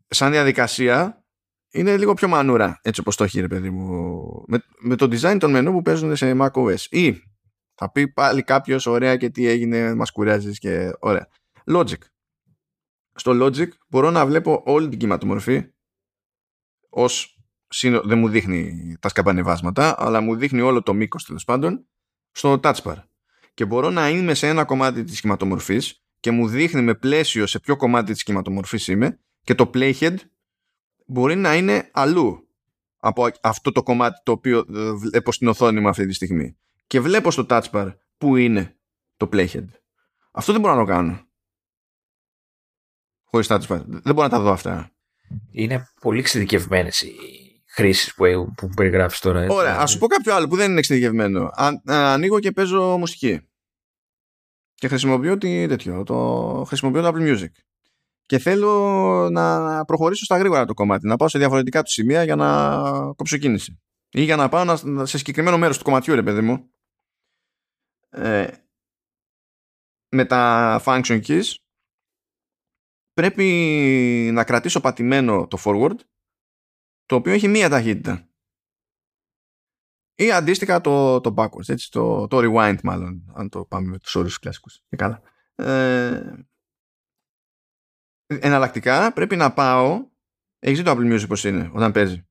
[0.08, 1.22] σαν διαδικασία
[1.70, 5.36] είναι λίγο πιο μανούρα, έτσι όπως το έχει, ρε παιδί μου, με, με το design
[5.40, 6.80] των μενού που παίζουν σε macOS.
[6.90, 7.22] Ή
[7.74, 11.28] θα πει πάλι κάποιος ωραία και τι έγινε, μας κουράζεις και ωραία.
[11.66, 11.98] Logic.
[13.14, 15.72] Στο Logic μπορώ να βλέπω όλη την κυματομορφή
[16.98, 17.38] ως
[18.02, 21.86] δεν μου δείχνει τα σκαμπανεβάσματα, αλλά μου δείχνει όλο το μήκος τέλος πάντων
[22.30, 22.96] στο touch bar.
[23.54, 27.60] Και μπορώ να είμαι σε ένα κομμάτι της κυματομορφής και μου δείχνει με πλαίσιο σε
[27.60, 30.16] ποιο κομμάτι της κυματομορφής είμαι και το playhead
[31.06, 32.48] μπορεί να είναι αλλού
[32.98, 37.00] από αυτό το κομμάτι το οποίο ε, βλέπω στην οθόνη μου αυτή τη στιγμή και
[37.00, 38.76] βλέπω στο touch bar που είναι
[39.16, 39.66] το playhead.
[40.30, 41.26] Αυτό δεν μπορώ να το κάνω.
[43.24, 43.80] Χωρίς touch bar.
[43.86, 44.92] Δεν μπορώ να τα δω αυτά.
[45.50, 47.14] Είναι πολύ εξειδικευμένες οι
[47.66, 49.42] χρήσεις που, που περιγράφεις τώρα.
[49.42, 49.56] Έτσι.
[49.56, 51.50] Ωραία, ας σου πω κάποιο άλλο που δεν είναι εξειδικευμένο.
[51.84, 53.40] ανοίγω και παίζω μουσική.
[54.74, 57.50] Και χρησιμοποιώ τι, τέτοιο, το, χρησιμοποιώ το Apple Music.
[58.26, 58.72] Και θέλω
[59.30, 62.78] να προχωρήσω στα γρήγορα το κομμάτι, να πάω σε διαφορετικά του σημεία για να
[63.16, 63.80] κόψω κίνηση.
[64.10, 64.76] Ή για να πάω
[65.06, 66.70] σε συγκεκριμένο μέρος του κομματιού, ρε παιδί μου
[68.10, 68.48] ε,
[70.08, 71.44] με τα function keys
[73.18, 75.96] πρέπει να κρατήσω πατημένο το forward
[77.06, 78.28] το οποίο έχει μία ταχύτητα
[80.14, 84.14] ή αντίστοιχα το, το backwards έτσι, το, το rewind μάλλον αν το πάμε με τους
[84.14, 85.22] όρους κλασικούς και καλά
[85.54, 86.32] ε,
[88.26, 90.06] εναλλακτικά πρέπει να πάω
[90.58, 92.26] έχεις δει το Apple Music πως είναι όταν παίζει;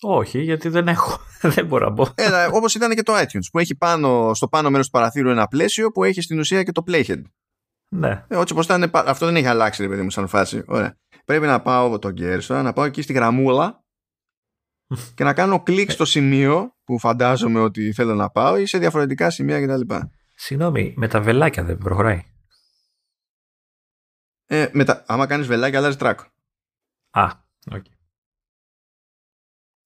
[0.00, 1.18] Όχι, γιατί δεν έχω.
[1.54, 2.12] δεν μπορώ να πω.
[2.14, 5.46] Έλα, όπως ήταν και το iTunes, που έχει πάνω, στο πάνω μέρος του παραθύρου ένα
[5.46, 7.22] πλαίσιο που έχει στην ουσία και το playhead.
[7.96, 8.24] Ναι.
[8.28, 10.62] Ε, όπως ήταν, αυτό δεν έχει αλλάξει, ρε παιδί μου, σαν φάση.
[10.66, 10.96] Ωραία.
[11.24, 13.84] Πρέπει να πάω το Gerson, να πάω εκεί στη γραμμούλα
[15.14, 19.30] και να κάνω κλικ στο σημείο που φαντάζομαι ότι θέλω να πάω ή σε διαφορετικά
[19.30, 19.94] σημεία κτλ.
[20.34, 22.22] Συγγνώμη, με τα βελάκια δεν προχωράει.
[24.46, 26.16] Ε, με τα, άμα κάνεις βελάκια αλλάζεις track.
[27.10, 27.24] Α,
[27.72, 27.84] OK.
[27.84, 27.95] Okay.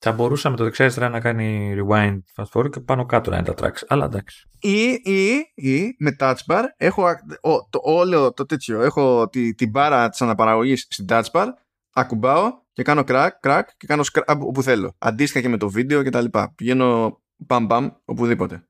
[0.03, 3.55] Θα μπορούσαμε το δεξιάς να κάνει rewind fast forward και πάνω κάτω να είναι τα
[3.67, 3.83] tracks.
[3.89, 4.49] Αλλά εντάξει.
[4.61, 7.03] Ή, ή, ή με touch bar έχω
[7.41, 8.81] ο, το, όλο το τέτοιο.
[8.81, 11.47] Έχω τη, την μπάρα της αναπαραγωγής στην touch bar,
[11.93, 14.95] ακουμπάω και κάνω κρακ, κρακ και κάνω scrub όπου θέλω.
[14.99, 16.53] Αντίστοιχα και με το βίντεο και τα λοιπά.
[16.55, 18.65] Πηγαίνω μπαμ μπαμ οπουδήποτε.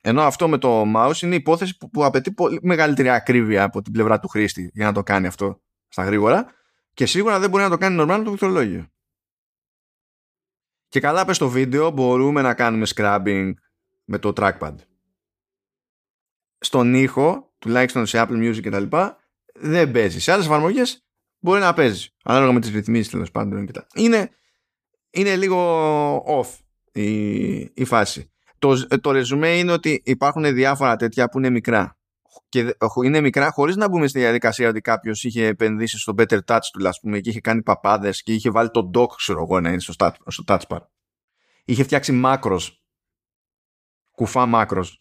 [0.00, 3.92] Ενώ αυτό με το mouse είναι υπόθεση που, που απαιτεί πολύ μεγαλύτερη ακρίβεια από την
[3.92, 6.46] πλευρά του χρήστη για να το κάνει αυτό στα γρήγορα
[6.94, 8.86] και σίγουρα δεν μπορεί να το κάνει normal το πληκτρολόγιο.
[10.90, 13.52] Και καλά πες στο βίντεο μπορούμε να κάνουμε scrubbing
[14.04, 14.74] με το trackpad.
[16.58, 19.18] Στον ήχο, τουλάχιστον σε Apple Music και τα λοιπά,
[19.54, 20.20] δεν παίζει.
[20.20, 21.04] Σε άλλες εφαρμογές
[21.38, 22.08] μπορεί να παίζει.
[22.24, 23.66] Ανάλογα με τις ρυθμίσεις τέλος πάντων.
[23.66, 23.86] Και τα.
[23.94, 24.30] Είναι,
[25.10, 25.60] είναι λίγο
[26.16, 26.58] off
[26.92, 28.32] η, η φάση.
[28.58, 31.98] Το, το ρεζουμέ είναι ότι υπάρχουν διάφορα τέτοια που είναι μικρά.
[32.48, 36.58] Και είναι μικρά χωρίς να μπούμε στη διαδικασία ότι κάποιος είχε επενδύσει στο Better Touch
[36.72, 39.68] του, ας πούμε, και είχε κάνει παπάδες και είχε βάλει το dock, ξέρω εγώ, να
[39.68, 39.92] είναι στο,
[40.26, 40.78] στο touch bar.
[41.64, 42.84] Είχε φτιάξει μάκρος,
[44.10, 45.00] κουφά μάκρος,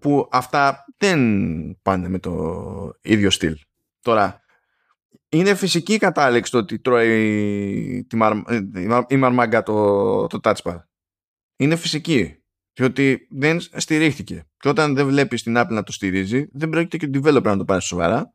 [0.00, 3.56] που αυτά δεν πάνε με το ίδιο στυλ.
[4.00, 4.40] Τώρα,
[5.28, 8.32] είναι φυσική η κατάληξη το ότι τρώει τη μαρ...
[9.08, 10.78] η μαρμάγκα το, το touch bar.
[11.56, 12.37] Είναι φυσική.
[12.78, 14.46] Διότι δεν στηρίχθηκε.
[14.56, 17.56] Και όταν δεν βλέπεις την Apple να το στηρίζει, δεν πρόκειται και ο developer να
[17.56, 18.34] το πάρει σοβαρά.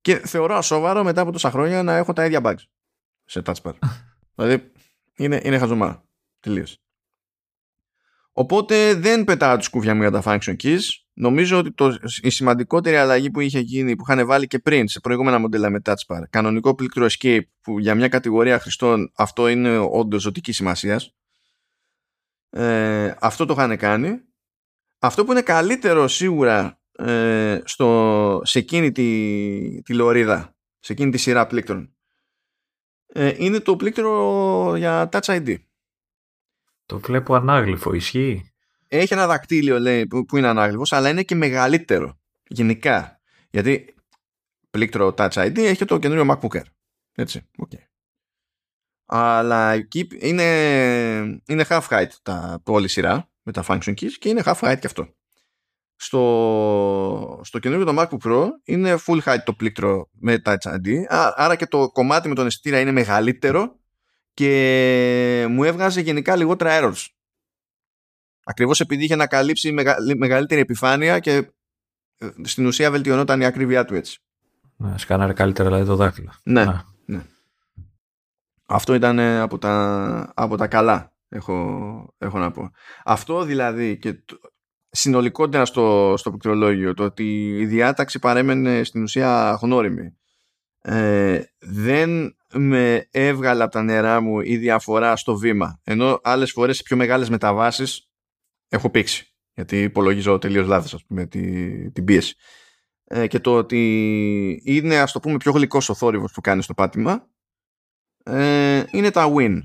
[0.00, 2.62] Και θεωρώ ασόβαρο μετά από τόσα χρόνια να έχω τα ίδια bugs
[3.24, 3.72] σε touchpad.
[4.34, 4.72] δηλαδή
[5.16, 6.04] είναι, είναι χαζομά.
[6.40, 6.78] Τελείως.
[8.32, 10.80] Οπότε δεν πετάω τη σκούφια μου για τα function keys.
[11.12, 15.00] Νομίζω ότι το, η σημαντικότερη αλλαγή που είχε γίνει, που είχαν βάλει και πριν σε
[15.00, 20.22] προηγούμενα μοντέλα με touchpad, κανονικό πλήκτρο escape, που για μια κατηγορία χρηστών αυτό είναι όντως
[20.22, 21.17] ζωτική σημασίας.
[22.50, 24.20] Ε, αυτό το είχαν κάνει
[24.98, 31.18] Αυτό που είναι καλύτερο σίγουρα ε, στο, σε εκείνη τη, τη λωρίδα, σε εκείνη τη
[31.18, 31.94] σειρά πλήκτρων,
[33.06, 35.56] ε, είναι το πλήκτρο για Touch ID.
[36.86, 38.52] Το βλέπω ανάγλυφο, ισχύει;
[38.88, 42.18] Έχει ένα δακτύλιο λέει, που, είναι ανάγλυφος, αλλά είναι και μεγαλύτερο
[42.48, 43.20] γενικά.
[43.50, 43.94] Γιατί
[44.70, 46.66] πλήκτρο Touch ID έχει το καινούριο MacBook Air.
[47.14, 47.87] Έτσι, okay.
[49.10, 50.44] Αλλά εκεί είναι,
[51.46, 54.86] είναι half height τα, όλη σειρά με τα function keys και είναι half height και
[54.86, 55.08] αυτό.
[55.96, 60.88] Στο, στο καινούριο το MacBook Pro είναι full height το πλήκτρο με Touch ID
[61.34, 63.78] άρα και το κομμάτι με τον αισθητήρα είναι μεγαλύτερο
[64.34, 67.06] και μου έβγαζε γενικά λιγότερα errors.
[68.44, 69.74] Ακριβώς επειδή είχε να καλύψει
[70.16, 71.50] μεγαλύτερη επιφάνεια και
[72.18, 74.18] ε, στην ουσία βελτιωνόταν η ακρίβειά του έτσι.
[74.76, 76.32] Ναι, σκάναρε καλύτερα δηλαδή το δάχτυλο.
[76.42, 76.80] Ναι, ναι.
[78.70, 82.70] Αυτό ήταν από τα, από τα καλά, έχω, έχω να πω.
[83.04, 84.24] Αυτό δηλαδή και
[84.90, 90.16] συνολικότερα στο, στο πληκτρολόγιο, το ότι η διάταξη παρέμενε στην ουσία γνώριμη.
[90.80, 95.80] Ε, δεν με έβγαλε από τα νερά μου η διαφορά στο βήμα.
[95.84, 98.10] Ενώ άλλες φορές σε πιο μεγάλες μεταβάσεις
[98.68, 99.32] έχω πήξει.
[99.54, 102.34] Γιατί υπολογίζω τελείως λάθος ας πούμε, τη, την πίεση.
[103.04, 106.74] Ε, και το ότι είναι ας το πούμε πιο γλυκός ο θόρυβος που κάνει στο
[106.74, 107.28] πάτημα
[108.28, 109.60] ε, είναι τα win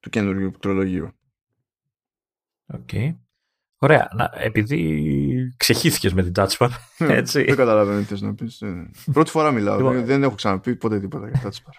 [0.00, 1.12] του καινούργιου πληκτρολογίου.
[2.66, 2.88] OK.
[2.92, 3.16] Okay.
[3.78, 4.08] Ωραία.
[4.12, 6.68] Να, επειδή ξεχύθηκες με την touchpad,
[6.98, 7.42] ναι, έτσι.
[7.44, 8.60] Δεν καταλαβαίνω τι να πεις.
[8.60, 8.90] Ε.
[9.12, 9.76] Πρώτη φορά μιλάω.
[9.76, 10.04] Λοιπόν.
[10.04, 11.72] δεν έχω ξαναπεί ποτέ τίποτα για touchpad.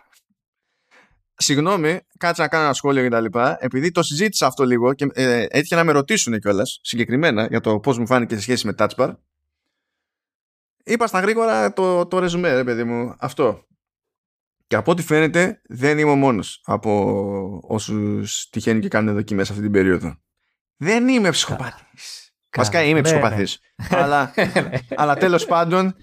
[1.36, 3.58] Συγγνώμη, κάτσε να κάνω ένα σχόλιο για τα λοιπά.
[3.60, 7.80] Επειδή το συζήτησα αυτό λίγο και ε, έτυχε να με ρωτήσουν κιόλας συγκεκριμένα για το
[7.80, 9.14] πώς μου φάνηκε σε σχέση με touchpad.
[10.84, 13.16] Είπα στα γρήγορα το, το ρεζουμέ, ρε παιδί μου.
[13.18, 13.66] Αυτό.
[14.74, 19.62] Και από ό,τι φαίνεται δεν είμαι ο μόνος από όσους τυχαίνει και κάνουν δοκιμές αυτή
[19.62, 20.18] την περίοδο.
[20.78, 22.34] Δεν είμαι ψυχοπαθής.
[22.56, 23.60] Βασικά είμαι ναι, ψυχοπαθής.
[23.76, 23.98] Ναι.
[23.98, 24.34] αλλά,
[24.96, 25.96] αλλά τέλος πάντων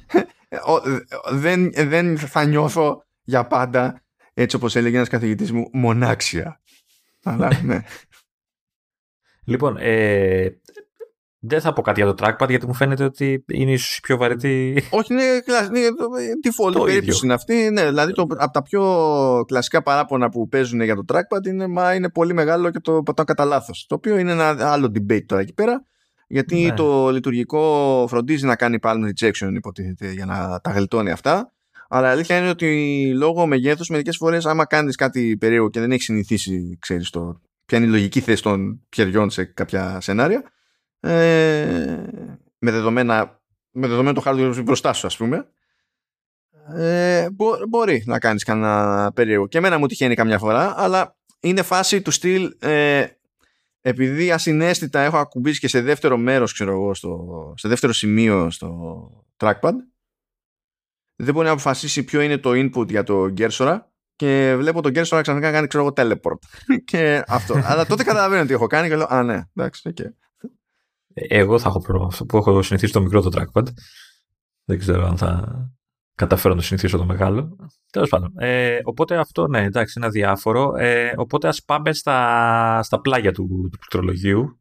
[1.30, 4.02] δεν, δεν θα νιώθω για πάντα
[4.34, 6.60] έτσι όπως έλεγε ένας καθηγητής μου μονάξια.
[7.24, 7.80] αλλά ναι.
[9.44, 10.60] Λοιπόν, ε,
[11.42, 14.16] δεν θα πω κάτι για το trackpad γιατί μου φαίνεται ότι είναι ίσως η πιο
[14.16, 14.82] βαρετή.
[14.90, 15.88] Όχι, είναι, είναι
[16.44, 17.70] default περίπτωση είναι αυτή.
[17.70, 18.82] Ναι, δηλαδή το, από τα πιο
[19.46, 23.24] κλασικά παράπονα που παίζουν για το trackpad είναι, μα είναι πολύ μεγάλο και το πατάω
[23.24, 23.86] κατά λάθος.
[23.88, 25.84] Το οποίο είναι ένα άλλο debate τώρα εκεί πέρα.
[26.28, 26.74] Γιατί ναι.
[26.74, 31.52] το λειτουργικό φροντίζει να κάνει πάλι rejection υποτίθεται για να τα γλιτώνει αυτά.
[31.88, 35.90] Αλλά η αλήθεια είναι ότι λόγω μεγέθους μερικές φορές, άμα κάνεις κάτι περίεργο και δεν
[35.90, 40.42] έχεις συνηθίσει, ξέρεις το, ποια είναι η λογική θέση των πιεριών σε κάποια σενάρια,
[41.00, 42.04] ε,
[42.58, 43.40] με, δεδομένα,
[43.70, 45.46] με δεδομένο το hardware μπροστά σου ας πούμε.
[46.74, 47.28] Ε,
[47.68, 49.46] μπορεί να κάνεις κανένα περίεργο.
[49.46, 53.06] Και εμένα μου τυχαίνει καμιά φορά αλλά είναι φάση του στυλ ε,
[53.80, 59.10] επειδή ασυναίσθητα έχω ακουμπήσει και σε δεύτερο μέρος ξέρω εγώ στο, σε δεύτερο σημείο στο
[59.36, 59.72] trackpad
[61.16, 63.78] δεν μπορεί να αποφασίσει ποιο είναι το input για το Gersora
[64.16, 66.38] και βλέπω τον Gersora ξαφνικά κάνει ξέρω εγώ teleport.
[66.90, 67.60] Και αυτό.
[67.64, 70.10] Αλλά τότε καταλαβαίνω τι έχω κάνει και λέω α ναι εντάξει okay.
[71.28, 73.66] Εγώ θα έχω πρόβλημα αυτό που έχω συνηθίσει το μικρό το trackpad.
[74.64, 75.44] Δεν ξέρω αν θα
[76.14, 77.56] καταφέρω να το συνηθίσω το μεγάλο.
[77.90, 78.32] Τέλος πάντων.
[78.38, 80.76] Ε, οπότε αυτό, ναι, εντάξει, είναι αδιάφορο.
[80.76, 84.60] Ε, οπότε ας πάμε στα, στα πλάγια του, του πληκτρολογίου.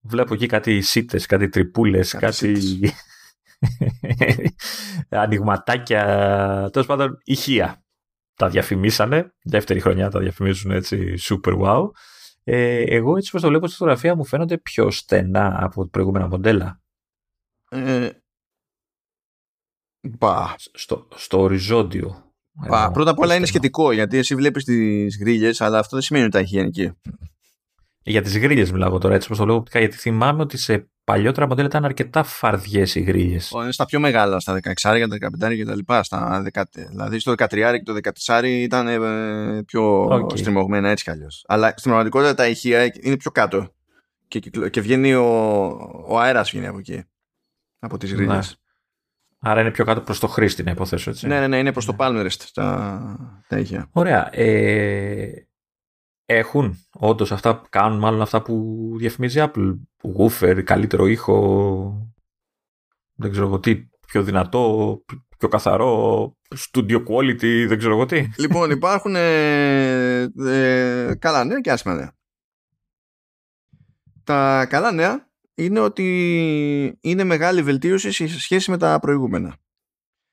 [0.00, 2.92] Βλέπω εκεί κάτι σίτες, κάτι τρυπούλες, κάτι, κάτι...
[5.24, 6.04] ανοιγματάκια.
[6.72, 7.82] Τέλος πάντων, ηχεία.
[8.34, 9.34] Τα διαφημίσανε.
[9.42, 11.88] Δεύτερη χρονιά τα διαφημίζουν έτσι super wow.
[12.50, 16.80] Ε, εγώ έτσι όπως το βλέπω στη φωτογραφία μου φαίνονται πιο στενά από προηγούμενα μοντέλα.
[17.68, 18.10] Ε,
[20.00, 20.54] μπα.
[20.56, 22.32] Στο, στο οριζόντιο.
[22.52, 22.90] Μπα.
[22.90, 26.32] Πρώτα απ' όλα είναι σχετικό γιατί εσύ βλέπεις τις γρίλες αλλά αυτό δεν σημαίνει ότι
[26.32, 26.92] τα έχει γενική.
[28.08, 31.68] Για τις γρίλες μιλάω τώρα έτσι όπως το λέω γιατί θυμάμαι ότι σε παλιότερα μοντέλα
[31.68, 33.52] ήταν αρκετά φαρδιές οι γρίλες.
[33.68, 36.02] Στα πιο μεγάλα, στα 16, τα 15 και τα λοιπά.
[36.02, 40.38] Στα 10, δηλαδή στο 13 και το 14 ήταν ε, πιο okay.
[40.38, 41.44] στριμωγμένα έτσι κι αλλιώς.
[41.48, 43.72] Αλλά στην πραγματικότητα τα ηχεία είναι πιο κάτω.
[44.28, 44.40] Και,
[44.70, 45.26] και βγαίνει ο,
[46.08, 47.04] ο αέρας βγαίνει από εκεί.
[47.78, 48.48] Από τις γρίλες.
[48.48, 49.50] Ναι.
[49.50, 51.26] Άρα είναι πιο κάτω προς το χρήστη, να υποθέσω έτσι.
[51.26, 53.88] Ναι, ναι, ναι είναι προς το Palmerest τα, τα ηχεία.
[53.92, 54.28] Ωραία.
[54.36, 55.47] Ε,
[56.30, 59.78] έχουν όντως αυτά, κάνουν μάλλον αυτά που διαφημίζει Apple.
[60.18, 62.10] Woofer, καλύτερο ήχο,
[63.14, 64.98] δεν ξέρω εγώ τι, πιο δυνατό,
[65.38, 68.28] πιο καθαρό, studio quality, δεν ξέρω εγώ τι.
[68.38, 72.16] Λοιπόν, υπάρχουν ε, ε, καλά νέα και άσχημα νέα.
[74.24, 79.56] Τα καλά νέα είναι ότι είναι μεγάλη βελτίωση σε σχέση με τα προηγούμενα.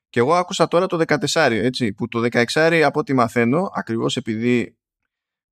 [0.09, 1.03] Και εγώ άκουσα τώρα το
[1.33, 4.77] 14, έτσι, που το 16 από ό,τι μαθαίνω, ακριβώς επειδή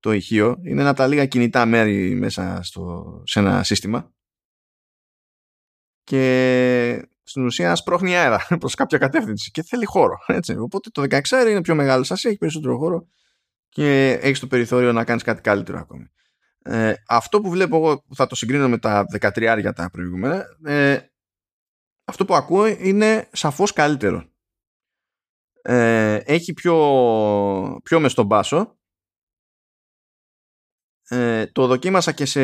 [0.04, 4.12] το ηχείο είναι ένα από τα λίγα κινητά μέρη μέσα στο, σε ένα σύστημα
[6.02, 10.18] και στην ουσία σπρώχνει αέρα προς κάποια κατεύθυνση και θέλει χώρο.
[10.26, 10.56] Έτσι.
[10.56, 13.08] Οπότε το 16 είναι πιο μεγάλο σας, έχει περισσότερο χώρο
[13.68, 16.06] και έχεις το περιθώριο να κάνεις κάτι καλύτερο ακόμη.
[16.62, 20.98] Ε, αυτό που βλέπω εγώ θα το συγκρίνω με τα 13 τα προηγούμενα ε,
[22.04, 24.24] αυτό που ακούω είναι σαφώς καλύτερο
[25.62, 26.76] ε, έχει πιο,
[27.82, 28.78] πιο μες στον πάσο
[31.08, 32.40] ε, το δοκίμασα και σε,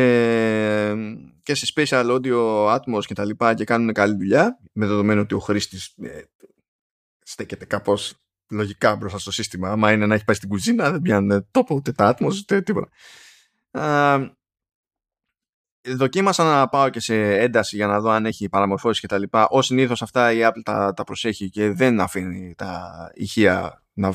[1.43, 5.35] και σε Special Audio Atmos και τα λοιπά και κάνουν καλή δουλειά με δεδομένο ότι
[5.35, 6.23] ο χρήστης ε,
[7.23, 8.15] στέκεται κάπως
[8.51, 11.93] λογικά μπροστά στο σύστημα άμα είναι να έχει πάει στην κουζίνα δεν πιάνει τόπο ούτε
[11.93, 12.91] τα Atmos ούτε τίποτα
[15.89, 19.49] δοκίμασα να πάω και σε ένταση για να δω αν έχει παραμορφώσει και τα λοιπά.
[19.51, 24.15] Ως συνήθως αυτά η Apple τα, τα προσέχει και δεν αφήνει τα ηχεία να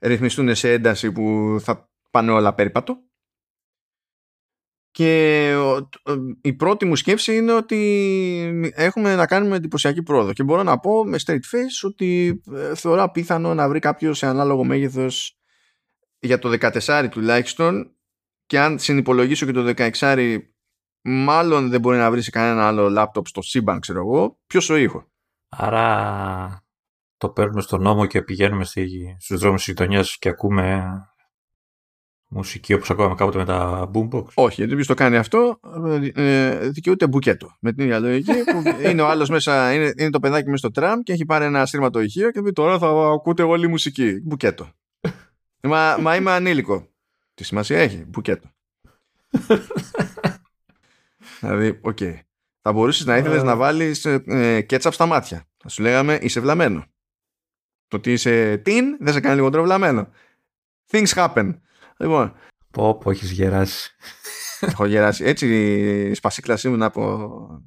[0.00, 2.98] ρυθμιστούν σε ένταση που θα πάνε όλα πέρπατο.
[4.96, 5.54] Και
[6.40, 11.04] η πρώτη μου σκέψη είναι ότι έχουμε να κάνουμε εντυπωσιακή πρόοδο και μπορώ να πω
[11.04, 15.38] με straight face ότι ε, θεωρώ απίθανο να βρει κάποιος σε ανάλογο μέγεθος
[16.18, 16.56] για το
[16.86, 17.96] 14 τουλάχιστον
[18.46, 20.38] και αν συνυπολογίσω και το 16
[21.02, 24.76] μάλλον δεν μπορεί να βρει σε κανένα άλλο λάπτοπ στο σύμπαν, ξέρω εγώ, ποιο ο
[24.76, 25.10] ήχο.
[25.48, 26.66] Άρα
[27.16, 28.64] το παίρνουμε στον νόμο και πηγαίνουμε
[29.18, 30.84] στους δρόμους της γειτονιάς και ακούμε
[32.28, 34.24] μουσική όπως ακούμε κάποτε με τα boombox.
[34.34, 35.60] Όχι, γιατί ποιος το κάνει αυτό
[36.14, 37.56] ε, δικαιούται μπουκέτο.
[37.60, 40.70] Με την ίδια λογική που είναι ο άλλος μέσα, είναι, είναι το παιδάκι μέσα στο
[40.70, 44.20] τραμ και έχει πάρει ένα το ηχείο και πει τώρα θα ακούτε όλη μουσική.
[44.24, 44.70] Μπουκέτο.
[45.62, 46.88] μα, μα είμαι ανήλικο.
[47.34, 48.48] Τι σημασία έχει, μπουκέτο.
[51.40, 51.96] Δηλαδή, ok.
[52.00, 52.18] Okay.
[52.60, 55.44] Θα μπορούσες να ήθελες να βάλεις ε, κέτσαπ στα μάτια.
[55.56, 56.84] Θα σου λέγαμε είσαι βλαμμένο.
[57.88, 60.08] Το ότι είσαι teen δεν σε κάνει λιγότερο βλαμμένο.
[60.90, 61.54] Things happen.
[61.98, 62.36] Λοιπόν.
[62.70, 63.90] Πω, πω, έχεις γεράσει.
[64.60, 65.24] Έχω γεράσει.
[65.24, 67.64] Έτσι σπασίκλα ήμουν από.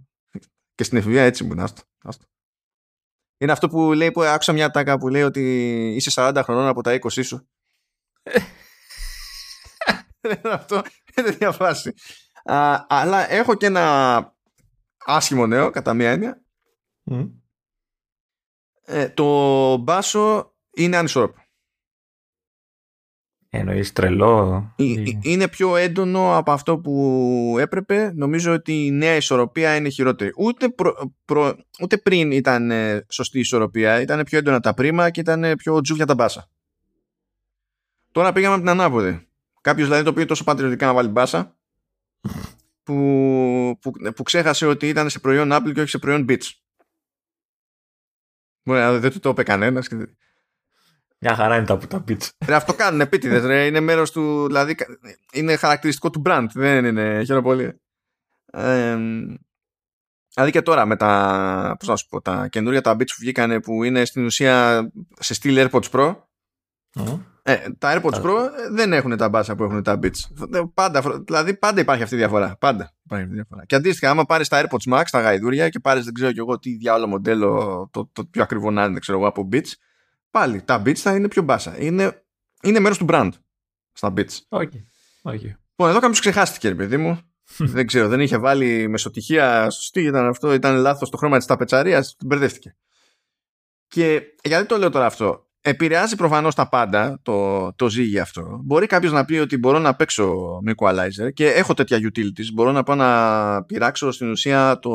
[0.76, 1.60] Και στην εφηβεία έτσι ήμουν.
[1.60, 1.82] Άστο.
[2.04, 2.26] άστο.
[3.38, 5.42] Είναι αυτό που λέει που άκουσα μια τάκα που λέει ότι
[5.96, 7.50] είσαι 40 χρονών από τα 20 σου.
[10.30, 10.82] είναι αυτό.
[11.18, 11.94] Είναι διαφάση
[12.88, 14.38] αλλά έχω και ένα
[14.98, 16.44] άσχημο νέο, κατά μία έννοια.
[18.86, 21.42] Ε, το μπάσο είναι ανισόρροπο.
[23.52, 24.74] Εννοείς τρελό.
[25.22, 28.12] Είναι πιο έντονο από αυτό που έπρεπε.
[28.16, 30.32] Νομίζω ότι η νέα ισορροπία είναι χειρότερη.
[30.38, 30.70] Ούτε,
[31.26, 34.02] προ, ούτε πριν ήταν ε, σωστή ισορροπία.
[34.02, 36.50] Ήταν πιο έντονα τα πρίμα και ήταν πιο τζούφια τα μπάσα.
[38.12, 39.28] Τώρα πήγαμε από την ανάποδη.
[39.62, 41.56] Κάποιος δηλαδή το οποίο τόσο πατριωτικά να βάλει μπάσα
[42.84, 42.94] που,
[43.82, 46.52] που, που ξέχασε ότι ήταν σε προϊόν Apple και όχι σε προϊόν Beats.
[48.64, 49.88] Μπορεί δεν του το είπε κανένας.
[51.22, 52.30] Μια χαρά είναι τα, τα Beats.
[52.46, 53.44] Ρε, αυτό κάνουν επίτηδες.
[53.44, 53.66] Ρε.
[53.66, 54.46] Είναι μέρος του.
[54.46, 54.76] Δηλαδή
[55.34, 56.46] είναι χαρακτηριστικό του brand.
[56.54, 57.24] Δεν είναι.
[57.24, 57.82] Χαίρομαι πολύ.
[58.52, 58.98] Ε,
[60.34, 63.60] δηλαδή και τώρα με τα, πώς να σου πω, τα καινούργια τα Beats που βγήκανε
[63.60, 64.90] που είναι στην ουσία
[65.20, 66.16] σε στυλ AirPods Pro.
[67.44, 70.50] Ε, τα AirPods Pro ε, δεν έχουν τα μπάσα που έχουν τα Beats.
[70.54, 72.58] Ε, πάντα, δηλαδή πάντα υπάρχει αυτή η διαφορά.
[72.60, 73.66] Πάντα υπάρχει αυτή η διαφορά.
[73.66, 76.60] Και αντίστοιχα, άμα πάρεις τα AirPods Max, τα γαϊδούρια και πάρεις δεν ξέρω κι εγώ
[76.60, 79.72] τι διάλογο μοντέλο, το, το πιο ακριβό να είναι, ξέρω εγώ, από Beats,
[80.32, 81.82] πάλι τα Beats θα είναι πιο μπάσα.
[81.82, 82.24] Είναι,
[82.64, 83.30] είναι μέρος του brand
[83.92, 84.38] στα Beats.
[84.50, 84.64] Okay.
[85.24, 85.54] Okay.
[85.70, 87.20] Λοιπόν, εδώ κάποιος ξεχάστηκε, ρε παιδί μου.
[87.76, 92.16] δεν ξέρω, δεν είχε βάλει μεσοτυχία σωστή, ήταν αυτό, ήταν λάθος το χρώμα της ταπετσαρίας,
[92.16, 92.76] την μπερδεύτηκε.
[93.88, 98.60] Και γιατί το λέω τώρα αυτό, επηρεάζει προφανώς τα πάντα το, το ζύγι αυτό.
[98.64, 102.54] Μπορεί κάποιος να πει ότι μπορώ να παίξω με equalizer και έχω τέτοια utilities.
[102.54, 104.92] Μπορώ να πάω να πειράξω στην ουσία το,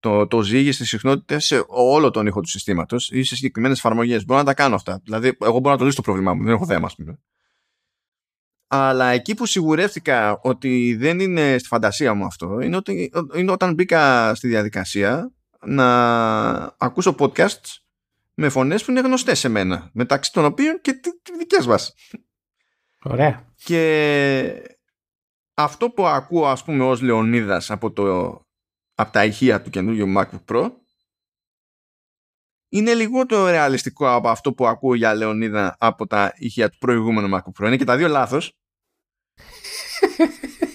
[0.00, 4.24] το, το ζύγι στη συχνότητα σε όλο τον ήχο του συστήματος ή σε συγκεκριμένες εφαρμογές.
[4.24, 5.00] Μπορώ να τα κάνω αυτά.
[5.04, 6.44] Δηλαδή, εγώ μπορώ να το λύσω το πρόβλημά μου.
[6.44, 7.18] Δεν έχω θέμα, ας πούμε.
[8.66, 13.74] Αλλά εκεί που σιγουρεύτηκα ότι δεν είναι στη φαντασία μου αυτό είναι, ότι, είναι όταν
[13.74, 15.32] μπήκα στη διαδικασία
[15.66, 15.86] να
[16.78, 17.78] ακούσω podcasts
[18.34, 21.94] με φωνές που είναι γνωστές σε μένα, μεταξύ των οποίων και τι δικές μας.
[23.02, 23.44] Ωραία.
[23.64, 24.62] Και
[25.54, 28.40] αυτό που ακούω ας πούμε ως Λεωνίδας από, το,
[29.00, 30.70] από τα ηχεία του καινούργιου MacBook Pro
[32.68, 37.62] είναι λιγότερο ρεαλιστικό από αυτό που ακούω για Λεωνίδα από τα ηχεία του προηγούμενου MacBook
[37.62, 37.66] Pro.
[37.66, 38.52] Είναι και τα δύο λάθος.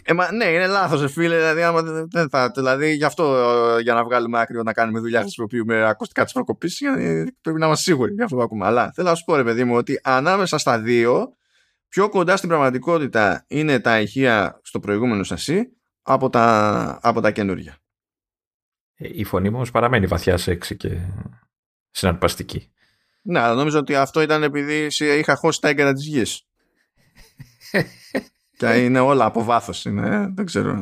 [0.07, 1.35] Ε, μα, ναι, είναι λάθος, φίλε.
[1.35, 5.87] Δηλαδή, άμα δεν θα, δηλαδή, γι' αυτό για να βγάλουμε άκρη να κάνουμε δουλειά χρησιμοποιούμε
[5.87, 6.81] ακουστικά της προκοπής.
[7.41, 8.65] Πρέπει να είμαστε σίγουροι για αυτό που ακούμε.
[8.65, 11.37] Αλλά θέλω να σου πω, ρε παιδί μου, ότι ανάμεσα στα δύο,
[11.87, 15.69] πιο κοντά στην πραγματικότητα είναι τα ηχεία στο προηγούμενο σασί
[16.01, 17.79] από τα, από τα καινούργια.
[18.95, 20.97] Ε, η φωνή μου όμως παραμένει βαθιά σεξι και
[21.91, 22.69] συναρπαστική.
[23.21, 26.47] Ναι, αλλά νόμιζα ότι αυτό ήταν επειδή είχα χώσει τα έγκαιρα της γης.
[28.57, 29.81] Και είναι όλα από βάθος.
[30.33, 30.73] Δεν ξέρω.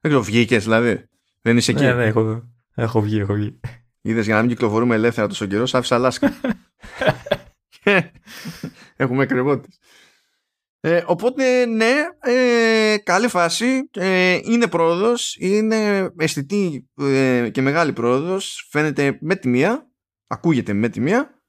[0.00, 1.08] Δεν ξέρω, βγήκες δηλαδή.
[1.40, 1.82] Δεν είσαι εκεί.
[1.82, 3.60] Ναι, ναι, έχω, έχω βγει, έχω βγει.
[4.00, 6.34] Είδες για να μην κυκλοφορούμε ελεύθερα τόσο καιρό, άφησα λάσκα.
[8.96, 9.68] Έχουμε κρεβότη.
[10.80, 18.68] Ε, οπότε ναι, ε, καλή φάση, ε, είναι πρόοδος, είναι αισθητή ε, και μεγάλη πρόοδος,
[18.70, 19.90] φαίνεται με τη μία,
[20.26, 21.42] ακούγεται με τη μία,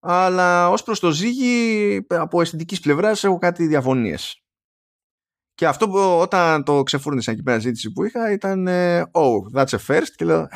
[0.00, 4.44] αλλά ως προς το ζύγι από αισθητικής πλευράς έχω κάτι διαφωνίες.
[5.54, 8.68] Και αυτό που όταν το ξεφούρνησα εκεί πέρα ζήτηση που είχα ήταν
[9.12, 10.48] Oh, that's a first και λέω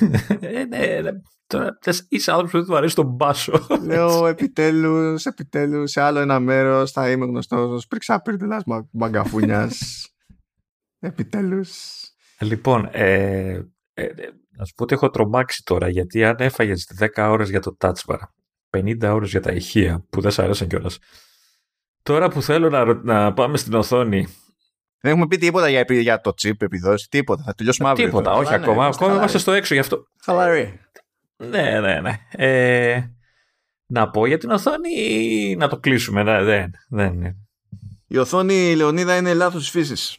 [0.68, 1.10] ναι, ναι,
[1.54, 1.78] Τώρα
[2.08, 3.66] είσαι άνθρωπος που του αρέσει τον μπάσο.
[3.82, 10.06] Λέω επιτέλους, επιτέλους, σε άλλο ένα μέρος θα είμαι γνωστός ως πριξάπυρτελα μαγκαφούνιας.
[10.98, 11.70] επιτέλους.
[12.40, 13.52] Λοιπόν, ε,
[13.94, 14.06] ε,
[14.56, 18.04] να σου πω ότι έχω τρομάξει τώρα γιατί αν έφαγες 10 ώρες για το touch
[18.06, 18.18] bar,
[18.70, 20.98] 50 ώρες για τα ηχεία που δεν σ' αρέσαν κιόλας.
[22.02, 24.28] Τώρα που θέλω να, να πάμε στην οθόνη
[25.04, 27.42] δεν έχουμε πει τίποτα για, για το chip επιδόσης, τίποτα.
[27.42, 28.06] Θα τελειώσουμε αύριο.
[28.06, 28.86] Τίποτα, όχι ακόμα.
[28.86, 30.04] ακόμα είμαστε στο έξω γι' αυτό.
[30.22, 30.80] Χαλαρή.
[31.36, 32.18] Ναι, ναι, ναι.
[32.30, 33.08] Ε,
[33.86, 36.22] να πω για την οθόνη ή να το κλείσουμε.
[36.22, 37.36] Ναι, δεν, δεν είναι.
[38.06, 40.18] Η οθόνη, Λεωνίδα, είναι λάθος της φύσης.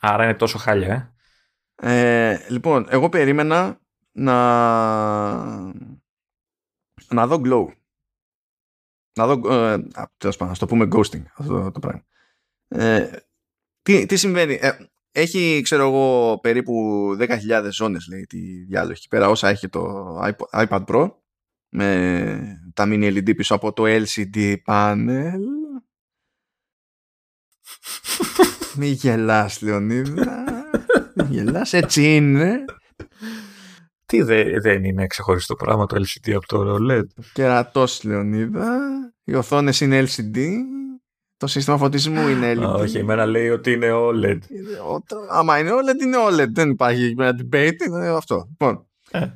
[0.00, 1.14] Άρα είναι τόσο χάλια,
[1.74, 2.30] ε.
[2.30, 3.80] ε λοιπόν, εγώ περίμενα
[4.12, 4.34] να
[7.08, 7.66] να δω glow.
[9.16, 9.86] Να δω, ε,
[10.16, 12.04] τέλος πάντων, το πούμε ghosting αυτό το πράγμα.
[12.68, 13.10] Ε,
[13.82, 14.58] τι, τι συμβαίνει.
[15.16, 16.74] Ε, έχει, ξέρω εγώ, περίπου
[17.20, 20.16] 10.000 ζώνες, λέει, τη διάλογη εκεί πέρα, όσα έχει το
[20.52, 21.10] iPad Pro,
[21.68, 25.40] με τα mini LED πίσω από το LCD panel.
[28.76, 30.44] Μη γελάς, Λεωνίδα.
[31.14, 32.64] Μη γελάς, έτσι είναι.
[34.06, 37.24] Τι δε, δεν είναι ξεχωριστό πράγμα το LCD από το OLED.
[37.32, 38.78] Κερατός, Λεωνίδα.
[39.24, 40.46] Οι οθόνες είναι LCD.
[41.44, 42.74] Το σύστημα φωτισμού είναι LED.
[42.78, 44.38] Όχι, εμένα λέει ότι είναι OLED.
[45.30, 46.48] Άμα είναι OLED, είναι OLED.
[46.52, 47.86] Δεν υπάρχει ένα debate.
[47.86, 48.46] Είναι αυτό.
[48.50, 48.86] Λοιπόν.
[49.10, 49.26] Ε.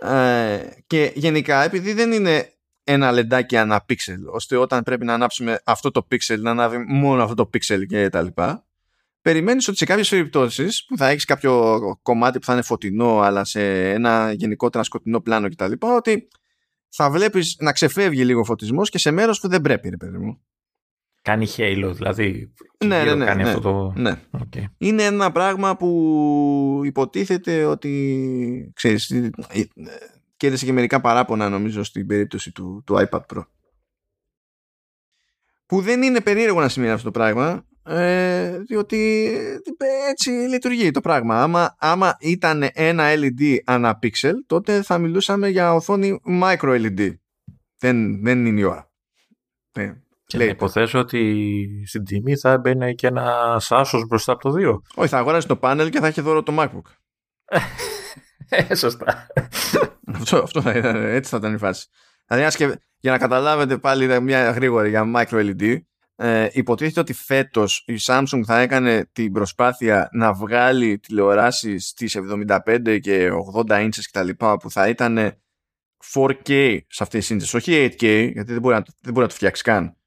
[0.00, 2.52] ε, και γενικά, επειδή δεν είναι
[2.84, 7.22] ένα λεντάκι ανά πίξελ, ώστε όταν πρέπει να ανάψουμε αυτό το πίξελ, να ανάβει μόνο
[7.22, 8.66] αυτό το πίξελ και τα λοιπά,
[9.22, 13.44] περιμένεις ότι σε κάποιες περιπτώσεις που θα έχεις κάποιο κομμάτι που θα είναι φωτεινό, αλλά
[13.44, 16.28] σε ένα γενικότερα σκοτεινό πλάνο κτλ., ότι
[16.88, 20.40] θα βλέπεις να ξεφεύγει λίγο φωτισμός και σε μέρος που δεν πρέπει, ρε παιδί μου.
[21.28, 22.52] Κάνει Halo, δηλαδή.
[22.84, 23.92] Ναι, ναι, ναι, κάνει ναι, αυτό το...
[24.00, 24.20] ναι.
[24.38, 24.64] Okay.
[24.78, 29.30] Είναι ένα πράγμα που υποτίθεται ότι ξέρεις, ε,
[30.36, 33.42] κέρδισε και μερικά παράπονα νομίζω στην περίπτωση του, του iPad Pro.
[35.66, 39.30] Που δεν είναι περίεργο να σημαίνει αυτό το πράγμα ε, διότι
[40.08, 41.42] έτσι λειτουργεί το πράγμα.
[41.42, 47.14] Άμα, άμα ήταν ένα LED ανά pixel τότε θα μιλούσαμε για οθόνη micro LED.
[47.78, 48.90] Δεν, δεν είναι η ώρα.
[49.78, 50.02] Ναι.
[50.28, 54.54] Και Λέει, να υποθέσω ότι στην τιμή θα έμπαινε και ένα άσο μπροστά από το
[54.58, 54.80] 2.
[54.94, 56.90] Όχι, θα αγοράσει το πάνελ και θα έχει δώρο το MacBook.
[58.48, 59.26] ε, σωστά.
[60.14, 61.86] αυτό, αυτό θα ήταν, έτσι θα ήταν η φάση.
[62.26, 65.78] Δηλαδή, για να καταλάβετε πάλι μια γρήγορη για micro LED,
[66.16, 72.98] ε, υποτίθεται ότι φέτος η Samsung θα έκανε την προσπάθεια να βγάλει τηλεοράσεις στις 75
[73.00, 73.30] και
[73.66, 74.28] 80 inches κτλ.
[74.60, 75.18] που θα ήταν
[76.14, 79.34] 4K σε αυτές τις inches, όχι 8K, γιατί δεν μπορεί να, δεν μπορεί να το
[79.34, 79.97] φτιάξεις καν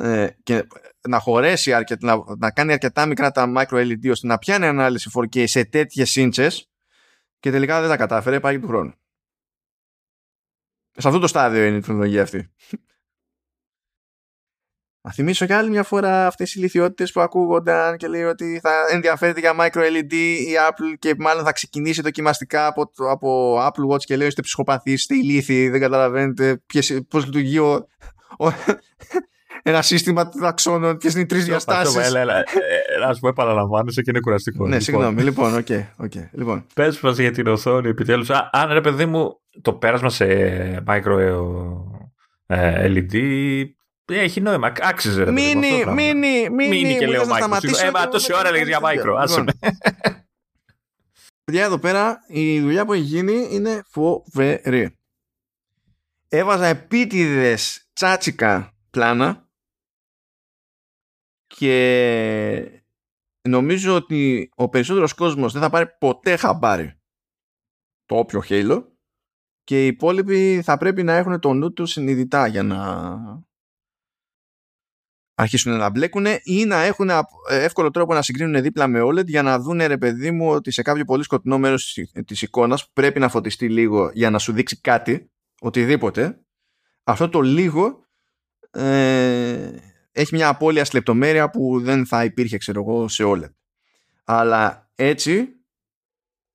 [0.00, 0.66] ε, και
[1.08, 5.10] να χωρέσει αρκετά, να, να κάνει αρκετά μικρά τα micro LED ώστε να πιάνει ανάλυση
[5.14, 6.70] 4K σε τέτοιες σύντσες
[7.38, 8.92] και τελικά δεν τα κατάφερε, πάει του χρόνου.
[10.90, 12.50] Σε αυτό το στάδιο είναι η τεχνολογία αυτή.
[15.00, 18.86] Να θυμίσω κι άλλη μια φορά αυτές οι λιθιότητες που ακούγονταν και λέει ότι θα
[18.90, 24.04] ενδιαφέρεται για micro LED η Apple και μάλλον θα ξεκινήσει δοκιμαστικά από, από Apple Watch
[24.04, 26.62] και λέει ότι είστε ψυχοπαθείς, είστε ηλίθιοι, δεν καταλαβαίνετε
[27.08, 27.88] πώς λειτουργεί ο,
[29.68, 31.96] ένα σύστημα ταξώνων, ποιες είναι οι τρεις διαστάσεις.
[31.96, 32.44] Έλα, έλα.
[33.06, 34.62] Να σου πω, επαναλαμβάνεσαι και είναι κουραστικό.
[34.62, 34.82] Ναι, λοιπόν.
[34.82, 35.22] συγγνώμη.
[35.22, 35.66] Λοιπόν, ok.
[36.02, 36.66] Okay, λοιπόν.
[36.74, 38.30] Πες μας για την οθόνη, επιτέλους.
[38.30, 40.26] Αν ρε παιδί μου, το πέρασμα σε
[40.86, 41.18] micro
[42.46, 43.14] ε, LED
[44.04, 44.72] έχει νόημα.
[44.80, 45.24] Άξιζε.
[45.24, 46.96] Ρε, mini, mini, mini.
[46.98, 47.84] και λέω micro.
[47.84, 49.16] Ε, μα τόση ώρα λέγε για micro.
[49.18, 49.52] Άσε με.
[51.44, 54.98] Παιδιά, εδώ πέρα η δουλειά που έχει γίνει είναι φοβερή.
[56.28, 59.45] Έβαζα επίτηδες τσάτσικα πλάνα
[61.56, 62.82] και
[63.48, 67.00] νομίζω ότι ο περισσότερος κόσμος δεν θα πάρει ποτέ χαμπάρι
[68.04, 68.84] το όποιο Halo
[69.64, 73.08] και οι υπόλοιποι θα πρέπει να έχουν το νου τους συνειδητά για να
[75.34, 77.10] αρχίσουν να μπλέκουν ή να έχουν
[77.50, 80.82] εύκολο τρόπο να συγκρίνουν δίπλα με OLED για να δουν ρε παιδί μου ότι σε
[80.82, 84.80] κάποιο πολύ σκοτεινό μέρος της εικόνας που πρέπει να φωτιστεί λίγο για να σου δείξει
[84.80, 85.30] κάτι,
[85.60, 86.40] οτιδήποτε.
[87.04, 88.04] Αυτό το λίγο
[88.70, 89.74] ε,
[90.16, 93.54] έχει μια απώλεια στη λεπτομέρεια που δεν θα υπήρχε ξέρω εγώ σε όλα.
[94.24, 95.48] Αλλά έτσι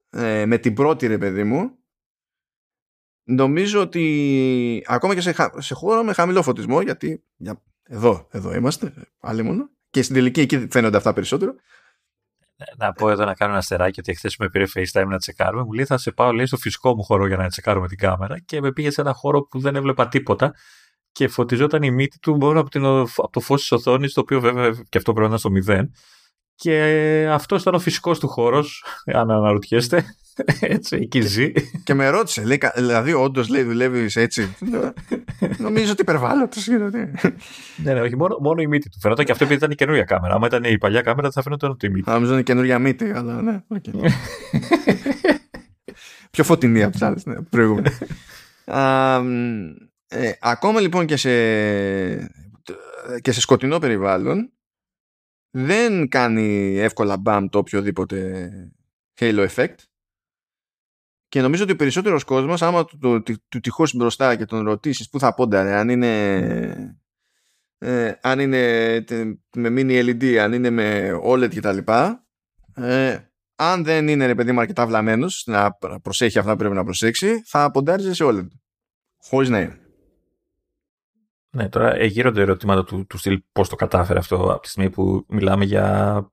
[0.10, 1.72] ε, με την πρώτη ρε παιδί μου
[3.24, 8.94] νομίζω ότι ακόμα και σε, σε χώρο με χαμηλό φωτισμό γιατί για, εδώ, εδώ είμαστε
[9.20, 11.56] άλλη μόνο και στην τελική εκεί φαίνονται αυτά περισσότερο
[12.78, 15.64] να πω εδώ να κάνω ένα στεράκι ότι χθε με πήρε FaceTime να τσεκάρουμε.
[15.64, 18.40] Μου λέει θα σε πάω λέει, στο φυσικό μου χώρο για να τσεκάρουμε την κάμερα
[18.40, 20.54] και με πήγε σε ένα χώρο που δεν έβλεπα τίποτα
[21.12, 24.40] και φωτιζόταν η μύτη του μόνο από, την, από το φως της οθόνης, το οποίο
[24.40, 25.92] βέβαια και αυτό πρέπει να είναι στο μηδέν.
[26.56, 30.06] Και αυτό ήταν ο φυσικός του χώρος, αν αναρωτιέστε.
[30.60, 31.52] Έτσι, εκεί ζει.
[31.84, 34.56] Και με ρώτησε, λέει, δηλαδή, όντως λέει, δουλεύεις έτσι;
[35.58, 36.60] Νομίζω ότι υπερβάλλω το
[37.84, 39.00] Ναι, ναι, όχι, μόνο, μόνο η μύτη του.
[39.00, 40.34] Φαίνονταν και αυτό επειδή ήταν η καινούργια κάμερα.
[40.34, 42.10] Άμα ήταν η παλιά κάμερα, θα φαίνονταν ότι η μύτη.
[42.10, 43.64] Νομίζω είναι καινούργια μύτη, αλλά ναι.
[43.76, 44.10] Okay.
[46.32, 47.98] Πιο φωτεινή από τις άλλες, ναι, προηγούμενε.
[50.14, 51.32] Ε, ακόμα λοιπόν και σε,
[53.22, 54.54] και σε σκοτεινό περιβάλλον
[55.50, 58.50] δεν κάνει εύκολα μπαμ το οποιοδήποτε
[59.20, 59.76] halo effect.
[61.28, 64.64] Και νομίζω ότι ο περισσότερος κόσμος άμα του, του, του, του τυχώσεις μπροστά και τον
[64.64, 66.96] ρωτήσεις που θα πόνταρε αν είναι
[67.78, 68.60] ε, αν είναι
[69.56, 71.78] με mini LED αν είναι με OLED κτλ
[72.76, 73.20] ε,
[73.56, 75.72] αν δεν είναι ρε παιδί μου αρκετά βλαμμένος να
[76.02, 78.48] προσέχει αυτά που πρέπει να προσέξει θα ποντάριζε σε OLED.
[79.18, 79.81] Χωρίς να είναι
[81.52, 85.26] ναι, τώρα γύρονται ερωτήματα του, του στυλ πώς το κατάφερε αυτό από τη στιγμή που
[85.28, 86.26] μιλάμε για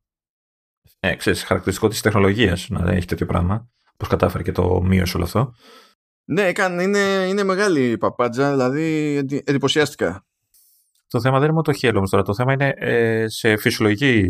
[1.00, 3.68] ε, ξέρεις, χαρακτηριστικό της τεχνολογίας να έχει τέτοιο πράγμα.
[3.96, 5.54] Πώς κατάφερε και το μείωσε όλο αυτό.
[6.24, 10.26] Ναι, είναι, είναι μεγάλη παπάντζα, δηλαδή εντυπωσιάστηκα.
[11.08, 14.26] Το θέμα δεν είναι μόνο το χέλο τώρα, το θέμα είναι ε, σε φυσιολογική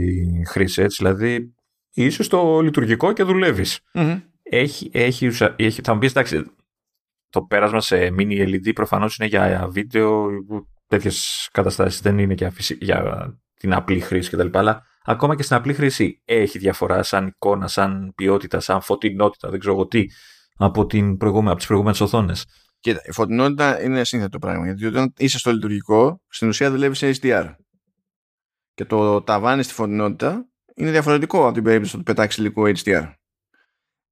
[0.48, 1.54] χρήση, έτσι, δηλαδή
[1.92, 3.80] είσαι το λειτουργικό και δουλεύεις.
[3.94, 4.22] Mm-hmm.
[4.42, 6.44] Έχει, έχει, έχει, θα μου πεις, εντάξει,
[7.30, 10.28] το πέρασμα σε mini LED προφανώς είναι για βίντεο
[10.88, 14.58] τέτοιες καταστάσεις δεν είναι για, για την απλή χρήση κτλ.
[14.58, 19.58] Αλλά ακόμα και στην απλή χρήση έχει διαφορά σαν εικόνα, σαν ποιότητα, σαν φωτεινότητα, δεν
[19.58, 20.04] ξέρω εγώ τι,
[20.56, 22.46] από, την προηγούμενη, από τις προηγούμενες οθόνες.
[22.80, 24.64] Κοίτα, η φωτεινότητα είναι σύνθετο πράγμα.
[24.64, 27.54] Γιατί όταν είσαι στο λειτουργικό, στην ουσία δουλεύεις σε HDR.
[28.74, 33.12] Και το ταβάνι στη φωτεινότητα είναι διαφορετικό από την περίπτωση του πετάξεις υλικό HDR.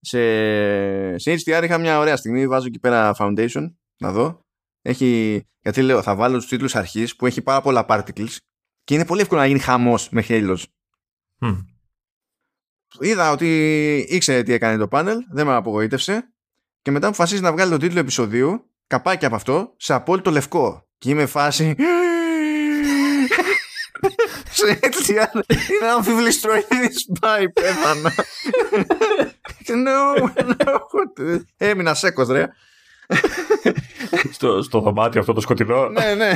[0.01, 3.67] Σε, σε HDR είχα μια ωραία στιγμή, βάζω εκεί πέρα foundation,
[3.99, 4.46] να δω.
[4.89, 8.37] Έχει, γιατί λέω, θα βάλω του τίτλου αρχή που έχει πάρα πολλά particles
[8.85, 10.59] και είναι πολύ εύκολο να γίνει χαμό με χέλο.
[11.41, 11.65] Mm.
[13.01, 16.33] Είδα ότι ήξερε τι έκανε το πάνελ, δεν με απογοήτευσε
[16.83, 20.89] και μετά αποφασίζει να βγάλει τον τίτλο επεισοδίου, καπάκι από αυτό, σε απόλυτο λευκό.
[20.99, 21.75] Και είμαι φάση.
[24.51, 26.89] Σε έτσι είναι αμφιβληστροειδή
[27.21, 28.13] πάει πέθανα.
[29.67, 30.31] No,
[30.65, 31.41] no.
[31.57, 32.49] Έμεινα σέκος ρε
[34.33, 35.89] στο, στο δωμάτιο αυτό το σκοτεινό.
[35.89, 36.33] ναι, ναι.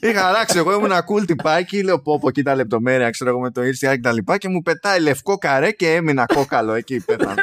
[0.00, 3.50] Είχα αράξει εγώ, ήμουν ένα cool τυπάκι, λέω πω πω κοίτα λεπτομέρεια, ξέρω εγώ με
[3.50, 7.42] το HDR και τα λοιπά και μου πετάει λευκό καρέ και έμεινα κόκαλο εκεί πέθανε.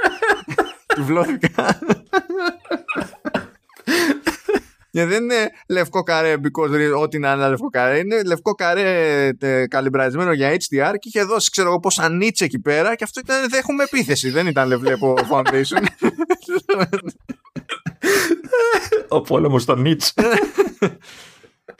[0.95, 1.79] Του βλώθηκα.
[4.91, 7.97] Και δεν είναι λευκό καρέ because ό,τι να είναι λευκό καρέ.
[7.97, 9.29] Είναι λευκό καρέ
[9.67, 13.49] καλυμπρασμένο για HDR και είχε δώσει ξέρω εγώ πόσα νίτσε εκεί πέρα και αυτό ήταν
[13.49, 14.29] δεν έχουμε επίθεση.
[14.29, 15.83] Δεν ήταν βλέπω foundation.
[19.09, 20.13] Ο πόλεμος στο Νίτς.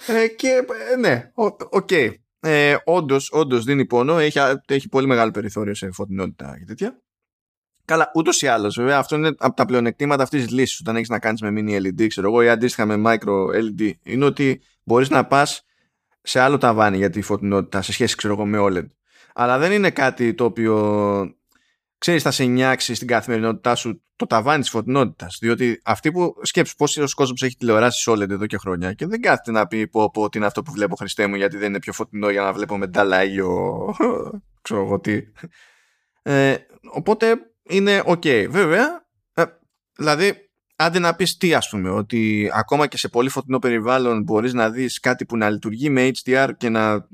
[0.07, 1.59] ε, και ε, ναι, οκ.
[1.71, 2.13] Okay.
[2.39, 7.01] Ε, όντως, όντως δίνει πόνο, έχει, έχει πολύ μεγάλο περιθώριο σε φωτεινότητα και τέτοια.
[7.85, 10.79] Καλά, ούτως ή άλλως, βέβαια, αυτό είναι από τα πλεονεκτήματα αυτής της λύσης.
[10.79, 14.25] Όταν έχεις να κάνεις με mini LED, ξέρω εγώ, ή αντίστοιχα με micro LED, είναι
[14.25, 15.65] ότι μπορείς να πας
[16.21, 18.87] σε άλλο ταβάνι για τη φωτεινότητα σε σχέση, ξέρω εγώ, με OLED.
[19.33, 21.38] Αλλά δεν είναι κάτι το οποίο
[21.99, 25.37] ξέρεις, θα σε νιάξεις στην καθημερινότητά σου το ταβάνι της φωτεινότητας.
[25.41, 29.51] Διότι αυτοί που σκέψουν πόσοι κόσμος έχει τηλεοράσεις OLED εδώ και χρόνια και δεν κάθεται
[29.51, 31.93] να πει πω, πω τι είναι αυτό που βλέπω Χριστέ μου, γιατί δεν είναι πιο
[31.93, 33.77] φωτεινό για να βλέπω με νταλάγιο.
[34.61, 35.21] ξέρω εγώ τι.
[36.21, 36.55] Ε,
[36.91, 38.47] οπότε είναι ok.
[38.49, 39.43] Βέβαια, ε,
[39.95, 44.53] δηλαδή, άντε να πεις τι ας πούμε, ότι ακόμα και σε πολύ φωτεινό περιβάλλον μπορείς
[44.53, 47.07] να δεις κάτι που να λειτουργεί με HDR και να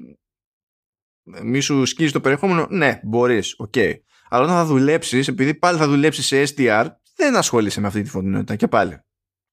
[1.44, 3.94] μη σου σκίζει το περιεχόμενο, ναι, μπορείς, ok.
[4.30, 8.10] Αλλά όταν θα δουλέψεις, επειδή πάλι θα δουλέψεις σε SDR, δεν ασχολείσαι με αυτή τη
[8.10, 9.00] φωτεινότητα και πάλι.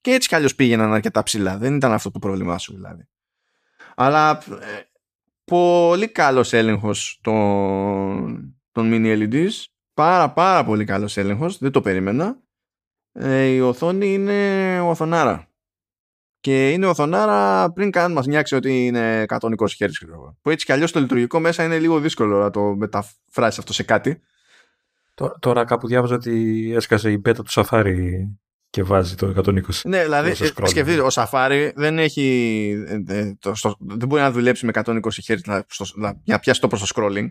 [0.01, 1.59] Και έτσι κι αλλιώς πήγαιναν αρκετά ψηλά.
[1.59, 3.09] Δεν ήταν αυτό το πρόβλημά σου δηλαδή.
[3.95, 4.81] Αλλά ε,
[5.45, 9.51] πολύ καλός έλεγχος των, των mini LEDs
[9.95, 12.41] πάρα πάρα πολύ καλός έλεγχος, δεν το περίμενα.
[13.13, 15.47] Ε, η οθόνη είναι οθονάρα.
[16.41, 19.39] Και είναι οθονάρα πριν καν μας νιάξει ότι είναι 120
[19.79, 19.89] Hz.
[20.43, 23.83] Που έτσι κι αλλιώς το λειτουργικό μέσα είναι λίγο δύσκολο να το μεταφράσεις αυτό σε
[23.83, 24.21] κάτι.
[25.15, 27.97] Τώρα, τώρα κάπου διάβαζα ότι έσκασε η beta του Safari
[28.73, 29.61] και βάζει το 120.
[29.85, 30.35] Ναι, δηλαδή ε,
[30.65, 32.85] σκεφτείτε, ο Safari δεν έχει.
[32.87, 36.39] Ε, ε, το, στο, δεν μπορεί να δουλέψει με 120 Hz να, στο, να, να
[36.39, 37.29] πιάσει το προς το scrolling.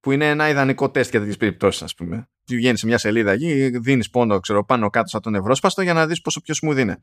[0.00, 2.28] που είναι ένα ιδανικό τεστ για τέτοιες περιπτώσεις, ας πούμε.
[2.48, 6.06] Βγαίνει σε μια σελίδα εκεί, δίνεις πόνο ξέρω, πάνω κάτω σαν τον ευρώσπαστο για να
[6.06, 7.02] δεις πόσο πιο smooth είναι.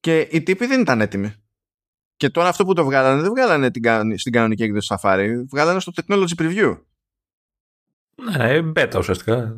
[0.00, 1.34] Και οι τύποι δεν ήταν έτοιμοι.
[2.16, 5.80] Και τώρα αυτό που το βγάλανε, δεν βγάλανε την, στην κανονική έκδοση του Safari, βγάλανε
[5.80, 6.76] στο Technology Preview.
[8.14, 9.56] Ναι, beta ουσιαστικά.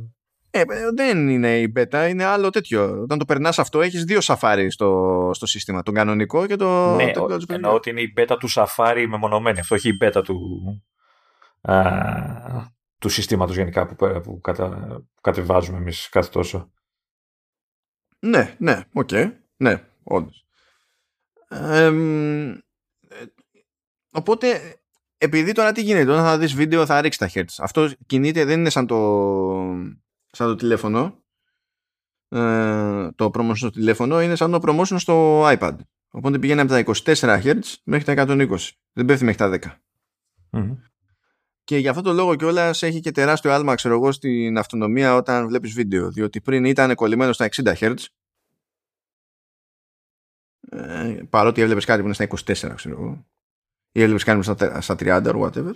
[0.51, 0.63] Ε,
[0.95, 3.01] δεν είναι η beta, είναι άλλο τέτοιο.
[3.03, 5.83] Όταν το περνάς αυτό, έχεις δύο Safari στο, στο σύστημα.
[5.83, 6.95] Τον κανονικό και το.
[6.95, 9.59] Ναι, το εννοώ ότι είναι η beta του Safari μεμονωμένη.
[9.59, 10.39] Αυτό έχει η beta του,
[11.61, 11.83] α,
[12.99, 14.69] του συστήματος γενικά που, που, κατα,
[15.15, 16.73] που κατεβάζουμε εμείς κάθε τόσο.
[18.19, 19.09] Ναι, ναι, ok.
[19.13, 19.33] Okay.
[19.57, 20.47] Ναι, όντως.
[21.49, 21.93] Ε,
[24.13, 24.77] οπότε,
[25.25, 27.55] επειδή τώρα τι γίνεται, όταν θα δεις βίντεο θα ρίξεις τα hertz.
[27.59, 28.97] Αυτό κινείται, δεν είναι σαν το,
[30.31, 31.23] σαν το τηλέφωνο.
[32.29, 35.77] Ε, το ProMotion στο τηλέφωνο είναι σαν το ProMotion στο iPad.
[36.11, 38.49] Οπότε πηγαίνει από τα 24 Hz μέχρι τα 120.
[38.93, 39.79] Δεν πέφτει μέχρι τα
[40.51, 40.59] 10.
[40.59, 40.77] Mm-hmm.
[41.65, 45.49] Και για αυτό το λόγο κιόλας έχει και τεράστιο άλμα, ξέρω εγώ, στην αυτονομία όταν
[45.49, 46.11] βλέπεις βίντεο.
[46.11, 47.95] Διότι πριν ήταν κολλημένο στα 60 Hz.
[50.69, 53.27] Ε, παρότι έβλεπες κάτι που είναι στα 24, ξέρω εγώ.
[53.97, 55.73] Ή έβλεπε κάτι που είναι στα 30 or whatever.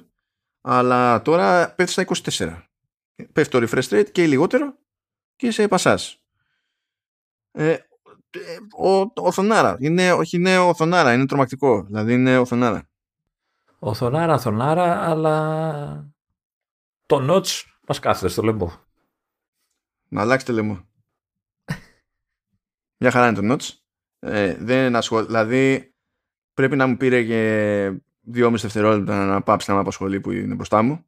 [0.60, 2.04] Αλλά τώρα πέφτει στα
[2.36, 2.62] 24.
[3.32, 4.78] Πέφτει το refresh rate και λιγότερο
[5.36, 6.22] και σε πασάς.
[7.52, 7.76] Ε,
[8.78, 9.76] ο, ο Θονάρα.
[9.80, 11.12] Είναι, όχι, είναι ο Θονάρα.
[11.12, 11.82] Είναι τρομακτικό.
[11.82, 12.88] Δηλαδή είναι ο Θονάρα.
[13.78, 16.12] Ο Θονάρα, Θονάρα, αλλά
[17.06, 18.72] το Notch μας κάθεται στο λαιμό.
[20.08, 20.88] Να αλλάξετε λαιμό.
[23.00, 23.76] Μια χαρά είναι το Notch.
[24.18, 25.26] Ε, δεν είναι ασχολ...
[25.26, 25.94] Δηλαδή
[26.54, 27.92] πρέπει να μου πήρε και
[28.30, 31.04] δυόμιση δευτερόλεπτα να πάψει να με απασχολεί που είναι μπροστά μου.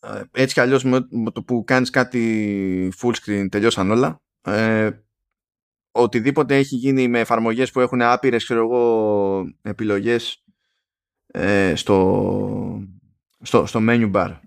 [0.00, 4.22] Ε, έτσι κι αλλιώς με το που κάνεις κάτι full screen τελειώσαν όλα.
[4.40, 4.90] Ε,
[5.92, 10.44] οτιδήποτε έχει γίνει με εφαρμογές που έχουν άπειρες ξέρω εγώ, επιλογές
[11.26, 12.82] ε, στο,
[13.40, 14.40] στο, στο menu bar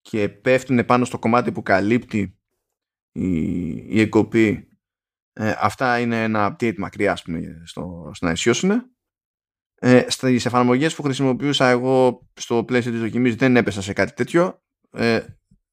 [0.00, 2.38] και πέφτουν πάνω στο κομμάτι που καλύπτει
[3.12, 4.68] η, η εγκοπή
[5.32, 8.95] ε, αυτά είναι ένα update μακριά ας πούμε, στο, στο να ισιώσουν
[9.78, 14.62] ε, στις εφαρμογές που χρησιμοποιούσα εγώ στο πλαίσιο της δοκιμής δεν έπεσα σε κάτι τέτοιο
[14.90, 15.20] ε,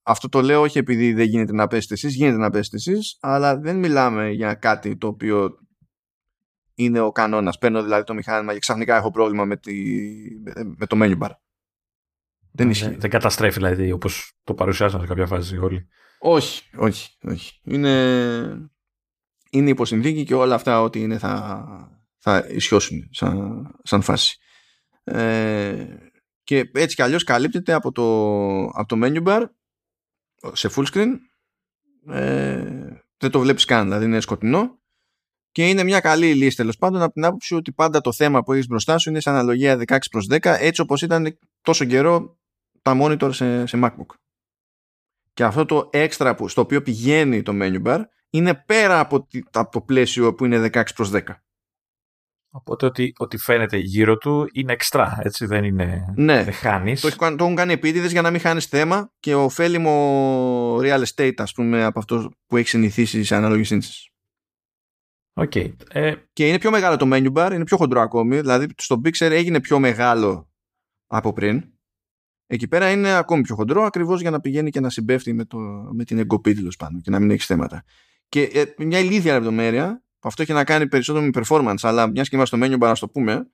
[0.03, 3.57] αυτό το λέω όχι επειδή δεν γίνεται να πέσετε εσείς γίνεται να πέσετε εσείς αλλά
[3.57, 5.57] δεν μιλάμε για κάτι το οποίο
[6.75, 7.57] είναι ο κανόνας.
[7.57, 9.73] Παίρνω δηλαδή το μηχάνημα και ξαφνικά έχω πρόβλημα με, τη,
[10.77, 11.29] με το menu bar.
[12.51, 12.95] Δεν ισχύει.
[12.95, 15.87] Δεν καταστρέφει δηλαδή όπως το παρουσιάσαν σε κάποια φάση όλοι.
[16.19, 17.59] Όχι, όχι, όχι.
[17.63, 18.71] Είναι,
[19.49, 21.65] είναι υποσυνθήκη και όλα αυτά ότι είναι θα,
[22.23, 24.37] θα ισιώσουν σαν, σαν φάση.
[25.03, 25.85] Ε,
[26.43, 28.03] και έτσι κι αλλιώς καλύπτεται από το,
[28.65, 29.45] από το menu bar
[30.51, 31.09] σε full screen
[32.09, 32.87] ε,
[33.17, 34.79] δεν το βλέπεις καν, δηλαδή είναι σκοτεινό
[35.51, 38.53] και είναι μια καλή λύση τέλος πάντων από την άποψη ότι πάντα το θέμα που
[38.53, 42.37] έχεις μπροστά σου είναι σε αναλογία 16 προς 10 έτσι όπως ήταν τόσο καιρό
[42.81, 44.15] τα monitor σε, σε MacBook.
[45.33, 49.71] Και αυτό το έξτρα που, στο οποίο πηγαίνει το menu bar είναι πέρα από, από
[49.71, 51.21] το πλαίσιο που είναι 16 προς 10.
[52.55, 56.13] Οπότε ότι, ότι φαίνεται γύρω του είναι εξτρά, έτσι δεν είναι.
[56.15, 57.01] Ναι, δεν χάνεις.
[57.01, 61.53] Το, το έχουν κάνει επίτηδες για να μην χάνεις θέμα και ωφέλιμο real estate, ας
[61.53, 64.13] πούμε, από αυτό που έχεις συνηθίσει σε ανάλογη σύνθεση.
[65.33, 65.73] Okay.
[65.89, 66.13] Ε...
[66.33, 68.39] Και είναι πιο μεγάλο το menu bar, είναι πιο χοντρό ακόμη.
[68.39, 70.49] Δηλαδή στο Pixar έγινε πιο μεγάλο
[71.07, 71.63] από πριν.
[72.47, 75.57] Εκεί πέρα είναι ακόμη πιο χοντρό, ακριβώς για να πηγαίνει και να συμπέφτει με, το,
[75.93, 77.83] με την εγκοπή τέλος πάντων και να μην έχεις θέματα.
[78.29, 82.29] Και ε, μια ηλίθια λεπτομέρεια, που αυτό έχει να κάνει περισσότερο με performance, αλλά μιας
[82.29, 83.47] και είμαστε στο menu bar, να το πούμε,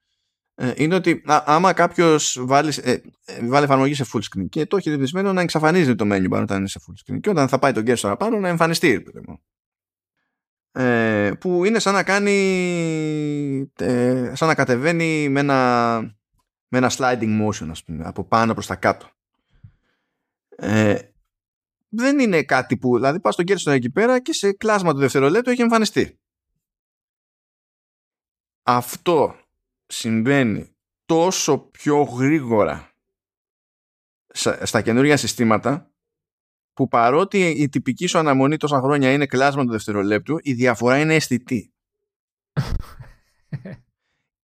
[0.56, 3.02] ε, είναι ότι α, άμα κάποιος βάλει, ε, ε,
[3.48, 6.58] βάλει εφαρμογή σε full screen και το έχει ρυθμισμένο να εξαφανίζει το menu bar όταν
[6.58, 7.20] είναι σε full screen.
[7.20, 9.04] Και όταν θα πάει το guest πάνω να εμφανιστεί,
[10.72, 12.32] ε, που είναι σαν να κάνει
[13.80, 16.00] ε, σαν να κατεβαίνει με ένα,
[16.68, 19.10] με ένα sliding motion ας πούμε, από πάνω προς τα κάτω.
[20.50, 21.00] Ε,
[21.90, 25.50] δεν είναι κάτι που δηλαδή πας στον στο εκεί πέρα και σε κλάσμα του δευτερολέπτου
[25.50, 26.20] έχει εμφανιστεί
[28.76, 29.36] αυτό
[29.86, 30.76] συμβαίνει
[31.06, 32.92] τόσο πιο γρήγορα
[34.64, 35.92] στα καινούργια συστήματα
[36.74, 41.16] που παρότι η τυπική σου αναμονή τόσα χρόνια είναι κλάσμα του δευτερολέπτου, η διαφορά είναι
[41.16, 41.74] αισθητή.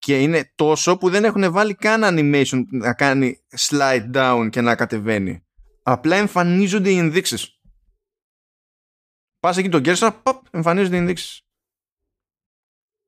[0.05, 4.75] και είναι τόσο που δεν έχουν βάλει καν animation να κάνει slide down και να
[4.75, 5.45] κατεβαίνει.
[5.83, 7.61] Απλά εμφανίζονται οι ενδείξεις.
[9.41, 11.45] Πας εκεί τον κέρσα, εμφανίζονται οι ενδείξεις.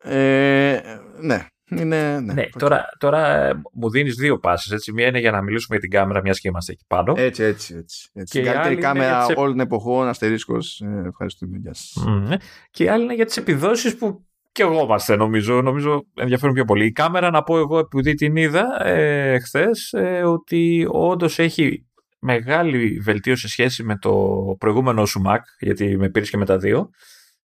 [0.06, 0.80] Ε,
[1.20, 1.46] ναι.
[1.70, 4.92] Είναι, ναι, ναι τώρα, τώρα ε, μου δίνεις δύο πάσεις.
[4.92, 7.14] Μία είναι για να μιλήσουμε για την κάμερα, μιας και είμαστε εκεί πάνω.
[7.16, 7.74] Έτσι, έτσι.
[7.76, 8.10] έτσι.
[8.14, 8.32] έτσι.
[8.32, 10.80] Και η καλύτερη κάμερα όλων των εποχών, αστερίσκος.
[10.80, 11.58] Ε, ευχαριστούμε.
[11.58, 11.72] Γεια
[12.06, 12.36] mm,
[12.70, 15.62] και η άλλη είναι για τις επιδόσεις που και εγώ είμαστε, νομίζω.
[15.62, 16.86] Νομίζω ενδιαφέρουν πιο πολύ.
[16.86, 21.86] Η κάμερα, να πω εγώ, επειδή την είδα ε, χθες, ε, ότι όντως έχει
[22.18, 24.12] μεγάλη βελτίωση σε σχέση με το
[24.58, 26.90] προηγούμενο σου Mac, γιατί με πήρες και με τα δύο.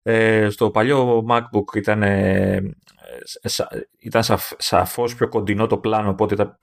[0.02, 2.76] Ε, στο παλιό MacBook ήταν, ε,
[3.98, 4.22] ήταν
[4.56, 6.58] σαφώς πιο κοντινό το πλάνο, οπότε ήταν,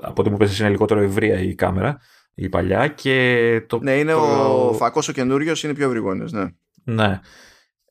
[0.00, 1.98] από ό,τι μου πες είναι λιγότερο ευρεία η κάμερα,
[2.34, 2.88] η παλιά.
[2.88, 4.68] Και το, ναι, είναι το...
[4.68, 6.44] ο φακός ο καινούριος είναι πιο ευρυγόνιος, ναι.
[6.84, 7.20] Ναι.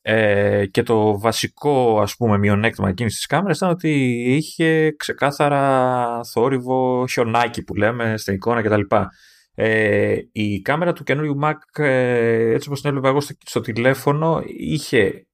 [0.04, 3.90] Ε, και το βασικό ας πούμε μειονέκτημα εκείνης της κάμερας ήταν ότι
[4.26, 8.96] είχε ξεκάθαρα θόρυβο χιονάκι που λέμε στην εικόνα κτλ.
[9.54, 15.26] Ε, η κάμερα του καινούριου Mac ε, έτσι όπως την έβλεπα εγώ στο, τηλέφωνο είχε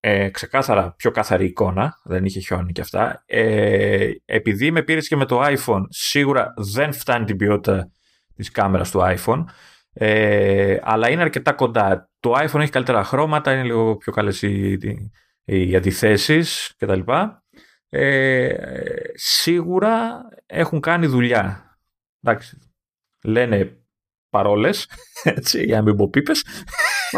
[0.00, 3.22] ε, ξεκάθαρα πιο καθαρή εικόνα, δεν είχε χιόνι και αυτά.
[3.26, 7.90] Ε, επειδή με πήρες και με το iPhone, σίγουρα δεν φτάνει την ποιότητα
[8.34, 9.44] της κάμερας του iPhone.
[9.92, 12.10] Ε, αλλά είναι αρκετά κοντά.
[12.20, 14.78] Το iPhone έχει καλύτερα χρώματα, είναι λίγο πιο καλές οι,
[15.44, 17.00] οι αντιθέσεις κτλ.
[17.88, 18.54] Ε,
[19.14, 21.76] σίγουρα έχουν κάνει δουλειά.
[22.22, 22.58] Εντάξει,
[23.24, 23.78] λένε
[24.30, 24.88] παρόλες,
[25.36, 26.44] έτσι, για να μην πω πίπες.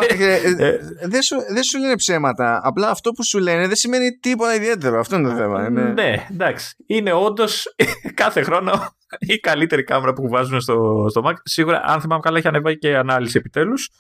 [0.09, 2.61] Ε, ε, δεν, σου, δεν σου λένε ψέματα.
[2.63, 4.99] Απλά αυτό που σου λένε δεν σημαίνει τίποτα ιδιαίτερο.
[4.99, 5.67] Αυτό είναι το θέμα.
[5.67, 5.83] Είναι...
[5.83, 6.75] Ναι, εντάξει.
[6.87, 7.75] Είναι όντως
[8.15, 11.35] κάθε χρόνο η καλύτερη κάμερα που βάζουν στο, στο Mac.
[11.43, 13.91] Σίγουρα, αν θυμάμαι καλά, έχει ανέβει και ανάλυση επιτέλους.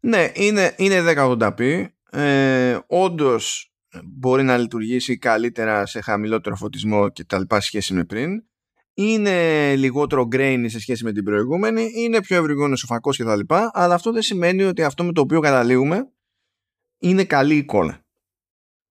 [0.00, 1.86] Ναι, είναι, είναι 1080p.
[2.10, 3.72] Ε, Όντως
[4.04, 8.42] μπορεί να λειτουργήσει καλύτερα σε χαμηλότερο φωτισμό και τα λοιπά σχέση με πριν.
[9.00, 13.36] Είναι λιγότερο grainy σε σχέση με την προηγούμενη, είναι πιο ευρυγόνος ο φακός και τα
[13.36, 16.12] λοιπά, αλλά αυτό δεν σημαίνει ότι αυτό με το οποίο καταλήγουμε
[16.98, 18.04] είναι καλή εικόνα.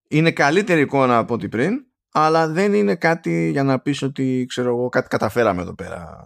[0.10, 1.74] Είναι καλύτερη εικόνα από ό,τι πριν,
[2.12, 6.18] αλλά δεν είναι κάτι για να πεις ότι ξέρω εγώ κάτι καταφέραμε εδώ πέρα.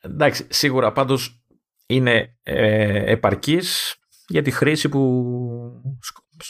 [0.00, 1.44] Εντάξει, σίγουρα πάντως
[1.86, 3.96] είναι ε, επαρκής
[4.26, 5.00] για τη χρήση που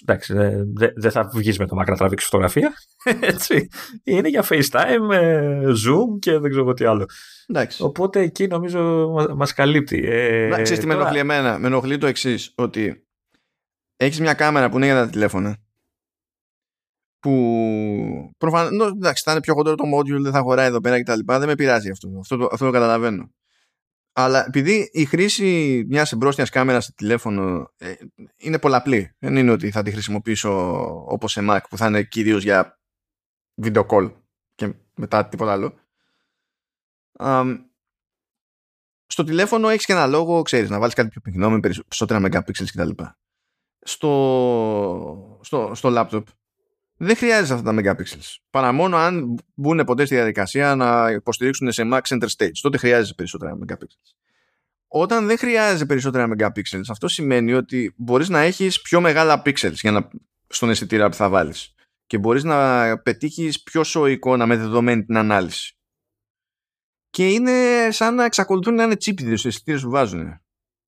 [0.02, 2.72] εντάξει, δεν δε θα βγεις με το Mac να τραβήξεις φωτογραφία.
[3.20, 3.68] Έτσι.
[4.04, 7.06] Είναι για FaceTime, ε, Zoom και δεν ξέρω τι άλλο.
[7.46, 7.82] Εντάξει.
[7.82, 10.02] Οπότε εκεί νομίζω μας καλύπτει.
[10.04, 13.04] Ε, Εντάξει, τι με ενοχλεί εμένα; Με ενοχλεί το εξής ότι
[13.96, 15.56] έχεις μια κάμερα που είναι για τα τηλέφωνα
[17.20, 21.02] που προφανώς εντάξει θα είναι πιο χοντρό το module δεν θα χωράει εδώ πέρα και
[21.02, 23.30] τα λοιπά δεν με πειράζει αυτό αυτό το, αυτό το καταλαβαίνω
[24.12, 27.94] αλλά επειδή η χρήση μιας εμπρόστια κάμερας στο τηλέφωνο ε,
[28.36, 30.50] είναι πολλαπλή, δεν είναι ότι θα τη χρησιμοποιήσω
[31.06, 32.80] όπως σε Mac που θα είναι κυρίως για
[33.62, 34.12] video call
[34.54, 35.74] και μετά τίποτα άλλο.
[39.06, 42.70] στο τηλέφωνο έχεις και ένα λόγο, ξέρεις, να βάλεις κάτι πιο πυκνό με περισσότερα megapixels
[42.72, 42.90] κτλ.
[43.82, 46.22] Στο, στο, στο laptop
[47.02, 48.36] δεν χρειάζεται αυτά τα megapixels.
[48.51, 52.52] Παρά μόνο αν μπουν ποτέ στη διαδικασία να υποστηρίξουν σε Max Center Stage.
[52.60, 54.14] Τότε χρειάζεται περισσότερα megapixels.
[54.89, 59.90] Όταν δεν χρειάζεται περισσότερα megapixels, αυτό σημαίνει ότι μπορείς να έχεις πιο μεγάλα pixels για
[59.90, 60.09] να,
[60.47, 61.74] στον αισθητήρα που θα βάλεις.
[62.06, 65.77] Και μπορείς να πετύχεις πιο σοϊ εικόνα με δεδομένη την ανάλυση.
[67.10, 70.40] Και είναι σαν να εξακολουθούν να είναι τσίπιδες οι αισθητήρες που βάζουν.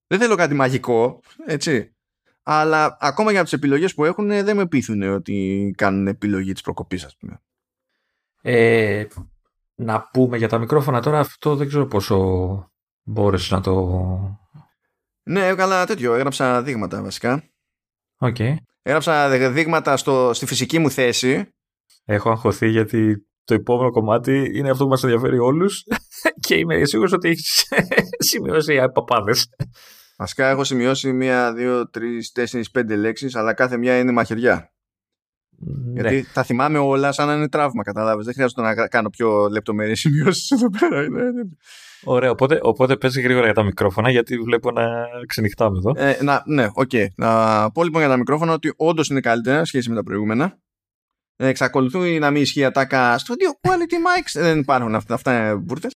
[0.07, 1.95] Δεν θέλω κάτι μαγικό, έτσι
[2.43, 7.05] αλλά ακόμα για τις επιλογές που έχουν δεν με πείθουν ότι κάνουν επιλογή της προκοπής
[7.05, 7.43] ας πούμε.
[8.43, 9.07] Ε,
[9.75, 12.19] να πούμε για τα μικρόφωνα τώρα αυτό δεν ξέρω πόσο
[13.03, 14.41] μπόρεσε να το...
[15.23, 17.45] Ναι, έκανα τέτοιο, έγραψα δείγματα βασικά.
[18.19, 18.37] Ok.
[18.39, 18.55] Okay.
[18.83, 21.55] Έγραψα δείγματα στο, στη φυσική μου θέση.
[22.05, 25.85] Έχω αγχωθεί γιατί το επόμενο κομμάτι είναι αυτό που μας ενδιαφέρει όλους
[26.47, 27.69] και είμαι σίγουρος ότι έχεις
[28.31, 29.49] σημειώσει παπάδες.
[30.23, 34.73] Βασικά έχω σημειώσει μία, δύο, τρεις, τέσσερις, πέντε λέξεις, αλλά κάθε μια είναι μαχαιριά.
[35.59, 36.01] Ναι.
[36.01, 38.25] Γιατί τα θυμάμαι όλα σαν να είναι τραύμα, κατάλαβες.
[38.25, 41.07] Δεν χρειάζεται να κάνω πιο λεπτομερείς σημειώσεις εδώ πέρα.
[42.05, 44.85] Ωραία, οπότε, οπότε παίζει γρήγορα για τα μικρόφωνα, γιατί βλέπω να
[45.27, 45.93] ξενυχτάμε εδώ.
[45.97, 46.91] Ε, να, ναι, ok.
[46.93, 47.07] Okay.
[47.17, 50.59] Να πω λοιπόν για τα μικρόφωνα ότι όντως είναι καλύτερα σχέση με τα προηγούμενα.
[51.37, 54.41] Ε, εξακολουθούν να μην ισχύει η ατάκα στο quality mics.
[54.41, 55.93] Δεν υπάρχουν αυτά, αυτά είναι μπουρτες.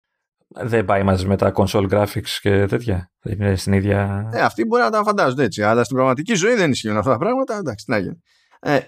[0.56, 3.10] Δεν πάει μαζί με τα console graphics και τέτοια.
[3.22, 4.30] Δεν είναι στην ίδια.
[4.32, 5.62] Ε, αυτοί μπορεί να τα φαντάζονται έτσι.
[5.62, 7.56] Αλλά στην πραγματική ζωή δεν ισχύουν αυτά τα πράγματα.
[7.56, 8.22] Εντάξει, τι να γίνει.
[8.60, 8.82] Ε, ε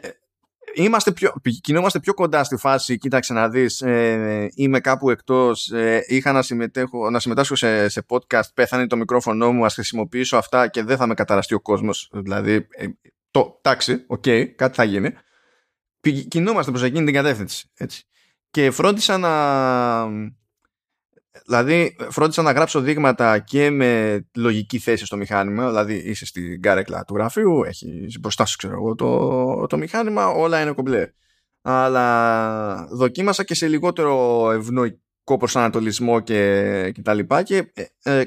[0.74, 6.04] είμαστε πιο, κινούμαστε πιο κοντά στη φάση, κοίταξε να δεις, ε, είμαι κάπου εκτός, ε,
[6.06, 10.68] είχα να, συμμετέχω, να συμμετάσχω σε, σε podcast, πέθανε το μικρόφωνο μου, ας χρησιμοποιήσω αυτά
[10.68, 12.10] και δεν θα με καταραστεί ο κόσμος.
[12.12, 12.86] Δηλαδή, ε,
[13.30, 15.12] το, τάξη, ok, okay, κάτι θα γίνει.
[16.28, 17.70] Κινούμαστε προς εκείνη την κατεύθυνση.
[17.76, 18.04] Έτσι.
[18.50, 20.06] Και φρόντισα να,
[21.44, 25.66] Δηλαδή, φρόντισα να γράψω δείγματα και με λογική θέση στο μηχάνημα.
[25.68, 30.60] Δηλαδή, είσαι στην καρέκλα του γραφείου, έχει μπροστά σου, ξέρω εγώ, το, το μηχάνημα, όλα
[30.62, 31.12] είναι κομπλέ.
[31.62, 38.24] Αλλά δοκίμασα και σε λιγότερο ευνοϊκό προσανατολισμό και, και τα λοιπά και ε, ε,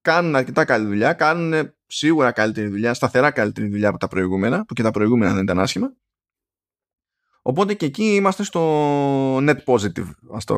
[0.00, 4.74] κάνουν αρκετά καλή δουλειά, κάνουν σίγουρα καλύτερη δουλειά, σταθερά καλύτερη δουλειά από τα προηγούμενα, που
[4.74, 5.92] και τα προηγούμενα δεν ήταν άσχημα.
[7.42, 10.56] Οπότε και εκεί είμαστε στο net positive, ας το,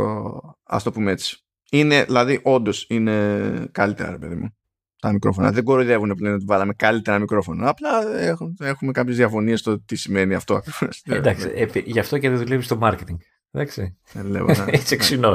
[0.63, 1.45] ας το πούμε έτσι.
[1.71, 3.41] Είναι, δηλαδή, όντως είναι
[3.73, 4.55] καλύτερα, ρε παιδί μου.
[5.01, 5.51] τα μικρόφωνα.
[5.53, 7.69] Δεν κοροϊδεύουν πλέον ότι βάλαμε καλύτερα μικρόφωνα.
[7.69, 10.63] Απλά έχουμε, έχουμε κάποιες διαφωνίες στο τι σημαίνει αυτό.
[11.05, 13.17] Εντάξει, ε, γι' αυτό και δεν δουλεύει στο marketing.
[13.51, 13.97] Εντάξει.
[14.13, 14.65] Ε, λέω, ναι.
[14.79, 15.33] Έτσι εξυνό.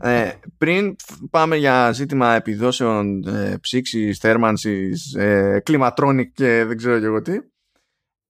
[0.00, 0.96] Ε, πριν
[1.30, 7.38] πάμε για ζήτημα επιδόσεων ε, ψήξης, θέρμανσης, ε, κλιματρόνικ και δεν ξέρω και εγώ τι,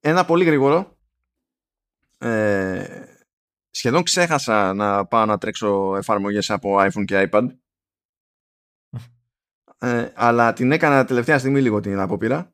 [0.01, 0.97] ένα πολύ γρήγορο
[2.19, 2.85] ε,
[3.75, 7.47] σχεδόν ξέχασα να πάω να τρέξω εφαρμογές από iPhone και iPad
[9.79, 12.53] ε, αλλά την έκανα τελευταία στιγμή λίγο την απόπειρα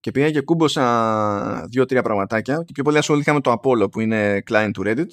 [0.00, 4.42] και πήγα και κούμποσα δύο-τρία πραγματάκια και πιο πολύ ασχολήθηκα με το Apollo που είναι
[4.50, 5.06] client του Reddit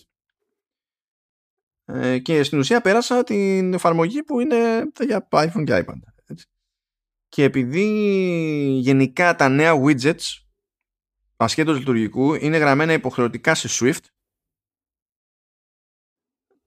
[1.85, 5.99] ε, και στην ουσία πέρασα την εφαρμογή που είναι για iPhone και iPad.
[6.25, 6.45] Έτσι.
[7.27, 7.85] Και επειδή
[8.81, 10.43] γενικά τα νέα widgets
[11.35, 14.05] ασχέτως λειτουργικού είναι γραμμένα υποχρεωτικά σε Swift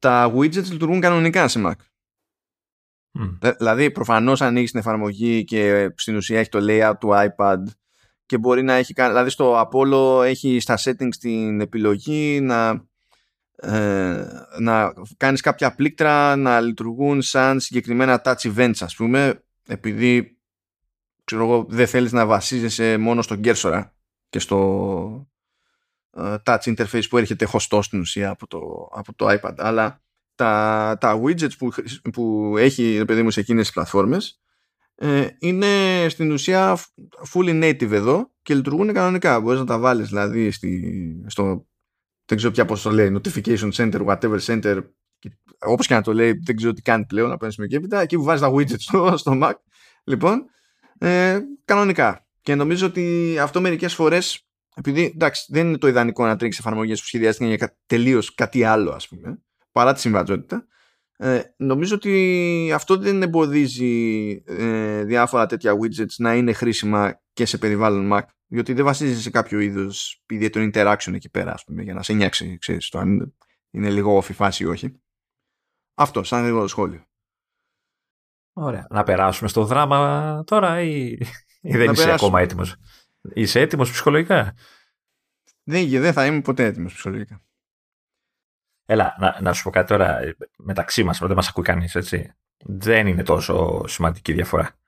[0.06, 1.74] τα widgets λειτουργούν κανονικά σε Mac.
[3.58, 7.62] Δηλαδή προφανώς ανοίγεις την εφαρμογή και στην ουσία έχει το layout του iPad
[8.26, 12.84] και μπορεί να έχει δηλαδή στο Apollo έχει στα settings την επιλογή να
[13.56, 14.26] ε,
[14.58, 20.38] να κάνεις κάποια πλήκτρα να λειτουργούν σαν συγκεκριμένα touch events ας πούμε επειδή
[21.24, 23.94] ξέρω εγώ, δεν θέλεις να βασίζεσαι μόνο στον κέρσορα
[24.28, 25.35] και στο uh,
[26.44, 28.58] touch interface που έρχεται χωστό στην ουσία από το,
[28.92, 30.00] από το iPad αλλά
[30.34, 31.68] τα, τα widgets που,
[32.12, 34.40] που έχει παιδί μου σε εκείνες τις πλατφόρμες
[34.94, 35.66] ε, είναι
[36.08, 36.78] στην ουσία
[37.32, 41.66] fully native εδώ και λειτουργούν κανονικά μπορείς να τα βάλεις δηλαδή στη, στο
[42.26, 44.82] δεν ξέρω πια πώς το λέει, notification center, whatever center,
[45.58, 48.00] όπως και να το λέει, δεν ξέρω τι κάνει πλέον από ένα σημείο και έπειτα,
[48.00, 49.52] εκεί που βάζεις τα widgets στο, στο Mac.
[50.04, 50.44] Λοιπόν,
[50.98, 52.26] ε, κανονικά.
[52.42, 54.45] Και νομίζω ότι αυτό μερικές φορές,
[54.78, 58.90] επειδή εντάξει, δεν είναι το ιδανικό να τρέξεις εφαρμογές που σχεδιάστηκαν για τελείως κάτι άλλο,
[58.90, 59.42] ας πούμε,
[59.72, 60.66] παρά τη συμβατότητα,
[61.16, 67.58] ε, νομίζω ότι αυτό δεν εμποδίζει ε, διάφορα τέτοια widgets να είναι χρήσιμα και σε
[67.58, 71.94] περιβάλλον Mac διότι δεν βασίζεται σε κάποιο είδος ιδιαίτερο interaction εκεί πέρα, ας πούμε, για
[71.94, 73.34] να σε νιάξει, ξέρεις, το αν
[73.70, 75.00] είναι λίγο off η φάση ή όχι.
[75.94, 77.04] Αυτό, σαν λίγο σχόλιο.
[78.52, 78.86] Ωραία.
[78.90, 81.18] Να περάσουμε στο δράμα τώρα ή,
[81.60, 82.76] ή δεν είσαι ακόμα έτοιμος;
[83.34, 84.54] Είσαι έτοιμος ψυχολογικά;
[85.62, 87.40] Δεν, δεν θα είμαι ποτέ έτοιμος ψυχολογικά.
[88.86, 90.20] Έλα, να, να σου πω κάτι τώρα
[90.56, 92.34] μεταξύ μας, δεν μας ακούει κανείς, έτσι.
[92.64, 94.78] Δεν είναι τόσο σημαντική διαφορά.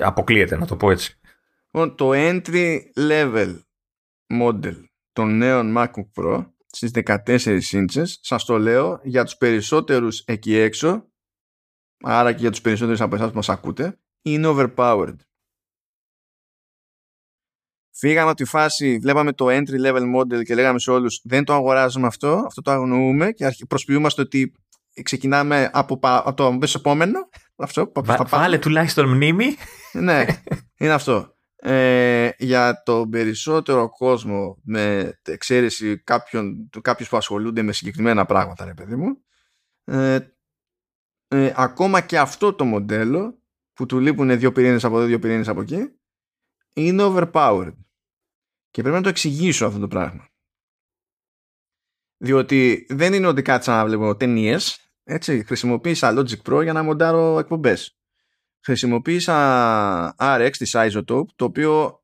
[0.00, 1.18] Αποκλείεται, να το πω έτσι.
[1.70, 3.60] Λοιπόν, το entry level
[4.32, 10.54] model των νέων MacBook Pro στις 14 inches, σας το λέω για τους περισσότερους εκεί
[10.54, 11.08] έξω,
[12.04, 15.16] άρα και για τους περισσότερους από εσάς που μας ακούτε, είναι overpowered.
[17.96, 21.52] Φύγαμε από τη φάση, βλέπαμε το entry level model και λέγαμε σε όλους δεν το
[21.52, 24.52] αγοράζουμε αυτό, αυτό το αγνοούμε και προσποιούμαστε ότι
[25.02, 27.28] ξεκινάμε από, από το επόμενο.
[27.56, 29.46] Αυτό, Βα, βάλε τουλάχιστον μνήμη.
[29.92, 30.24] ναι,
[30.78, 31.34] είναι αυτό
[31.66, 38.74] ε, για τον περισσότερο κόσμο με εξαίρεση κάποιον, κάποιους που ασχολούνται με συγκεκριμένα πράγματα ρε
[38.74, 39.24] παιδί μου
[39.84, 40.18] ε,
[41.28, 43.38] ε, ακόμα και αυτό το μοντέλο
[43.72, 45.88] που του λείπουν δύο πυρήνες από εδώ δύο πυρήνες από εκεί
[46.72, 47.74] είναι overpowered
[48.74, 50.28] και πρέπει να το εξηγήσω αυτό το πράγμα
[52.16, 54.92] διότι δεν είναι ότι κάτσα να βλέπω ταινίες.
[55.02, 57.98] έτσι χρησιμοποίησα Logic Pro για να μοντάρω εκπομπές
[58.64, 62.02] χρησιμοποίησα RX της Isotope το οποίο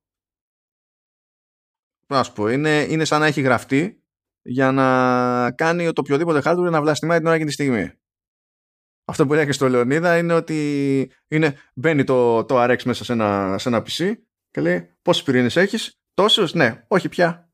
[2.07, 4.03] ας πω, είναι, είναι σαν να έχει γραφτεί
[4.43, 7.93] για να κάνει το οποιοδήποτε hardware να βλαστημάει την ώρα και τη στιγμή.
[9.05, 13.59] Αυτό που και στο Λεωνίδα είναι ότι είναι, μπαίνει το, το RX μέσα σε ένα,
[13.59, 14.13] σε ένα PC
[14.51, 17.51] και λέει πόσες πυρήνες έχεις, τόσους, ναι, όχι πια.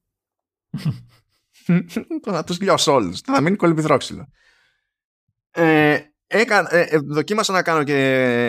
[2.26, 4.28] να τους λιώσω όλους, θα μείνει κολυμπιδρόξυλο.
[5.50, 7.96] Ε, Έκα, ε, ε, δοκίμασα να κάνω και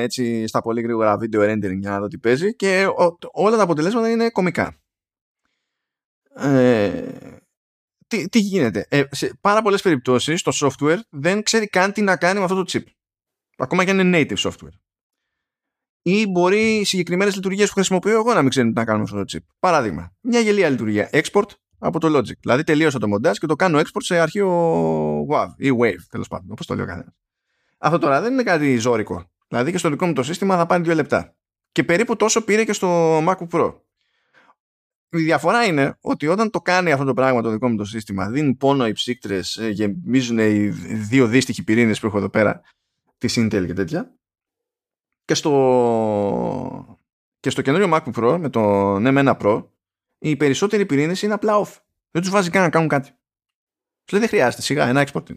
[0.01, 2.87] έτσι στα πολύ γρήγορα βίντεο rendering για να δω τι παίζει και
[3.31, 4.77] όλα τα αποτελέσματα είναι κομικά.
[6.35, 7.11] Ε,
[8.07, 12.17] τι, τι γίνεται; Ε, σε πάρα πολλές περιπτώσεις το software δεν ξέρει καν τι να
[12.17, 12.83] κάνει με αυτό το chip.
[13.57, 14.77] Ακόμα και αν είναι native software.
[16.07, 19.37] Ή μπορεί συγκεκριμένες λειτουργίες που χρησιμοποιώ εγώ να μην ξέρουν τι να κάνουμε με αυτό
[19.37, 19.53] το chip.
[19.59, 21.09] Παράδειγμα, μια γελία λειτουργία.
[21.11, 22.37] Export από το Logic.
[22.39, 24.47] Δηλαδή τελείωσα το montage και το κάνω export σε αρχείο
[25.31, 27.13] WAV ή Wave, τέλος πάντων, όπως το λέει ο καθένας.
[27.77, 29.31] Αυτό τώρα δεν είναι κάτι ζώρικο.
[29.47, 31.35] Δηλαδή και στο δικό μου το σύστημα θα πάρει δύο λεπτά.
[31.71, 33.73] Και περίπου τόσο πήρε και στο MacBook Pro.
[35.09, 38.29] Η διαφορά είναι ότι όταν το κάνει αυτό το πράγμα το δικό μου το σύστημα,
[38.29, 42.61] δίνουν πόνο οι ψύκτρες, ε, γεμίζουν οι δύο δύστιχοι πυρήνες που έχω εδώ πέρα
[43.17, 44.11] της Intel και τέτοια.
[45.27, 46.99] Και στο,
[47.39, 49.65] και στο καινούριο MacBook Pro με το M1 Pro,
[50.17, 51.75] οι περισσότεροι πυρήνες είναι απλά off.
[52.11, 53.09] Δεν τους βάζει καν να κάνουν κάτι.
[54.09, 55.23] Σου δεν χρειάζεται σιγά ένα export.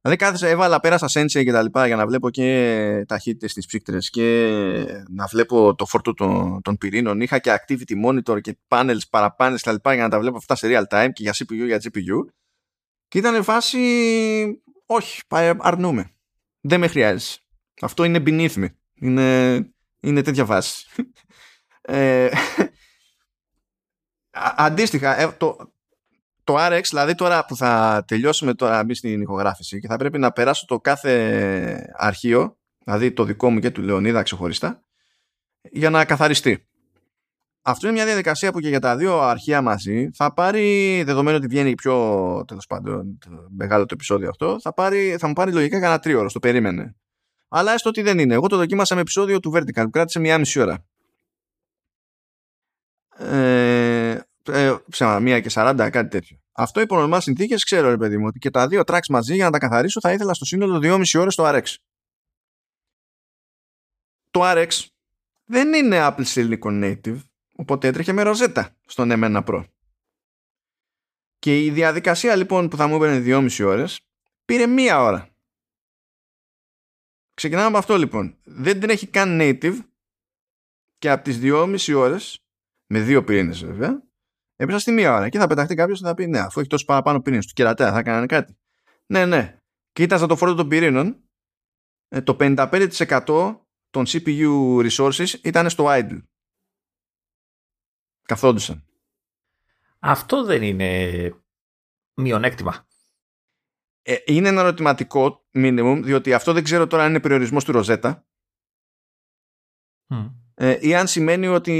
[0.00, 4.10] Δηλαδή κάθεσα, έβαλα, πέρασα Sensei και τα λοιπά για να βλέπω και ταχύτητες στις ψύκτρες
[4.10, 7.20] και να βλέπω το φόρτο των, των πυρήνων.
[7.20, 10.54] Είχα και activity monitor και panels, παραπάνες και τα λοιπά για να τα βλέπω αυτά
[10.54, 12.32] σε real time και για CPU, για GPU.
[13.08, 13.78] Και ήταν φάση,
[14.86, 15.22] όχι,
[15.58, 16.10] αρνούμε.
[16.60, 17.41] Δεν με χρειάζεσαι.
[17.82, 18.66] Αυτό είναι beneath me.
[18.94, 19.56] Είναι,
[20.00, 20.86] είναι τέτοια βάση.
[21.80, 22.28] ε,
[24.56, 25.56] αντίστοιχα, ε, το,
[26.44, 30.32] το RX, δηλαδή τώρα που θα τελειώσουμε τώρα μπει στην ηχογράφηση και θα πρέπει να
[30.32, 34.82] περάσω το κάθε αρχείο, δηλαδή το δικό μου και του Λεωνίδα ξεχωριστά,
[35.70, 36.66] για να καθαριστεί.
[37.64, 41.46] Αυτό είναι μια διαδικασία που και για τα δύο αρχεία μαζί θα πάρει, δεδομένου ότι
[41.46, 43.18] βγαίνει πιο τέλος πάντων
[43.56, 46.96] μεγάλο το επεισόδιο αυτό, θα, πάρει, θα μου πάρει λογικά κανένα τρίωρο, το περίμενε.
[47.54, 48.34] Αλλά έστω ότι δεν είναι.
[48.34, 50.84] Εγώ το δοκίμασα με επεισόδιο του Vertical που κράτησε μία μισή ώρα.
[53.16, 56.38] Ε, ε, ψέμα, μία και 40, κάτι τέτοιο.
[56.52, 59.44] Αυτό υπό νορμά συνθήκες ξέρω, ρε παιδί μου, ότι και τα δύο tracks μαζί για
[59.44, 61.62] να τα καθαρίσω θα ήθελα στο σύνολο 2,5 ώρες το RX.
[64.30, 64.68] Το RX
[65.44, 67.20] δεν είναι Apple Silicon Native,
[67.56, 69.64] οπότε έτρεχε με ροζέτα στον M1 Pro.
[71.38, 74.00] Και η διαδικασία λοιπόν που θα μου έπαιρνε 2,5 ώρες
[74.44, 75.31] πήρε μία ώρα.
[77.34, 78.38] Ξεκινάμε από αυτό λοιπόν.
[78.44, 79.78] Δεν την έχει καν native
[80.98, 82.44] και από τις 2,5 ώρες
[82.86, 84.02] με δύο πυρήνες βέβαια
[84.56, 86.84] έπεσα στη μία ώρα και θα πεταχτεί κάποιος και θα πει ναι αφού έχει τόσο
[86.84, 88.56] παραπάνω πυρήνες του κερατέα θα κάνανε κάτι.
[89.06, 89.56] Ναι ναι.
[89.92, 91.22] Κοίταζα το φόρτο των πυρήνων
[92.08, 93.56] ε, το 55%
[93.90, 96.22] των CPU resources ήταν στο idle.
[98.22, 98.86] Καθόντουσαν.
[99.98, 101.32] Αυτό δεν είναι
[102.14, 102.86] μειονέκτημα.
[104.02, 108.26] Ε, είναι ένα ερωτηματικό minimum, διότι αυτό δεν ξέρω τώρα αν είναι περιορισμός του Ροζέτα.
[110.54, 111.72] Ε, ή αν σημαίνει ότι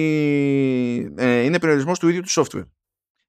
[1.16, 2.68] ε, είναι περιορισμός του ίδιου του software.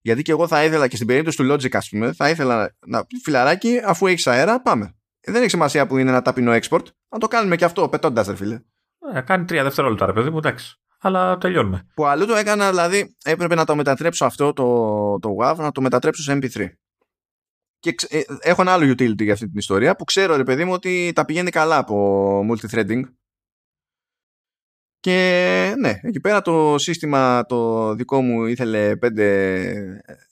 [0.01, 3.05] Γιατί και εγώ θα ήθελα και στην περίπτωση του Logic, ας πούμε, θα ήθελα να
[3.05, 4.95] πει φιλαράκι, αφού έχεις αέρα, πάμε.
[5.21, 6.85] δεν έχει σημασία που είναι ένα ταπεινό export.
[7.09, 8.61] Να το κάνουμε και αυτό, πετώντας, ρε φίλε.
[9.13, 10.77] Ε, κάνει τρία δευτερόλεπτα, ρε παιδί μου, εντάξει.
[10.99, 11.87] Αλλά τελειώνουμε.
[11.93, 15.81] Που αλλού το έκανα, δηλαδή έπρεπε να το μετατρέψω αυτό το, το WAV, να το
[15.81, 16.69] μετατρέψω σε MP3
[17.83, 20.73] και ε, έχω ένα άλλο utility για αυτή την ιστορία που ξέρω ρε παιδί μου
[20.73, 23.01] ότι τα πηγαίνει καλά από multithreading.
[24.99, 29.09] Και ναι, εκεί πέρα το σύστημα το δικό μου ήθελε 5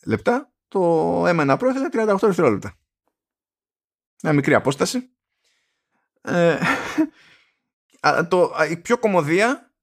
[0.06, 2.78] λεπτά το M1 Pro ήθελε 38 δευτερόλεπτα.
[4.23, 5.10] Μια μικρή απόσταση.
[6.22, 6.57] Ε,
[8.30, 9.73] το, η πιο κομμωδία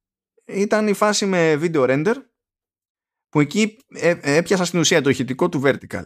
[0.45, 2.15] ήταν η φάση με video render
[3.29, 6.05] που εκεί ε, έπιασα στην ουσία το ηχητικό του vertical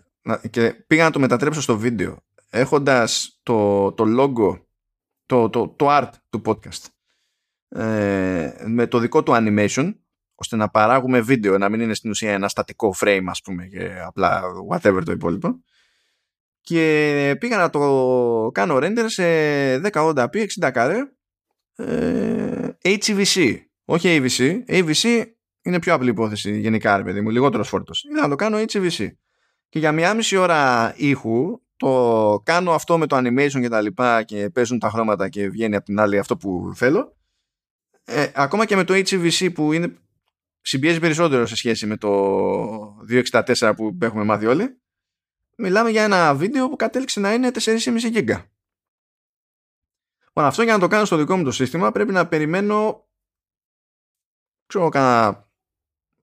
[0.51, 2.19] και πήγα να το μετατρέψω στο βίντεο
[2.51, 4.61] έχοντας το, το logo
[5.27, 6.87] το, το, το art του podcast
[7.69, 9.95] ε, με το δικό του animation
[10.35, 13.91] ώστε να παράγουμε βίντεο να μην είναι στην ουσία ένα στατικό frame ας πούμε και
[14.07, 15.63] απλά whatever το υπόλοιπο.
[16.61, 19.25] Και πήγα να το κάνω render σε
[19.77, 20.99] 1080p 60 καρέ
[21.77, 25.25] ε, HEVC όχι AVC AVC
[25.63, 28.05] είναι πιο απλή υπόθεση γενικά ρε παιδί μου λιγότερος φόρτος.
[28.05, 29.09] Ήθελα να το κάνω HEVC
[29.73, 34.23] και για μια μισή ώρα ήχου το κάνω αυτό με το animation και τα λοιπά
[34.23, 37.17] και παίζουν τα χρώματα και βγαίνει από την άλλη αυτό που θέλω.
[38.05, 39.97] Ε, ακόμα και με το HVC που είναι
[40.61, 42.97] συμπιέζει περισσότερο σε σχέση με το
[43.33, 44.81] 264 που έχουμε μάθει όλοι
[45.57, 47.81] μιλάμε για ένα βίντεο που κατέληξε να είναι 4,5
[48.15, 48.43] GB
[50.25, 53.07] Λοιπόν, αυτό για να το κάνω στο δικό μου το σύστημα πρέπει να περιμένω
[54.67, 55.49] ξέρω κανένα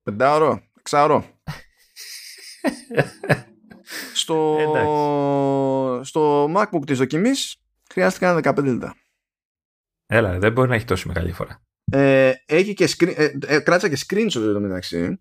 [0.03, 1.38] πεντάωρο, εξάωρο
[4.13, 4.57] στο,
[6.03, 7.55] στο MacBook της δοκιμής
[7.89, 8.95] χρειάστηκαν 15 λεπτά.
[10.05, 11.61] Έλα, δεν μπορεί να έχει τόση μεγάλη φορά.
[11.91, 15.19] Ε, έχει και screen, ε, ε, κράτησα και screenshot εδώ μεταξύ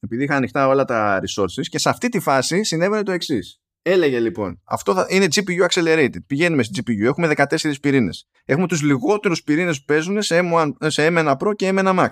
[0.00, 3.60] επειδή είχα ανοιχτά όλα τα resources και σε αυτή τη φάση συνέβαινε το εξής.
[3.82, 6.16] Έλεγε λοιπόν, αυτό θα είναι GPU accelerated.
[6.26, 8.28] Πηγαίνουμε στην GPU, έχουμε 14 πυρήνες.
[8.44, 12.08] Έχουμε τους λιγότερους πυρήνες που παίζουν σε, M1, σε M1 Pro και M1 Max.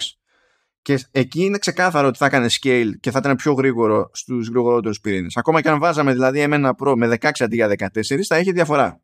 [0.84, 5.00] Και εκεί είναι ξεκάθαρο ότι θα έκανε scale και θα ήταν πιο γρήγορο στους γρηγορότερους
[5.00, 5.36] πυρήνες.
[5.36, 9.00] Ακόμα και αν βάζαμε δηλαδή ένα Pro με 16 αντί για 14, θα έχει διαφορά.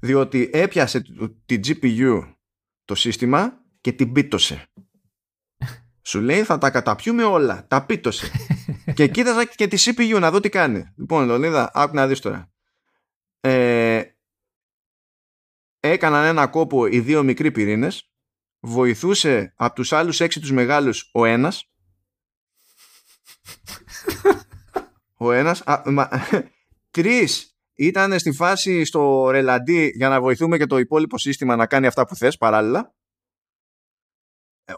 [0.00, 1.02] Διότι έπιασε
[1.46, 2.34] την GPU
[2.84, 4.66] το σύστημα και την πίτωσε.
[6.02, 7.66] Σου λέει θα τα καταπιούμε όλα.
[7.68, 8.30] Τα πίτωσε.
[8.94, 10.92] και κοίταζα και τη CPU να δω τι κάνει.
[10.96, 12.50] Λοιπόν, Λονίδα, άκου να δεις τώρα.
[13.40, 14.02] Ε,
[15.80, 18.09] έκαναν ένα κόπο οι δύο μικροί πυρήνες
[18.60, 21.64] βοηθούσε από τους άλλους έξι τους μεγάλους ο ένας
[25.16, 26.08] ο ένας α, μα,
[26.90, 31.86] τρεις ήταν στη φάση στο ρελαντί για να βοηθούμε και το υπόλοιπο σύστημα να κάνει
[31.86, 32.94] αυτά που θες παράλληλα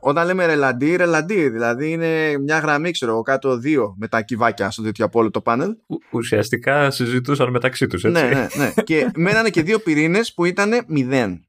[0.01, 4.71] όταν λέμε ρελαντί, ρελαντί, δηλαδή είναι μια γραμμή, ξέρω εγώ, κάτω δύο με τα κυβάκια
[4.71, 5.77] στο τέτοιο από όλο το πάνελ.
[6.11, 8.23] Ουσιαστικά συζητούσαν μεταξύ τους, έτσι.
[8.23, 8.83] Ναι, ναι, ναι.
[8.83, 11.47] και μένανε και δύο πυρήνες που ήταν μηδέν.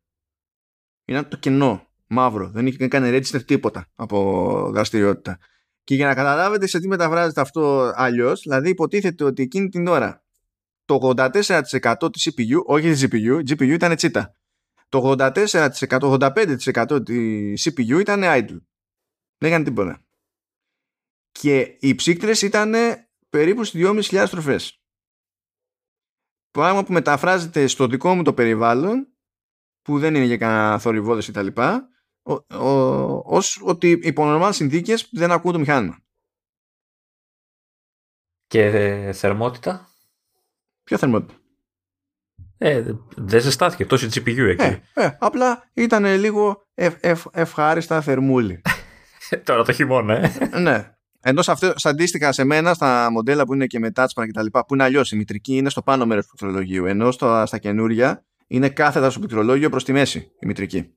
[1.06, 2.50] Ήταν το κενό, μαύρο.
[2.50, 5.38] Δεν είχε κάνει register τίποτα από δραστηριότητα.
[5.84, 10.24] Και για να καταλάβετε σε τι μεταφράζεται αυτό αλλιώς, δηλαδή υποτίθεται ότι εκείνη την ώρα
[10.86, 14.36] το 84% της CPU, όχι της GPU, η GPU ήταν τσίτα
[14.94, 15.48] το 84%,
[16.00, 18.62] 85% της CPU ήταν idle.
[19.38, 20.04] Δεν έκανε τίποτα.
[21.32, 22.74] Και οι ψύκτρες ήταν
[23.30, 24.82] περίπου στις 2.500 στροφές.
[26.52, 29.08] Πράγμα που μεταφράζεται στο δικό μου το περιβάλλον,
[29.82, 31.48] που δεν είναι για κανένα θορυβόδες κτλ.
[33.24, 35.98] Ως ότι υπό νορμάλ συνθήκες δεν ακούω το μηχάνημα.
[38.48, 38.70] Και
[39.14, 39.90] θερμότητα;
[40.84, 41.34] Ποια θερμότητα;
[42.58, 42.84] Ε,
[43.16, 44.64] δεν ζεστάθηκε τόση GPU εκεί.
[44.64, 48.62] Ε, ε, απλά ήταν λίγο ευ, ευ, ευχάριστα θερμούλη.
[49.44, 50.60] Τώρα το χειμώνα, ε.
[50.60, 50.94] ναι.
[51.26, 54.44] Ενώ σε αυτό, αντίστοιχα σε μένα, στα μοντέλα που είναι και με touchpad και τα
[54.44, 56.86] λοιπά, που είναι αλλιώς η μητρική είναι στο πάνω μέρος του πληκτρολογίου.
[56.86, 60.94] Ενώ στο, στα καινούρια είναι κάθετα στο πληκτρολόγιο προς τη μέση η μητρική.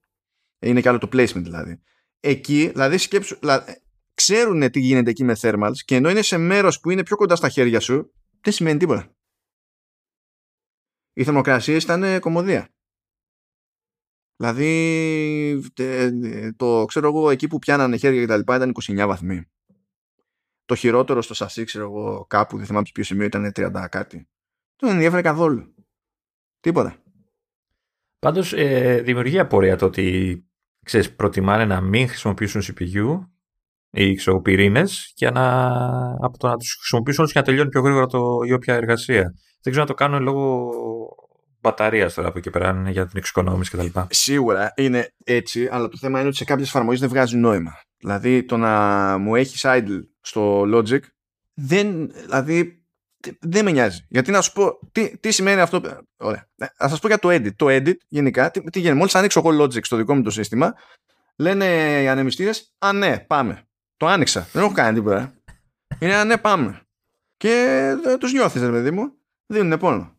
[0.59, 1.81] Είναι και άλλο το placement δηλαδή.
[2.21, 3.73] Εκεί, δηλαδή σκέψου, δηλαδή,
[4.15, 7.37] ξέρουν τι γίνεται εκεί με thermals και ενώ είναι σε μέρος που είναι πιο κοντά
[7.37, 9.17] στα χέρια σου, δεν σημαίνει τίποτα
[11.17, 12.69] οι θερμοκρασίες ήταν κομμωδία.
[14.37, 15.73] Δηλαδή,
[16.57, 19.51] το ξέρω εγώ, εκεί που πιάνανε χέρια και τα λοιπά ήταν 29 βαθμοί.
[20.65, 24.29] Το χειρότερο στο σασί, ξέρω εγώ, κάπου, δεν θυμάμαι σε ποιο σημείο ήταν 30 κάτι.
[24.77, 25.75] Δεν ενδιαφέρει καθόλου.
[26.61, 27.03] Τίποτα.
[28.19, 30.37] Πάντως, ε, δημιουργεί απορία το ότι
[30.85, 33.19] ξέρεις, προτιμάνε να μην χρησιμοποιήσουν CPU
[33.91, 35.67] ή ξέρω, πυρήνες για να,
[36.21, 39.23] από το να τους χρησιμοποιήσουν όλους για να τελειώνει πιο γρήγορα το, η όποια εργασία.
[39.63, 40.71] Δεν ξέρω να το κάνουν λόγω
[41.61, 44.01] μπαταρίας τώρα από εκεί πέρα, είναι για την εξοικονόμηση κτλ.
[44.09, 47.73] Σίγουρα είναι έτσι, αλλά το θέμα είναι ότι σε κάποιες εφαρμογές δεν βγάζει νόημα.
[47.99, 51.01] Δηλαδή το να μου έχεις idle στο Logic
[51.55, 52.86] δεν, δηλαδή,
[53.41, 54.07] δεν με νοιάζει.
[54.09, 55.81] Γιατί να σου πω, τι, τι σημαίνει αυτό.
[56.17, 56.49] Ωραία.
[56.77, 57.55] Θα σας πω για το edit.
[57.57, 58.99] Το edit γενικά, τι, τι γίνεται.
[58.99, 60.75] Μόλις ανοίξω εγώ Logic στο δικό μου το σύστημα,
[61.37, 61.67] λένε
[62.03, 63.63] οι ανεμιστήρες, Α, ναι, πάμε.
[63.97, 64.49] Το άνοιξα.
[64.53, 65.35] Δεν έχω κάνει τίποτα.
[65.99, 66.81] Είναι Α, ναι, πάμε.
[67.37, 69.13] Και τους νιώθεις, ρε παιδί μου
[69.47, 70.15] δίνουν πόνο.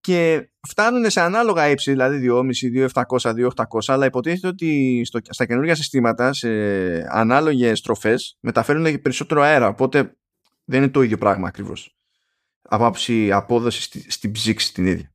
[0.00, 2.88] Και φτάνουν σε ανάλογα ύψη, δηλαδή 2,5,
[3.18, 6.48] 2,700, 2,800, αλλά υποτίθεται ότι στο, στα καινούργια συστήματα, σε
[7.08, 9.68] ανάλογες στροφές, μεταφέρουν περισσότερο αέρα.
[9.68, 10.16] Οπότε
[10.64, 11.96] δεν είναι το ίδιο πράγμα ακριβώς.
[12.62, 15.14] Από άψη απόδοση στη, στην ψήξη την ίδια.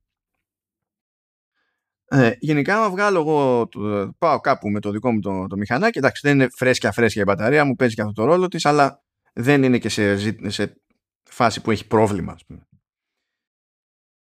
[2.11, 5.97] Ε, γενικά, άμα βγάλω εγώ, το, πάω κάπου με το δικό μου το, το μηχανάκι,
[5.97, 9.03] εντάξει, δεν είναι φρέσκια φρέσκια η μπαταρία, μου παίζει και αυτό το ρόλο της, αλλά
[9.33, 10.81] δεν είναι και σε, σε
[11.23, 12.67] φάση που έχει πρόβλημα, ας πούμε.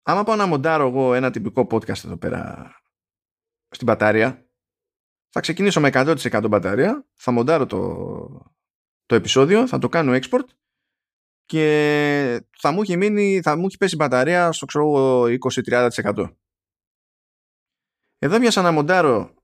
[0.03, 2.71] Άμα πάω να μοντάρω εγώ ένα τυπικό podcast εδώ πέρα
[3.69, 4.47] στην μπαταρία,
[5.29, 7.97] θα ξεκινήσω με 100% μπαταρία, θα μοντάρω το,
[9.07, 10.47] το επεισόδιο, θα το κάνω export
[11.45, 15.23] και θα μου έχει μείνει, θα μου έχει πέσει μπαταρία στο ξέρω
[15.69, 16.35] 20-30%.
[18.19, 19.35] Εδώ πιάσα να μοντάρω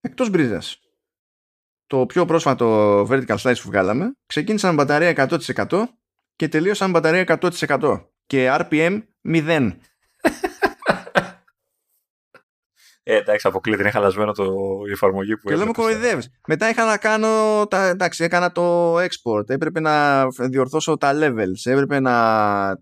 [0.00, 0.80] εκτός μπρίζας
[1.86, 5.28] το πιο πρόσφατο vertical slice που βγάλαμε ξεκίνησα με μπαταρία
[5.68, 5.82] 100%
[6.36, 9.76] και τελείωσα με μπαταρία 100% και RPM 0.
[13.12, 13.82] Ε, εντάξει, αποκλείται.
[13.82, 14.44] Είναι χαλασμένο το,
[14.88, 16.22] η εφαρμογή που Και λέμε κοροϊδεύει.
[16.46, 17.66] Μετά είχα να κάνω.
[17.66, 19.50] Τα, εντάξει, έκανα το export.
[19.50, 21.70] Έπρεπε να διορθώσω τα levels.
[21.70, 22.14] Έπρεπε να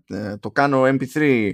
[0.07, 1.49] ε, το κάνω MP3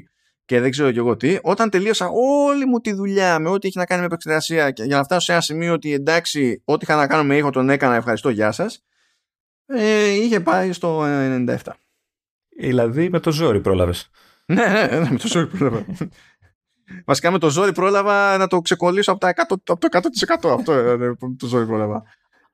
[0.46, 1.38] και δεν ξέρω και εγώ τι.
[1.42, 2.08] Όταν τελείωσα
[2.48, 5.26] όλη μου τη δουλειά με ό,τι έχει να κάνει με επεξεργασία και για να φτάσω
[5.26, 7.96] σε ένα σημείο ότι εντάξει, ό,τι είχα να κάνω με ήχο τον έκανα.
[7.96, 8.84] Ευχαριστώ, γεια σας.
[9.66, 11.04] Ε, είχε πάει στο
[11.48, 11.58] 97.
[12.60, 14.10] Δηλαδή με το ζόρι πρόλαβες.
[14.46, 15.86] ναι, ναι, ναι, με το ζόρι πρόλαβα.
[17.06, 20.00] Βασικά με το ζόρι πρόλαβα να το ξεκολλήσω από, τα 100, από το
[20.48, 22.04] 100% αυτό ε, το ζόρι πρόλαβα.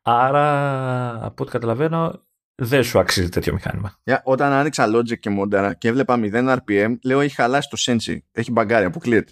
[0.02, 2.24] Άρα, από ό,τι καταλαβαίνω,
[2.56, 3.98] δεν σου αξίζει τέτοιο μηχάνημα.
[4.04, 8.18] Yeah, όταν άνοιξα Logic και Modera και έβλεπα 0 RPM, λέω έχει χαλάσει το Sensi.
[8.32, 9.32] Έχει μπαγκάρει, αποκλείεται.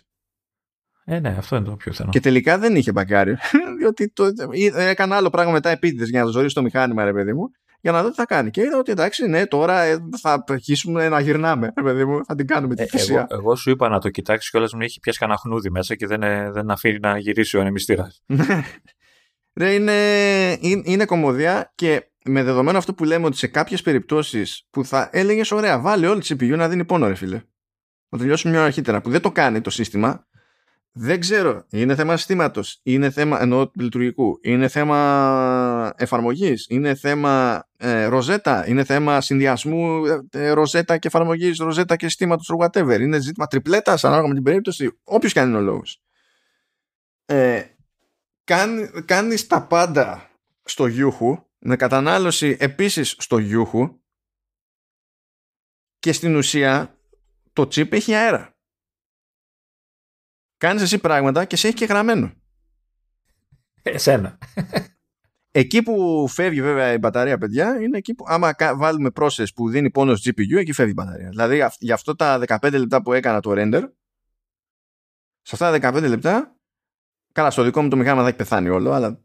[1.05, 2.11] Ε, ναι, αυτό είναι το πιο πιθανό.
[2.11, 3.38] Και τελικά δεν είχε μπαγκάρει.
[3.80, 4.31] διότι το,
[4.73, 7.51] έκανα άλλο πράγμα μετά επίτηδες για να ζωρίσω το μηχάνημα, ρε παιδί μου
[7.81, 8.49] για να δω τι θα κάνει.
[8.49, 11.72] Και είδα ότι εντάξει, ναι, τώρα ε, θα αρχίσουμε να γυρνάμε.
[11.84, 14.73] Παιδί μου, θα την κάνουμε τη ε, Εγώ, εγώ, σου είπα να το κοιτάξεις κιόλας
[14.73, 18.23] μου έχει πιάσει κανένα χνούδι μέσα και δεν, ε, δεν αφήνει να γυρίσει ο ανεμιστήρας.
[19.60, 19.93] ναι, είναι,
[20.60, 25.10] είναι, είναι κομμωδία και με δεδομένο αυτό που λέμε ότι σε κάποιες περιπτώσεις που θα
[25.11, 27.41] έλεγες ωραία, βάλε όλη τη CPU να δίνει πόνο, ρε φίλε.
[28.10, 30.27] Να τελειώσουμε μια αρχίτερα που δεν το κάνει το σύστημα
[30.91, 31.66] δεν ξέρω.
[31.70, 32.80] Είναι θέμα συστήματος.
[32.84, 34.40] Είναι θέμα εννοώ λειτουργικού.
[34.41, 36.66] Είναι θέμα εφαρμογής.
[36.70, 38.68] Είναι θέμα ε, ροζέτα.
[38.68, 42.99] Είναι θέμα συνδυασμού ε, ε ροζέτα και εφαρμογής, ροζέτα και συστήματος whatever.
[42.99, 44.99] Είναι ζήτημα τριπλέτας ανάλογα με την περίπτωση.
[45.03, 46.02] Όποιος και αν είναι ο λόγος.
[47.26, 47.64] Ε,
[48.44, 50.30] κάνει, κάνεις τα πάντα
[50.64, 53.99] στο γιούχου με κατανάλωση επίσης στο γιούχου
[55.99, 56.98] και στην ουσία
[57.53, 58.59] το chip έχει αέρα.
[60.60, 62.31] Κάνεις εσύ πράγματα και σε έχει και γραμμένο.
[63.81, 64.38] Εσένα.
[65.52, 69.91] Εκεί που φεύγει βέβαια η μπαταρία, παιδιά, είναι εκεί που άμα βάλουμε process που δίνει
[69.91, 71.30] πόνο στο GPU, εκεί φεύγει η μπαταρία.
[71.30, 73.84] Δηλαδή για αυτό τα 15 λεπτά που έκανα το render,
[75.41, 76.56] σε αυτά τα 15 λεπτά,
[77.31, 79.19] καλά στο δικό μου το μηχάνημα θα έχει πεθάνει όλο, αλλά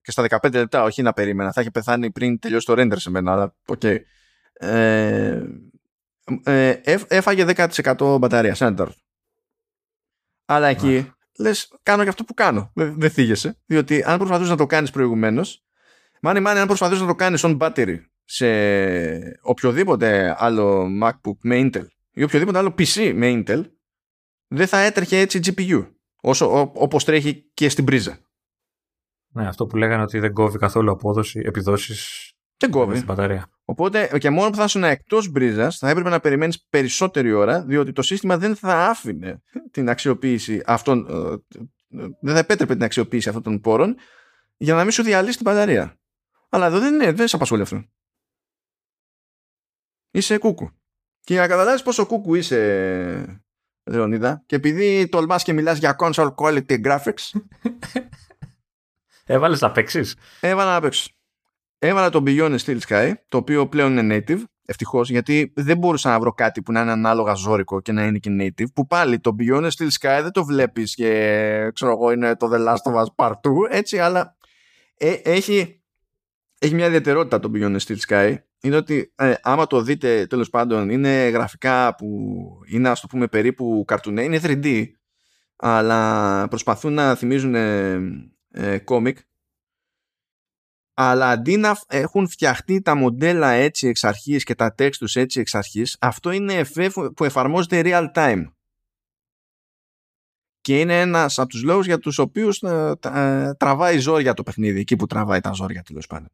[0.00, 3.10] και στα 15 λεπτά, όχι να περίμενα, θα έχει πεθάνει πριν τελειώσει το render σε
[3.10, 3.80] μένα, αλλά ok.
[3.82, 3.98] Okay.
[4.52, 5.42] Ε,
[6.42, 6.76] ε,
[7.08, 8.94] έφαγε 10% μπαταρία, σαν
[10.50, 12.70] Αλλά εκεί λες κάνω και αυτό που κάνω.
[12.74, 13.58] Δεν, δεν θίγεσαι.
[13.66, 15.64] Διότι αν προσπαθούσες να το κάνεις προηγουμένως
[16.22, 18.46] Μάνι μάνι αν προσπαθείς να το κάνεις on battery σε
[19.42, 23.62] οποιοδήποτε άλλο MacBook με Intel ή οποιοδήποτε άλλο PC με Intel
[24.46, 25.86] δεν θα έτρεχε έτσι GPU
[26.20, 28.18] όσο, όπως τρέχει και στην πρίζα.
[29.32, 32.94] Ναι, αυτό που λέγανε ότι δεν κόβει καθόλου απόδοση, επιδόσεις δεν κόβει.
[32.94, 33.50] Στην μπαταρία.
[33.70, 37.92] Οπότε και μόνο που θα ήσουν εκτός μπρίζας θα έπρεπε να περιμένεις περισσότερη ώρα, διότι
[37.92, 41.06] το σύστημα δεν θα άφηνε την αξιοποίηση αυτών.
[41.08, 41.32] Ε,
[42.02, 43.96] ε, δεν θα επέτρεπε την αξιοποίηση αυτών των πόρων
[44.56, 45.98] για να μην σου διαλύσει την μπαταρία.
[46.48, 47.84] Αλλά εδώ δεν είναι, δεν σε απασχολεί αυτό.
[50.10, 50.70] Είσαι κούκου.
[51.20, 53.42] Και για να καταλάβεις πόσο κούκου είσαι,
[53.84, 57.40] Λεωνίδα, και επειδή τολμάς και μιλάς για console quality graphics.
[59.24, 61.10] Έβαλες να παίξεις; Έβαλα να παίξω.
[61.82, 66.20] Έβαλα το Beyond Steel Sky, το οποίο πλέον είναι native, ευτυχώς, γιατί δεν μπορούσα να
[66.20, 68.72] βρω κάτι που να είναι ανάλογα ζώρικο και να είναι και native.
[68.74, 72.66] Που πάλι το Beyond Steel Sky δεν το βλέπεις και ξέρω εγώ είναι το The
[72.66, 73.34] Last of Us Part 2,
[73.70, 74.36] έτσι, αλλά
[74.96, 75.82] ε, έχει,
[76.58, 78.34] έχει μια ιδιαιτερότητα το Beyond Steel Sky.
[78.60, 82.06] Είναι ότι ε, άμα το δείτε τέλος πάντων είναι γραφικά που
[82.66, 84.84] είναι ας το πούμε περίπου καρτουνέ, είναι 3D,
[85.56, 88.00] αλλά προσπαθούν να θυμίζουν ε,
[88.50, 88.78] ε,
[90.94, 95.40] αλλά αντί να έχουν φτιαχτεί τα μοντέλα έτσι εξ αρχής και τα text τους έτσι
[95.40, 98.44] εξ αρχής, αυτό είναι εφέ που εφαρμόζεται real time.
[100.60, 104.80] Και είναι ένας από τους λόγους για τους οποίους ε, ε, τραβάει ζόρια το παιχνίδι,
[104.80, 106.28] εκεί που τραβάει τα ζόρια τέλος πάντων.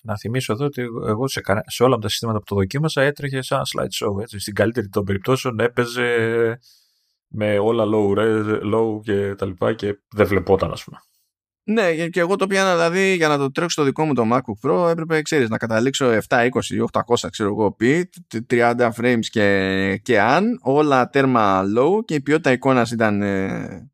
[0.00, 3.62] Να θυμίσω εδώ ότι εγώ σε, σε όλα τα συστήματα που το δοκίμασα έτρεχε σαν
[3.74, 4.20] slideshow.
[4.20, 4.38] Έτσι.
[4.38, 6.58] Στην καλύτερη των περιπτώσεων έπαιζε
[7.28, 8.16] με όλα low,
[8.74, 10.98] low και τα λοιπά και δεν βλεπόταν ας πούμε.
[11.70, 14.70] Ναι, και εγώ το πιάνα δηλαδή για να το τρέξω στο δικό μου το MacBook
[14.70, 18.10] Pro έπρεπε, ξέρεις, να καταλήξω 720 ή 800 ξέρω εγώ πει,
[18.50, 23.90] 30 frames και, και αν, όλα τέρμα low και η ποιότητα εικόνας ήταν ε,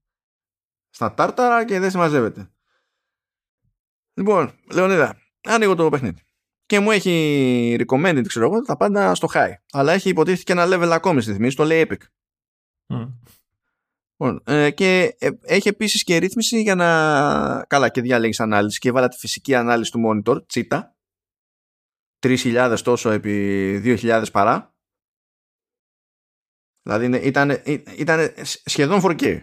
[0.91, 2.51] στα τάρταρα και δεν συμμαζεύεται.
[4.15, 6.21] Λοιπόν, Λεωνίδα, άνοιγω το παιχνίδι.
[6.67, 9.53] Και μου έχει recommended, ξέρω εγώ, τα πάντα στο high.
[9.73, 12.03] Αλλά έχει υποτίθεται και ένα level ακόμη στη θυμίση, το λέει Epic.
[12.95, 13.13] Mm.
[14.17, 17.65] Λοιπόν, ε, και ε, έχει επίσης και ρύθμιση για να...
[17.69, 20.97] Καλά και διάλεγεις ανάλυση και έβαλα τη φυσική ανάλυση του monitor, τσίτα.
[22.27, 24.75] 3.000 τόσο επί 2.000 παρά.
[26.83, 27.51] Δηλαδή ήταν,
[27.99, 28.35] ήταν
[28.65, 29.41] σχεδόν 4K.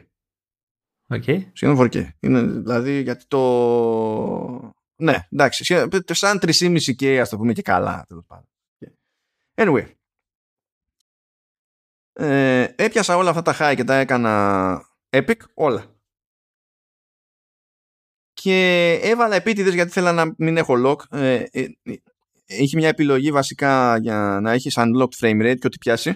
[1.07, 1.49] Okay.
[1.53, 2.07] Σχεδόν 4K.
[2.19, 4.73] Είναι, δηλαδή γιατί το...
[4.95, 5.87] Ναι, εντάξει.
[6.05, 8.07] Σαν 3,5K ας το πούμε και καλά.
[9.55, 10.00] Anyway
[12.21, 15.85] ε, έπιασα όλα αυτά τα high και τα έκανα epic όλα.
[18.33, 21.17] Και έβαλα επίτηδες γιατί θέλω να μην έχω lock.
[21.17, 21.67] Ε, ε,
[22.45, 26.13] έχει μια επιλογή βασικά για να έχεις unlocked frame rate και ό,τι πιάσει.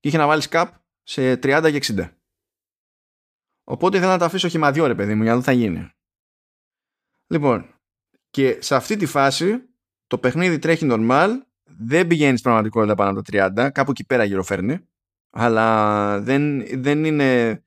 [0.00, 0.66] Και είχε να βάλεις cap
[1.02, 2.10] σε 30 και 60
[3.64, 5.90] οπότε ήθελα να τα αφήσω χυμαδιό ρε παιδί μου για να δω θα γίνει.
[7.26, 7.74] Λοιπόν
[8.30, 9.68] και σε αυτή τη φάση
[10.06, 11.30] το παιχνίδι τρέχει normal
[11.64, 14.89] δεν πηγαίνεις στην πραγματικότητα πάνω από τα 30 κάπου εκεί πέρα γυροφέρνει
[15.30, 17.62] αλλά δεν, δεν είναι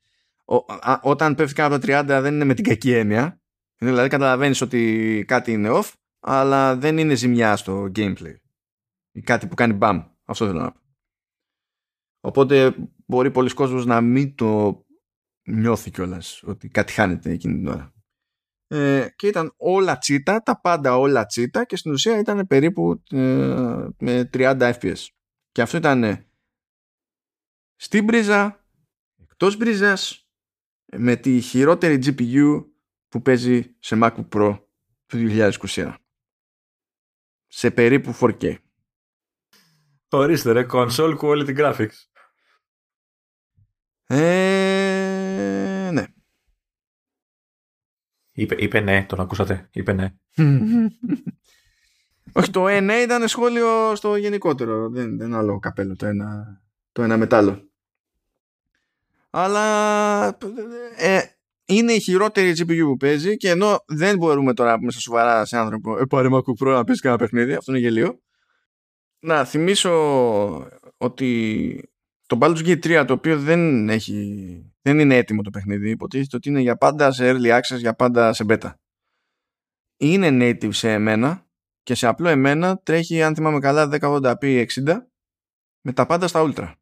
[1.02, 3.40] όταν πέφτει κάτω από τα 30 δεν είναι με την κακή έννοια.
[3.76, 8.34] Δηλαδή καταλαβαίνεις ότι κάτι είναι off αλλά δεν είναι ζημιά στο gameplay.
[9.12, 10.02] Ή κάτι που κάνει μπαμ.
[10.24, 10.80] Αυτό θέλω να πω.
[12.20, 12.74] Οπότε
[13.06, 14.82] μπορεί πολλοί κόσμος να μην το
[15.42, 17.92] νιώθει κιόλας ότι κάτι χάνεται εκείνη την ώρα.
[18.66, 23.86] Ε, και ήταν όλα τσίτα, τα πάντα όλα τσίτα και στην ουσία ήταν περίπου ε,
[23.98, 25.06] με 30 fps
[25.52, 26.24] και αυτό ήταν
[27.76, 28.64] στην πρίζα,
[29.22, 30.28] εκτός πρίζας,
[30.96, 32.64] με τη χειρότερη GPU
[33.08, 34.58] που παίζει σε MacBook Pro
[35.06, 35.94] του 2021.
[37.46, 38.56] Σε περίπου 4K.
[40.08, 41.96] Ορίστε ρε, console quality graphics.
[44.06, 46.04] Ε, ναι.
[48.32, 49.68] Είπε, είπε ναι, τον ακούσατε.
[49.72, 50.14] Είπε ναι.
[52.32, 54.88] Όχι, το ε, ναι ήταν σχόλιο στο γενικότερο.
[54.88, 56.62] Δεν, δεν άλλο καπέλο το ένα
[56.94, 57.68] το ένα μετάλλο.
[59.30, 60.38] Αλλά
[60.96, 61.20] ε,
[61.64, 65.98] είναι η χειρότερη GPU που παίζει και ενώ δεν μπορούμε τώρα μέσα σοβαρά σε άνθρωπο
[65.98, 68.20] ε, πάρε MacBook Pro να παίζει κανένα παιχνίδι, αυτό είναι γελίο.
[69.18, 69.90] Να θυμίσω
[70.96, 71.92] ότι
[72.26, 76.48] το Baldur's Gate 3 το οποίο δεν, έχει, δεν είναι έτοιμο το παιχνίδι υποτίθεται ότι
[76.48, 78.72] είναι για πάντα σε early access, για πάντα σε beta.
[79.96, 81.46] Είναι native σε εμένα
[81.82, 84.96] και σε απλό εμένα τρέχει αν θυμάμαι καλά 1080p 60
[85.80, 86.72] με τα πάντα στα ultra.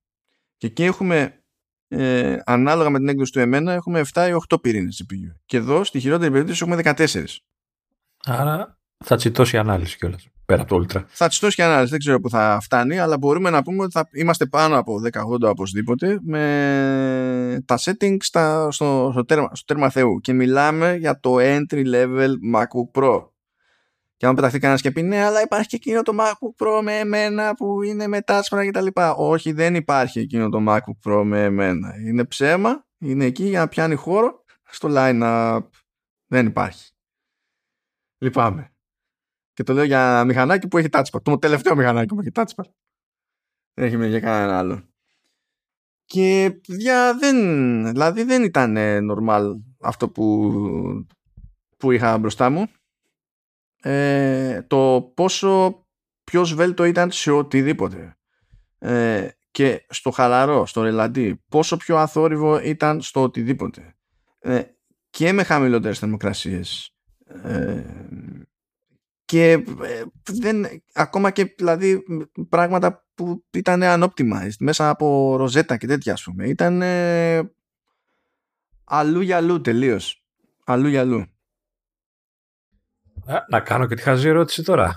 [0.63, 1.43] Και εκεί έχουμε
[1.89, 5.35] ε, ανάλογα με την έκδοση του εμένα έχουμε 7 ή 8 πυρήνες CPU.
[5.47, 7.25] Και εδώ στη χειρότερη περίπτωση έχουμε 14.
[8.25, 10.29] Άρα θα τσιτώσει η ανάλυση κιόλας.
[10.45, 11.03] Πέρα από το Ultra.
[11.09, 14.09] Θα τσιτώσει η ανάλυση, δεν ξέρω που θα φτάνει, αλλά μπορούμε να πούμε ότι θα
[14.13, 14.95] είμαστε πάνω από
[15.45, 20.21] 1080 οπωσδήποτε με τα settings στα, στο, στο, τέρμα, στο τέρμα Θεού.
[20.21, 23.32] Και μιλάμε για το entry level MacBook Pro.
[24.23, 26.99] Και αν πεταχθεί κανένας και πει ναι, αλλά υπάρχει και εκείνο το MacBook Pro με
[26.99, 28.87] εμένα που είναι με touch κτλ.
[29.17, 31.97] Όχι, δεν υπάρχει εκείνο το MacBook Pro με εμένα.
[31.97, 35.61] Είναι ψέμα, είναι εκεί για να πιάνει χώρο στο line-up.
[36.27, 36.93] Δεν υπάρχει.
[38.19, 38.73] Λυπάμαι.
[39.53, 41.23] Και το λέω για μηχανάκι που έχει touchpad.
[41.23, 42.65] Το τελευταίο μηχανάκι που έχει touchpad.
[43.75, 44.83] Δεν έχει για κανένα άλλο.
[46.05, 47.37] Και για δεν,
[47.87, 48.77] δηλαδή δεν ήταν
[49.11, 50.53] normal αυτό που,
[51.77, 52.67] που είχα μπροστά μου.
[53.83, 55.85] Ε, το πόσο
[56.25, 58.17] πιο σβέλτο ήταν σε οτιδήποτε.
[58.79, 63.95] Ε, και στο χαλαρό, στο ρελαντί, πόσο πιο αθόρυβο ήταν στο οτιδήποτε.
[64.39, 64.63] Ε,
[65.11, 66.95] και με χαμηλότερες θερμοκρασίες.
[67.43, 67.85] Ε,
[69.25, 69.53] και
[69.83, 72.03] ε, δεν, ακόμα και δηλαδή
[72.49, 77.51] πράγματα που ήταν unoptimized μέσα από ροζέτα και τέτοια ας πούμε ήταν ε,
[78.85, 80.25] αλλού για αλλού τελείως
[80.65, 81.27] αλλού για αλλού
[83.49, 84.95] να κάνω και τη χαζή ερώτηση τώρα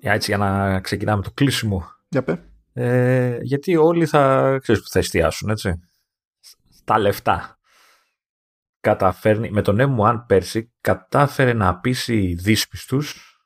[0.00, 2.42] έτσι για να ξεκινάμε το κλείσιμο για πέ.
[2.72, 5.72] Ε, γιατί όλοι θα, ξέρεις, θα εστιάσουν έτσι
[6.70, 7.58] στα λεφτά
[8.80, 13.36] καταφέρνει με τον M1 πέρσι κατάφερε να πείσει δύσπιστους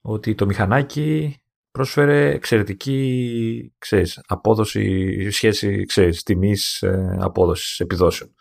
[0.00, 1.36] ότι το μηχανάκι
[1.70, 8.34] πρόσφερε εξαιρετική ξέρεις, απόδοση, σχέση ξέρεις, τιμής ε, απόδοσης επιδόσεων.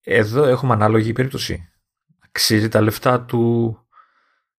[0.00, 1.70] Εδώ έχουμε ανάλογη περίπτωση.
[2.36, 3.76] Αξίζει τα λεφτά του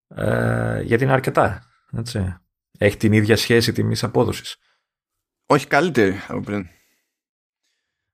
[0.08, 1.64] ε, γιατί είναι αρκετά.
[1.92, 2.38] Έτσι.
[2.78, 4.56] Έχει την ίδια σχέση τιμής απόδοσης.
[5.46, 6.68] Όχι καλύτερη από πριν.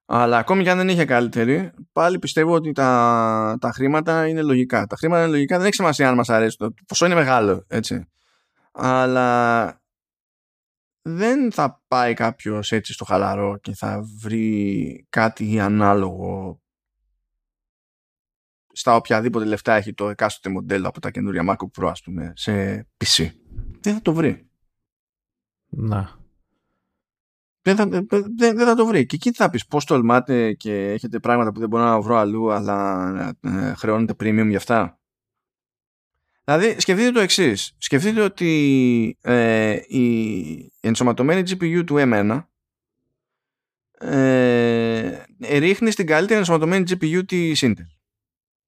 [0.06, 4.88] Αλλά ακόμη και αν δεν είχε καλύτερη, πάλι πιστεύω ότι τα, τα χρήματα είναι λογικά.
[4.88, 8.12] Τα χρήματα είναι λογικά, δεν έχει σημασία αν μας αρέσει το ποσό είναι μεγάλο, έτσι.
[8.72, 9.82] Αλλά
[11.02, 16.63] δεν θα πάει κάποιος έτσι στο χαλαρό και θα βρει κάτι ανάλογο
[18.74, 22.82] στα οποιαδήποτε λεφτά έχει το εκάστοτε μοντέλο από τα καινούρια MacBook Pro, ας πούμε, σε
[22.98, 23.30] PC.
[23.80, 24.48] Δεν θα το βρει.
[25.70, 26.22] Να
[27.64, 29.06] δεν θα, δεν, δεν θα το βρει.
[29.06, 32.52] Και εκεί θα πεις πώς τολμάτε και έχετε πράγματα που δεν μπορώ να βρω αλλού
[32.52, 35.00] αλλά ε, χρεώνετε premium για αυτά;
[36.44, 37.76] Δηλαδή σκεφτείτε το εξής.
[37.78, 42.44] Σκεφτείτε ότι ε, η ενσωματωμένη GPU του M1
[44.00, 45.24] ε,
[45.58, 47.88] ρίχνει στην καλύτερη ενσωματωμένη GPU της Intel.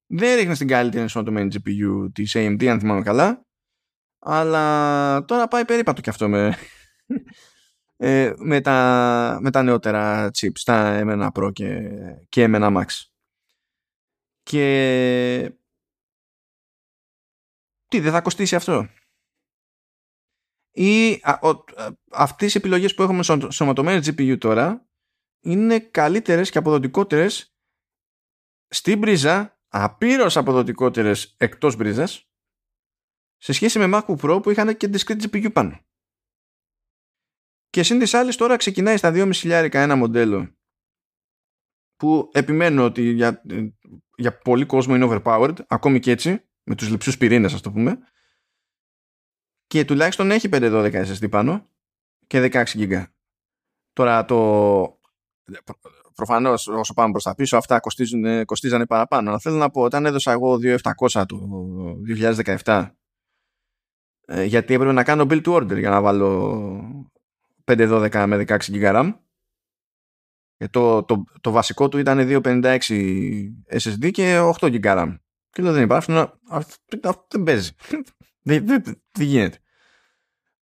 [0.06, 3.46] Δεν ρίχνει στην καλύτερη ενσωματωμένη GPU της AMD αν θυμάμαι καλά
[4.28, 6.56] αλλά τώρα πάει περίπατο κι αυτό με,
[7.96, 11.90] ε, με, τα, με τα νεότερα chips, τα M1 Pro και,
[12.28, 12.86] και M1 Max.
[14.42, 15.56] Και
[17.86, 18.88] τι, δεν θα κοστίσει αυτό;
[20.70, 21.38] Ή α,
[22.10, 23.22] αυτές οι επιλογές που έχουμε
[23.52, 24.88] σωματωμένη GPU τώρα
[25.40, 27.54] είναι καλύτερες και αποδοτικότερες
[28.68, 32.30] στην μπρίζα, απείρως αποδοτικότερες εκτός μπρίζας
[33.36, 35.80] σε σχέση με MacBook Pro που είχαν και discrete GPU πάνω.
[37.70, 40.56] Και σύν της άλλης τώρα ξεκινάει στα 2.500 ένα μοντέλο
[41.96, 43.42] που επιμένω ότι για,
[44.16, 47.98] για πολύ κόσμο είναι overpowered, ακόμη και έτσι, με τους λειψούς πυρήνες ας το πούμε,
[49.66, 51.70] και τουλάχιστον έχει 512 SSD πάνω
[52.26, 53.04] και 16 GB.
[53.92, 55.00] Τώρα το...
[56.16, 59.28] Προφανώς όσο πάμε προς τα πίσω αυτά κοστίζουν, κοστίζανε παραπάνω.
[59.28, 61.38] Αλλά θέλω να πω όταν έδωσα εγώ 2.700 το
[62.64, 62.90] 2017
[64.26, 67.10] ε, γιατί έπρεπε να κάνω build to order για να βάλω
[67.64, 69.14] 512 με 16 GB RAM.
[70.56, 72.78] Και το, το, το βασικό του ήταν 256
[73.70, 75.16] SSD και 8 GB RAM.
[75.50, 76.12] Και λέω δεν υπάρχει
[77.02, 77.70] αυτό δεν παίζει.
[78.48, 79.58] Δεν, δεν, δεν γίνεται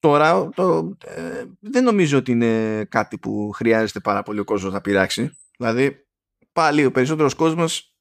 [0.02, 4.82] τώρα το, ε, δεν νομίζω ότι είναι κάτι που χρειάζεται πάρα πολύ ο κόσμος να
[4.82, 6.06] πειράξει δηλαδή
[6.52, 7.96] πάλι ο περισσότερος κόσμος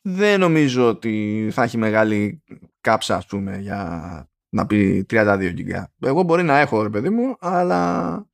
[0.00, 2.42] δεν νομίζω ότι θα έχει μεγάλη
[2.80, 5.84] κάψα ας πούμε για να πει 32 GB.
[6.00, 8.26] Εγώ μπορεί να έχω ρε παιδί μου, αλλά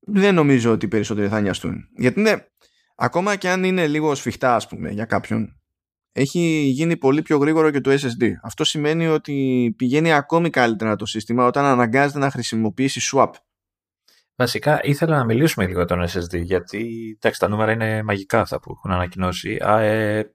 [0.00, 1.88] δεν νομίζω ότι οι περισσότεροι θα νοιαστούν.
[1.96, 2.52] Γιατί είναι
[2.94, 5.55] ακόμα και αν είναι λίγο σφιχτά ας πούμε για κάποιον
[6.18, 6.40] έχει
[6.74, 8.30] γίνει πολύ πιο γρήγορο και το SSD.
[8.42, 13.30] Αυτό σημαίνει ότι πηγαίνει ακόμη καλύτερα το σύστημα όταν αναγκάζεται να χρησιμοποιήσει swap.
[14.36, 18.60] Βασικά ήθελα να μιλήσουμε λίγο για τον SSD γιατί εντάξει, τα νούμερα είναι μαγικά αυτά
[18.60, 19.56] που έχουν ανακοινώσει.
[19.56, 20.34] Α, ε,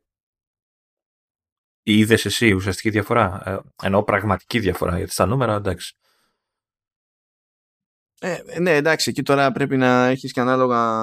[1.84, 5.96] είδες εσύ ουσιαστική διαφορά; Ε, εννοώ πραγματική διαφορά γιατί στα νούμερα εντάξει.
[8.20, 11.02] Ε, ναι, εντάξει, εκεί τώρα πρέπει να έχεις και ανάλογα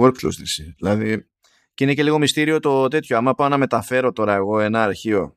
[0.00, 0.32] workflows
[0.76, 1.31] Δηλαδή,
[1.74, 3.16] και είναι και λίγο μυστήριο το τέτοιο.
[3.16, 5.36] Άμα πάω να μεταφέρω τώρα εγώ ένα αρχείο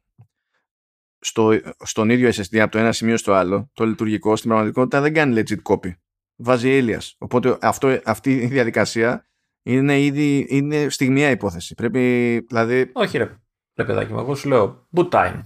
[1.20, 5.14] στο, στον ίδιο SSD από το ένα σημείο στο άλλο, το λειτουργικό στην πραγματικότητα δεν
[5.14, 5.94] κάνει legit copy.
[6.36, 7.12] Βάζει alias.
[7.18, 9.28] Οπότε αυτό, αυτή η διαδικασία
[9.64, 11.76] είναι ήδη είναι στιγμιαία υπόθεση.
[11.76, 12.00] Πρέπει,
[12.48, 12.90] δηλαδή...
[12.94, 13.38] Όχι ρε,
[13.76, 15.44] ρε παιδάκι μου, εγώ σου λέω boot time.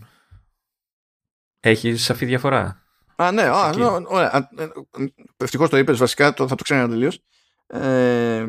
[1.59, 2.83] Έχεις σαφή διαφορά;
[3.15, 4.49] Α, ναι, α, ναι, ωραία.
[4.57, 4.67] Ε,
[5.37, 7.23] Ευτυχώς το είπες, βασικά το, θα το ξέρω τελείως.
[7.67, 8.45] Ε,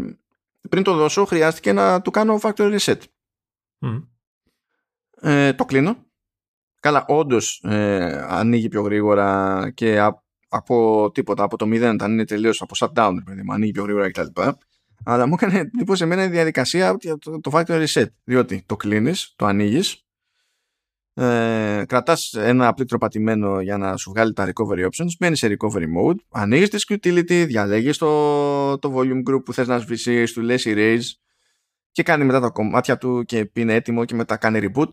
[0.69, 2.99] πριν το δώσω, χρειάστηκε να του κάνω factory reset.
[5.20, 5.97] Ε, το κλείνω.
[6.81, 10.01] Καλά, όντως ε, ανοίγει πιο γρήγορα και
[10.49, 14.11] από τίποτα, από το 0, όταν είναι τελείως από shutdown, παιδί μου, ανοίγει πιο γρήγορα
[14.11, 14.41] κτλ.
[15.05, 18.07] Αλλά μου έκανε εντύπωση εμένα η διαδικασία το, το factory reset.
[18.24, 20.05] Διότι το κλείνεις, το ανοίγεις,
[21.20, 25.84] ε, κρατάς ένα πλήκτρο πατημένο για να σου βγάλει τα recovery options, μένεις σε recovery
[25.98, 30.64] mode, ανοίγεις τη utility, διαλέγεις το, το volume group που θες να σβήσεις, του λες
[30.66, 31.01] erase
[31.90, 34.88] και κάνει μετά τα κομμάτια του και είναι έτοιμο και μετά κάνει reboot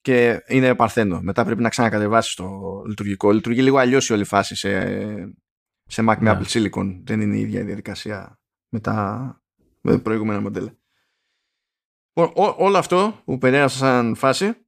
[0.00, 1.20] και είναι παρθένο.
[1.22, 3.30] Μετά πρέπει να ξανακατεβάσεις το λειτουργικό.
[3.30, 4.80] Λειτουργεί λίγο αλλιώς η όλη φάση σε,
[5.84, 6.32] σε Mac με ναι.
[6.32, 7.00] Apple Silicon.
[7.04, 8.38] Δεν είναι η ίδια η διαδικασία
[8.68, 9.40] με τα
[9.80, 10.76] με προηγούμενα μοντέλα.
[12.56, 14.65] όλο αυτό που περίεργασα σαν φάση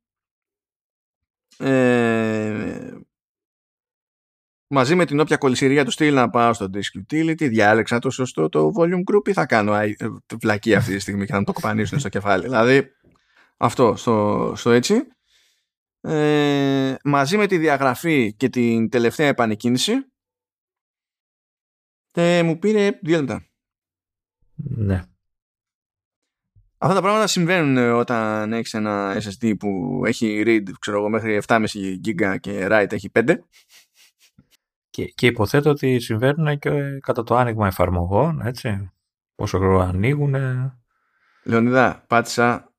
[1.58, 2.98] ε,
[4.68, 8.48] μαζί με την όποια κολυσιρία του στείλει να πάω στο Disk Utility, διάλεξα το σωστό
[8.48, 9.96] το volume group ή θα κάνω ε,
[10.40, 12.42] βλακή αυτή τη στιγμή και θα το κοπανίσουν στο κεφάλι.
[12.42, 12.90] Δηλαδή,
[13.56, 14.94] αυτό στο, στο έτσι.
[16.00, 19.92] Ε, μαζί με τη διαγραφή και την τελευταία επανεκκίνηση
[22.12, 23.46] ε, μου πήρε δύο λεπτά.
[24.54, 25.02] Ναι.
[26.80, 31.40] Αυτά τα πράγματα συμβαίνουν ε, όταν έχεις ένα SSD που έχει read ξέρω εγώ, μέχρι
[31.46, 31.64] 7,5
[32.04, 33.34] GB και write έχει 5.
[34.90, 38.90] Και, και υποθέτω ότι συμβαίνουν και κατά το άνοιγμα εφαρμογών, έτσι.
[39.34, 40.34] Πόσο γρήγορα ανοίγουν.
[41.44, 42.72] Λεωνίδα, πάτησα.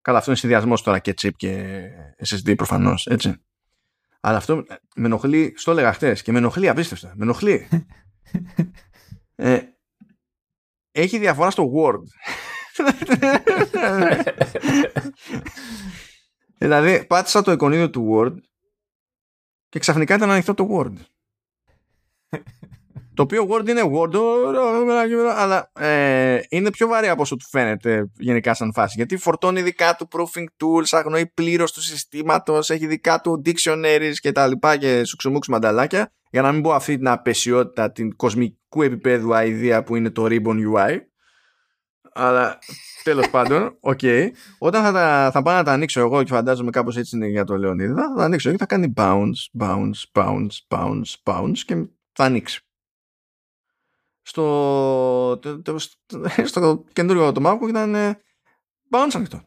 [0.00, 1.82] Καλά, αυτό είναι συνδυασμός τώρα και chip και
[2.26, 3.34] SSD προφανώς, έτσι.
[4.20, 4.64] Αλλά αυτό
[4.94, 7.12] με ενοχλεί, στο έλεγα χτες και με ενοχλεί απίστευτα.
[7.16, 7.68] Με ενοχλεί.
[9.34, 9.58] ε,
[10.92, 12.02] έχει διαφορά στο Word
[16.58, 18.34] δηλαδή πάτησα το εικονίδιο του Word
[19.68, 20.92] και ξαφνικά ήταν ανοιχτό το Word.
[23.14, 24.16] το οποίο Word είναι Word,
[25.36, 28.94] αλλά ε, είναι πιο βαρύ από όσο του φαίνεται γενικά σαν φάση.
[28.96, 34.32] Γιατί φορτώνει δικά του proofing tools, αγνοεί πλήρως του συστήματος, έχει δικά του dictionaries και
[34.32, 36.12] τα λοιπά και σουξουμούξ μανταλάκια.
[36.30, 40.56] Για να μην πω αυτή την απεσιότητα, την κοσμικού επίπεδου idea που είναι το Ribbon
[40.74, 40.98] UI
[42.12, 42.58] αλλά
[43.02, 43.98] τέλος πάντων, ok.
[44.02, 44.28] Okay.
[44.58, 47.44] Όταν θα, τα, θα πάω να τα ανοίξω εγώ και φαντάζομαι κάπως έτσι είναι για
[47.44, 51.74] το Λεωνίδα, θα τα ανοίξω και θα κάνει bounce, bounce, bounce, bounce, bounce και
[52.12, 52.60] θα ανοίξει.
[54.22, 55.78] Στο, το, το,
[56.44, 57.94] στο καινούριο το MacBook ήταν
[58.90, 59.42] bounce ανοιχτό.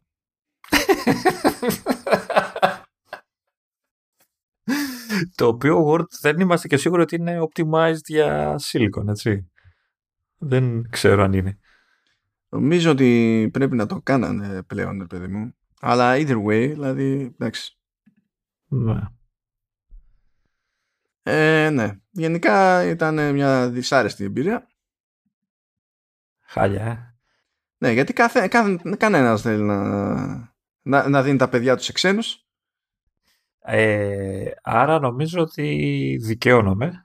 [5.35, 9.51] το οποίο Word δεν είμαστε και σίγουροι ότι είναι optimized για silicon, έτσι.
[10.37, 11.59] Δεν ξέρω αν είναι.
[12.55, 15.55] Νομίζω ότι πρέπει να το κάνανε πλέον, παιδί μου.
[15.79, 17.77] Αλλά either way, δηλαδή, εντάξει.
[18.67, 19.01] Ναι.
[21.23, 21.99] Ε, ναι.
[22.11, 24.67] Γενικά ήταν μια δυσάρεστη εμπειρία.
[26.39, 26.85] Χάλια.
[26.85, 27.15] Ε.
[27.77, 29.83] Ναι, γιατί κάθε, κάθε, κανένας θέλει να,
[30.81, 32.45] να, να δίνει τα παιδιά τους σε ξένους.
[33.59, 37.04] Ε, άρα νομίζω ότι δικαιώνομαι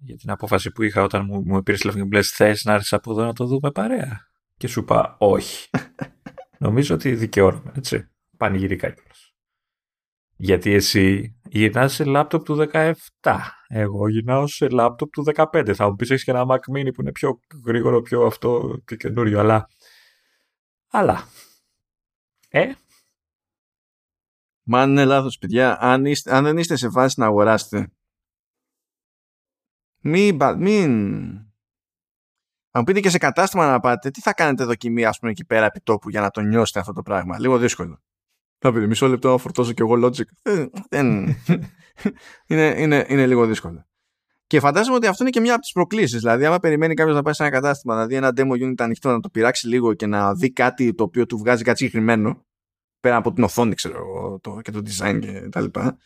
[0.00, 2.92] για την απόφαση που είχα όταν μου, μου πήρες τηλέφωνο και μου θες να έρθεις
[2.92, 5.70] από εδώ να το δούμε παρέα; Και σου είπα όχι.
[6.58, 8.08] Νομίζω ότι δικαιώνομαι, έτσι.
[8.36, 9.34] Πανηγυρικά κιόλας.
[10.36, 12.92] Γιατί εσύ γυρνάς σε λάπτοπ του 17.
[13.68, 15.72] Εγώ γυρνάω σε λάπτοπ του 15.
[15.74, 18.96] Θα μου πεις έχεις και ένα Mac Mini που είναι πιο γρήγορο, πιο αυτό και
[18.96, 19.40] καινούριο.
[19.40, 19.68] Αλλά.
[20.90, 21.24] Αλλά.
[22.48, 22.72] Ε.
[24.62, 27.90] Μα αν είναι λάθος, παιδιά, αν, είστε, αν δεν είστε σε φάση να αγοράσετε
[30.00, 30.90] μην, μην...
[32.70, 35.66] Αν πείτε και σε κατάστημα να πάτε, τι θα κάνετε δοκιμή, ας πούμε, εκεί πέρα
[35.66, 37.38] επί τόπου για να το νιώσετε αυτό το πράγμα.
[37.38, 38.02] Λίγο δύσκολο.
[38.58, 40.52] Θα πείτε, μισό λεπτό να φορτώσω κι εγώ logic.
[40.88, 41.36] Δεν,
[42.46, 43.84] είναι, είναι, είναι λίγο δύσκολο.
[44.46, 46.18] Και φαντάζομαι ότι αυτό είναι και μια από τις προκλήσεις.
[46.20, 49.10] Δηλαδή, άμα περιμένει κάποιος να πάει σε ένα κατάστημα, να δει ένα demo unit ανοιχτό,
[49.10, 52.46] να το πειράξει λίγο και να δει κάτι το οποίο του βγάζει κάτι συγκεκριμένο,
[53.00, 55.98] πέρα από την οθόνη, ξέρω το, και το design και τα λοιπά.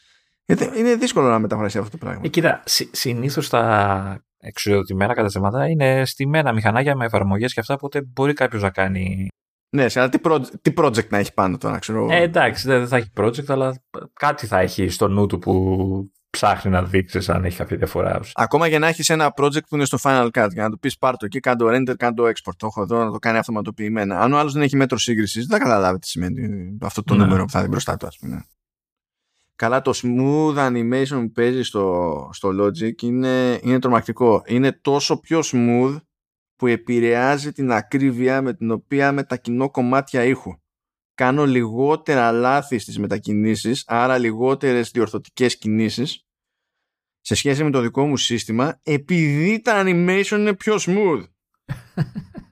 [0.77, 2.21] Είναι δύσκολο να μεταφράσει αυτό το πράγμα.
[2.25, 8.33] Ε, κοίτα, συνήθως τα εξοδοτημένα καταστήματα είναι στημένα μηχανάκια με εφαρμογές και αυτά, οπότε μπορεί
[8.33, 9.29] κάποιος να κάνει.
[9.77, 10.19] Ναι, σε τι,
[10.63, 12.09] τι project να έχει πάνω τώρα, ξέρω.
[12.11, 16.71] Ε, εντάξει, δεν θα έχει project, αλλά κάτι θα έχει στο νου του που ψάχνει
[16.71, 18.21] να δείξει αν έχει κάποια διαφορά.
[18.35, 20.99] Ακόμα και να έχεις ένα project που είναι στο Final Cut και να του πεις
[20.99, 22.57] πάρτο εκεί, κάνε το render, κάνε το export.
[22.57, 24.21] Το έχω εδώ να το κάνει αυτοματοποιημένα.
[24.21, 27.25] Αν ο άλλος δεν έχει μέτρο σύγκρισης, δεν θα καταλάβει τι σημαίνει αυτό το ναι.
[27.25, 28.45] νούμερο που θα δει μπροστά του, ας πούμε.
[29.57, 34.43] Καλά, το smooth animation που παίζει στο, στο Logic είναι, είναι τρομακτικό.
[34.47, 35.97] Είναι τόσο πιο smooth
[36.57, 40.53] που επηρεάζει την ακρίβεια με την οποία μετακινώ κομμάτια ήχου.
[41.15, 46.27] Κάνω λιγότερα λάθη στις μετακινήσεις, άρα λιγότερες διορθωτικές κινήσεις
[47.21, 51.25] σε σχέση με το δικό μου σύστημα, επειδή τα animation είναι πιο smooth.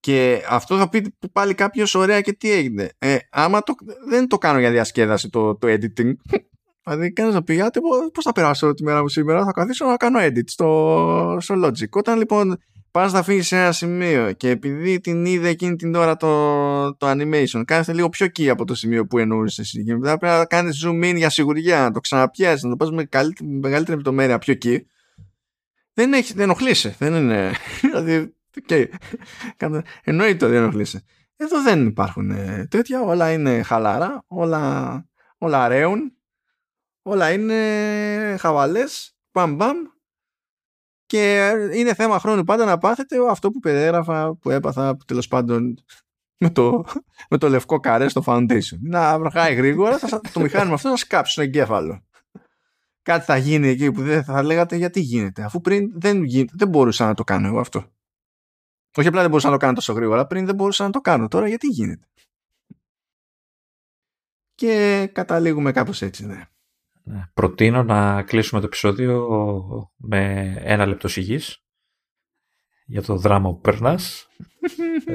[0.00, 2.88] Και αυτό θα πει πάλι κάποιος ωραία και τι έγινε.
[2.98, 3.74] Ε, άμα το,
[4.08, 6.12] δεν το κάνω για διασκέδαση το, το editing.
[6.84, 7.80] Δηλαδή, κανένα να πει, γιατί
[8.12, 11.90] πώς θα περάσω τη μέρα μου σήμερα, θα καθίσω να κάνω edit στο, στο Logic.
[11.90, 12.58] Όταν λοιπόν
[12.90, 17.10] πας να φύγεις σε ένα σημείο και επειδή την είδε εκείνη την ώρα το, το
[17.10, 19.84] animation, κάθεται λίγο πιο key από το σημείο που εννοούσες εσύ.
[19.84, 22.90] Και μετά πρέπει να κάνεις zoom in για σιγουριά, να το ξαναπιάσεις, να το πας
[22.90, 23.08] με
[23.60, 24.78] μεγαλύτερη λεπτομέρεια πιο key.
[25.94, 26.94] Δεν, έχει, δεν ενοχλείσαι.
[26.98, 27.52] Δεν είναι.
[27.80, 28.86] Δηλαδή, Okay.
[30.02, 31.04] Εννοείται ότι ενοχλείσαι.
[31.36, 35.04] Εδώ δεν υπάρχουν ε, τέτοια, όλα είναι χαλάρα, όλα,
[35.38, 36.12] όλα ρέουν,
[37.02, 39.76] όλα είναι χαβαλές, μπαμ μπαμ
[41.06, 45.74] και είναι θέμα χρόνου πάντα να πάθετε αυτό που περιγράφα, που έπαθα τέλος πάντων
[46.36, 46.84] με το,
[47.30, 48.78] με το λευκό καρέ στο foundation.
[48.80, 52.04] Να βραχάει γρήγορα, θα, το μηχάνημα αυτό να σκάψει στο εγκέφαλο.
[53.02, 56.22] Κάτι θα γίνει εκεί που δεν θα λέγατε γιατί γίνεται, αφού πριν δεν,
[56.52, 57.92] δεν μπορούσα να το κάνω εγώ αυτό.
[58.96, 61.28] Όχι απλά δεν μπορούσα να το κάνω τόσο γρήγορα, πριν δεν μπορούσα να το κάνω.
[61.28, 62.06] Τώρα γιατί γίνεται;
[64.54, 66.44] Και καταλήγουμε κάπως έτσι, ναι.
[67.02, 67.24] ναι.
[67.34, 69.28] Προτείνω να κλείσουμε το επεισόδιο
[69.96, 71.62] με ένα λεπτό σιγής
[72.90, 74.28] για το δράμα που περνάς.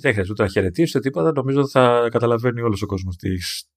[0.00, 1.32] δεν χρειάζεται ούτε να χαιρετήσει τίποτα.
[1.32, 3.30] Νομίζω ότι θα καταλαβαίνει όλος ο κόσμος τι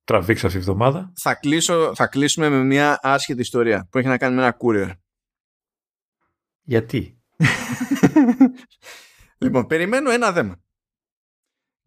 [0.03, 1.13] τραβήξει αυτή τη βδομάδα.
[1.15, 4.91] Θα, κλείσω, θα κλείσουμε με μια άσχετη ιστορία που έχει να κάνει με ένα courier.
[6.61, 7.21] Γιατί;
[9.41, 10.61] Λοιπόν, περιμένω ένα δέμα.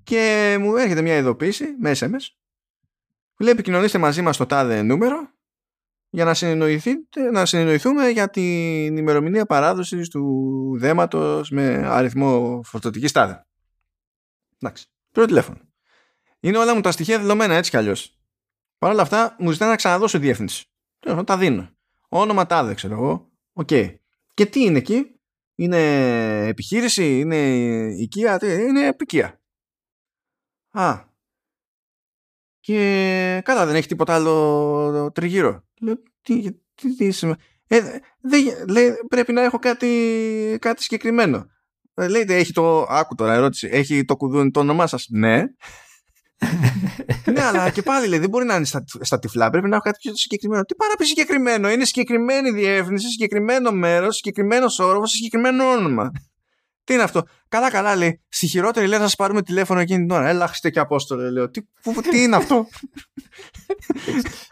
[0.03, 2.27] Και μου έρχεται μια ειδοποίηση με SMS
[3.35, 5.33] που λέει επικοινωνήστε μαζί μας στο τάδε νούμερο
[6.11, 6.35] για να,
[7.33, 13.47] να συνεννοηθούμε για την ημερομηνία παράδοσης του δέματος με αριθμό φορτωτικής τάδε.
[14.59, 15.59] Εντάξει, πρώτο τηλέφωνο.
[16.41, 18.19] Είναι όλα μου τα στοιχεία δεδομένα έτσι κι αλλιώς.
[18.79, 20.67] Παρ' όλα αυτά μου ζητάνε να ξαναδώσω διεύθυνση.
[21.25, 21.71] Τα δίνω.
[22.09, 23.31] Όνομα τάδε ξέρω εγώ.
[23.53, 23.71] Οκ.
[24.35, 25.21] Και τι είναι εκεί;
[25.55, 27.37] Είναι επιχείρηση, είναι
[27.99, 29.41] οικία, είναι επικία.
[30.71, 31.13] Α.
[32.61, 35.65] Και καλά δεν έχει τίποτα άλλο τριγύρω.
[35.81, 37.29] Λέω, τι, τι, τι,
[37.67, 38.01] ε,
[38.69, 41.47] λέει, πρέπει να έχω κάτι, κάτι συγκεκριμένο.
[41.95, 45.07] Ε, λέει, έχει το, άκου τώρα ερώτηση, έχει το κουδούνι το όνομά σας.
[45.11, 45.45] Ναι
[47.33, 49.51] ναι, αλλά και πάλι λέει, δεν μπορεί να είναι στα, στα τυφλά.
[49.51, 50.63] Πρέπει να έχω κάτι πιο συγκεκριμένο.
[50.63, 56.11] Τι πάρα πει συγκεκριμένο; Είναι συγκεκριμένη διεύθυνση, συγκεκριμένο μέρος, συγκεκριμένο όροφο, συγκεκριμένο όνομα.
[56.85, 58.23] Τι είναι αυτό; Καλά, καλά λέει.
[58.29, 60.29] Στη χειρότερη λέει θα σας πάρουμε τηλέφωνο εκείνη την ώρα.
[60.29, 61.31] Έλα, και απόστολε.
[61.31, 61.51] Λέω.
[61.51, 62.67] Τι, που, τι είναι αυτό;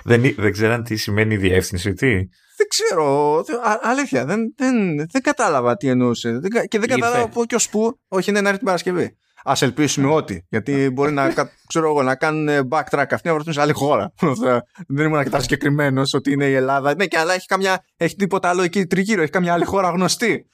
[0.05, 2.11] δεν, δεν ξέραν τι σημαίνει διεύθυνση, τι;
[2.57, 3.37] Δεν ξέρω.
[3.39, 4.25] Α, αλήθεια.
[4.25, 6.41] Δεν, δεν, δεν κατάλαβα τι εννοούσε.
[6.69, 8.01] Και δεν κατάλαβα πού και ω πού.
[8.09, 9.17] Όχι, είναι να έρθει την Παρασκευή.
[9.45, 10.47] Α ελπίσουμε ότι.
[10.49, 11.33] Γιατί μπορεί να,
[11.69, 14.13] ξέρω εγώ, να κάνουν backtrack αυτοί να βρεθούν σε άλλη χώρα.
[14.95, 16.95] Δεν ήμουν αρκετά συγκεκριμένος ότι είναι η Ελλάδα.
[16.95, 19.23] Ναι, και αλλά έχει, καμιά, έχει τίποτα άλλο εκεί τριγύρω.
[19.23, 20.47] Έχει καμιά άλλη χώρα γνωστή.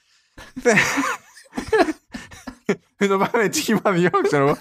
[2.96, 4.58] Δεν το πάμε έτσι χύμα δυο, ξέρω εγώ.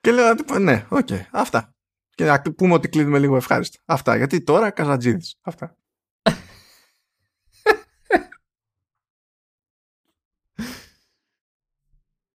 [0.00, 1.74] Και λέω, ναι, οκ, αυτά.
[2.14, 3.78] Και να πούμε ότι κλείνουμε λίγο ευχάριστο.
[3.84, 4.16] Αυτά.
[4.16, 5.20] Γιατί τώρα Καζαντζίδη.
[5.42, 5.76] Αυτά.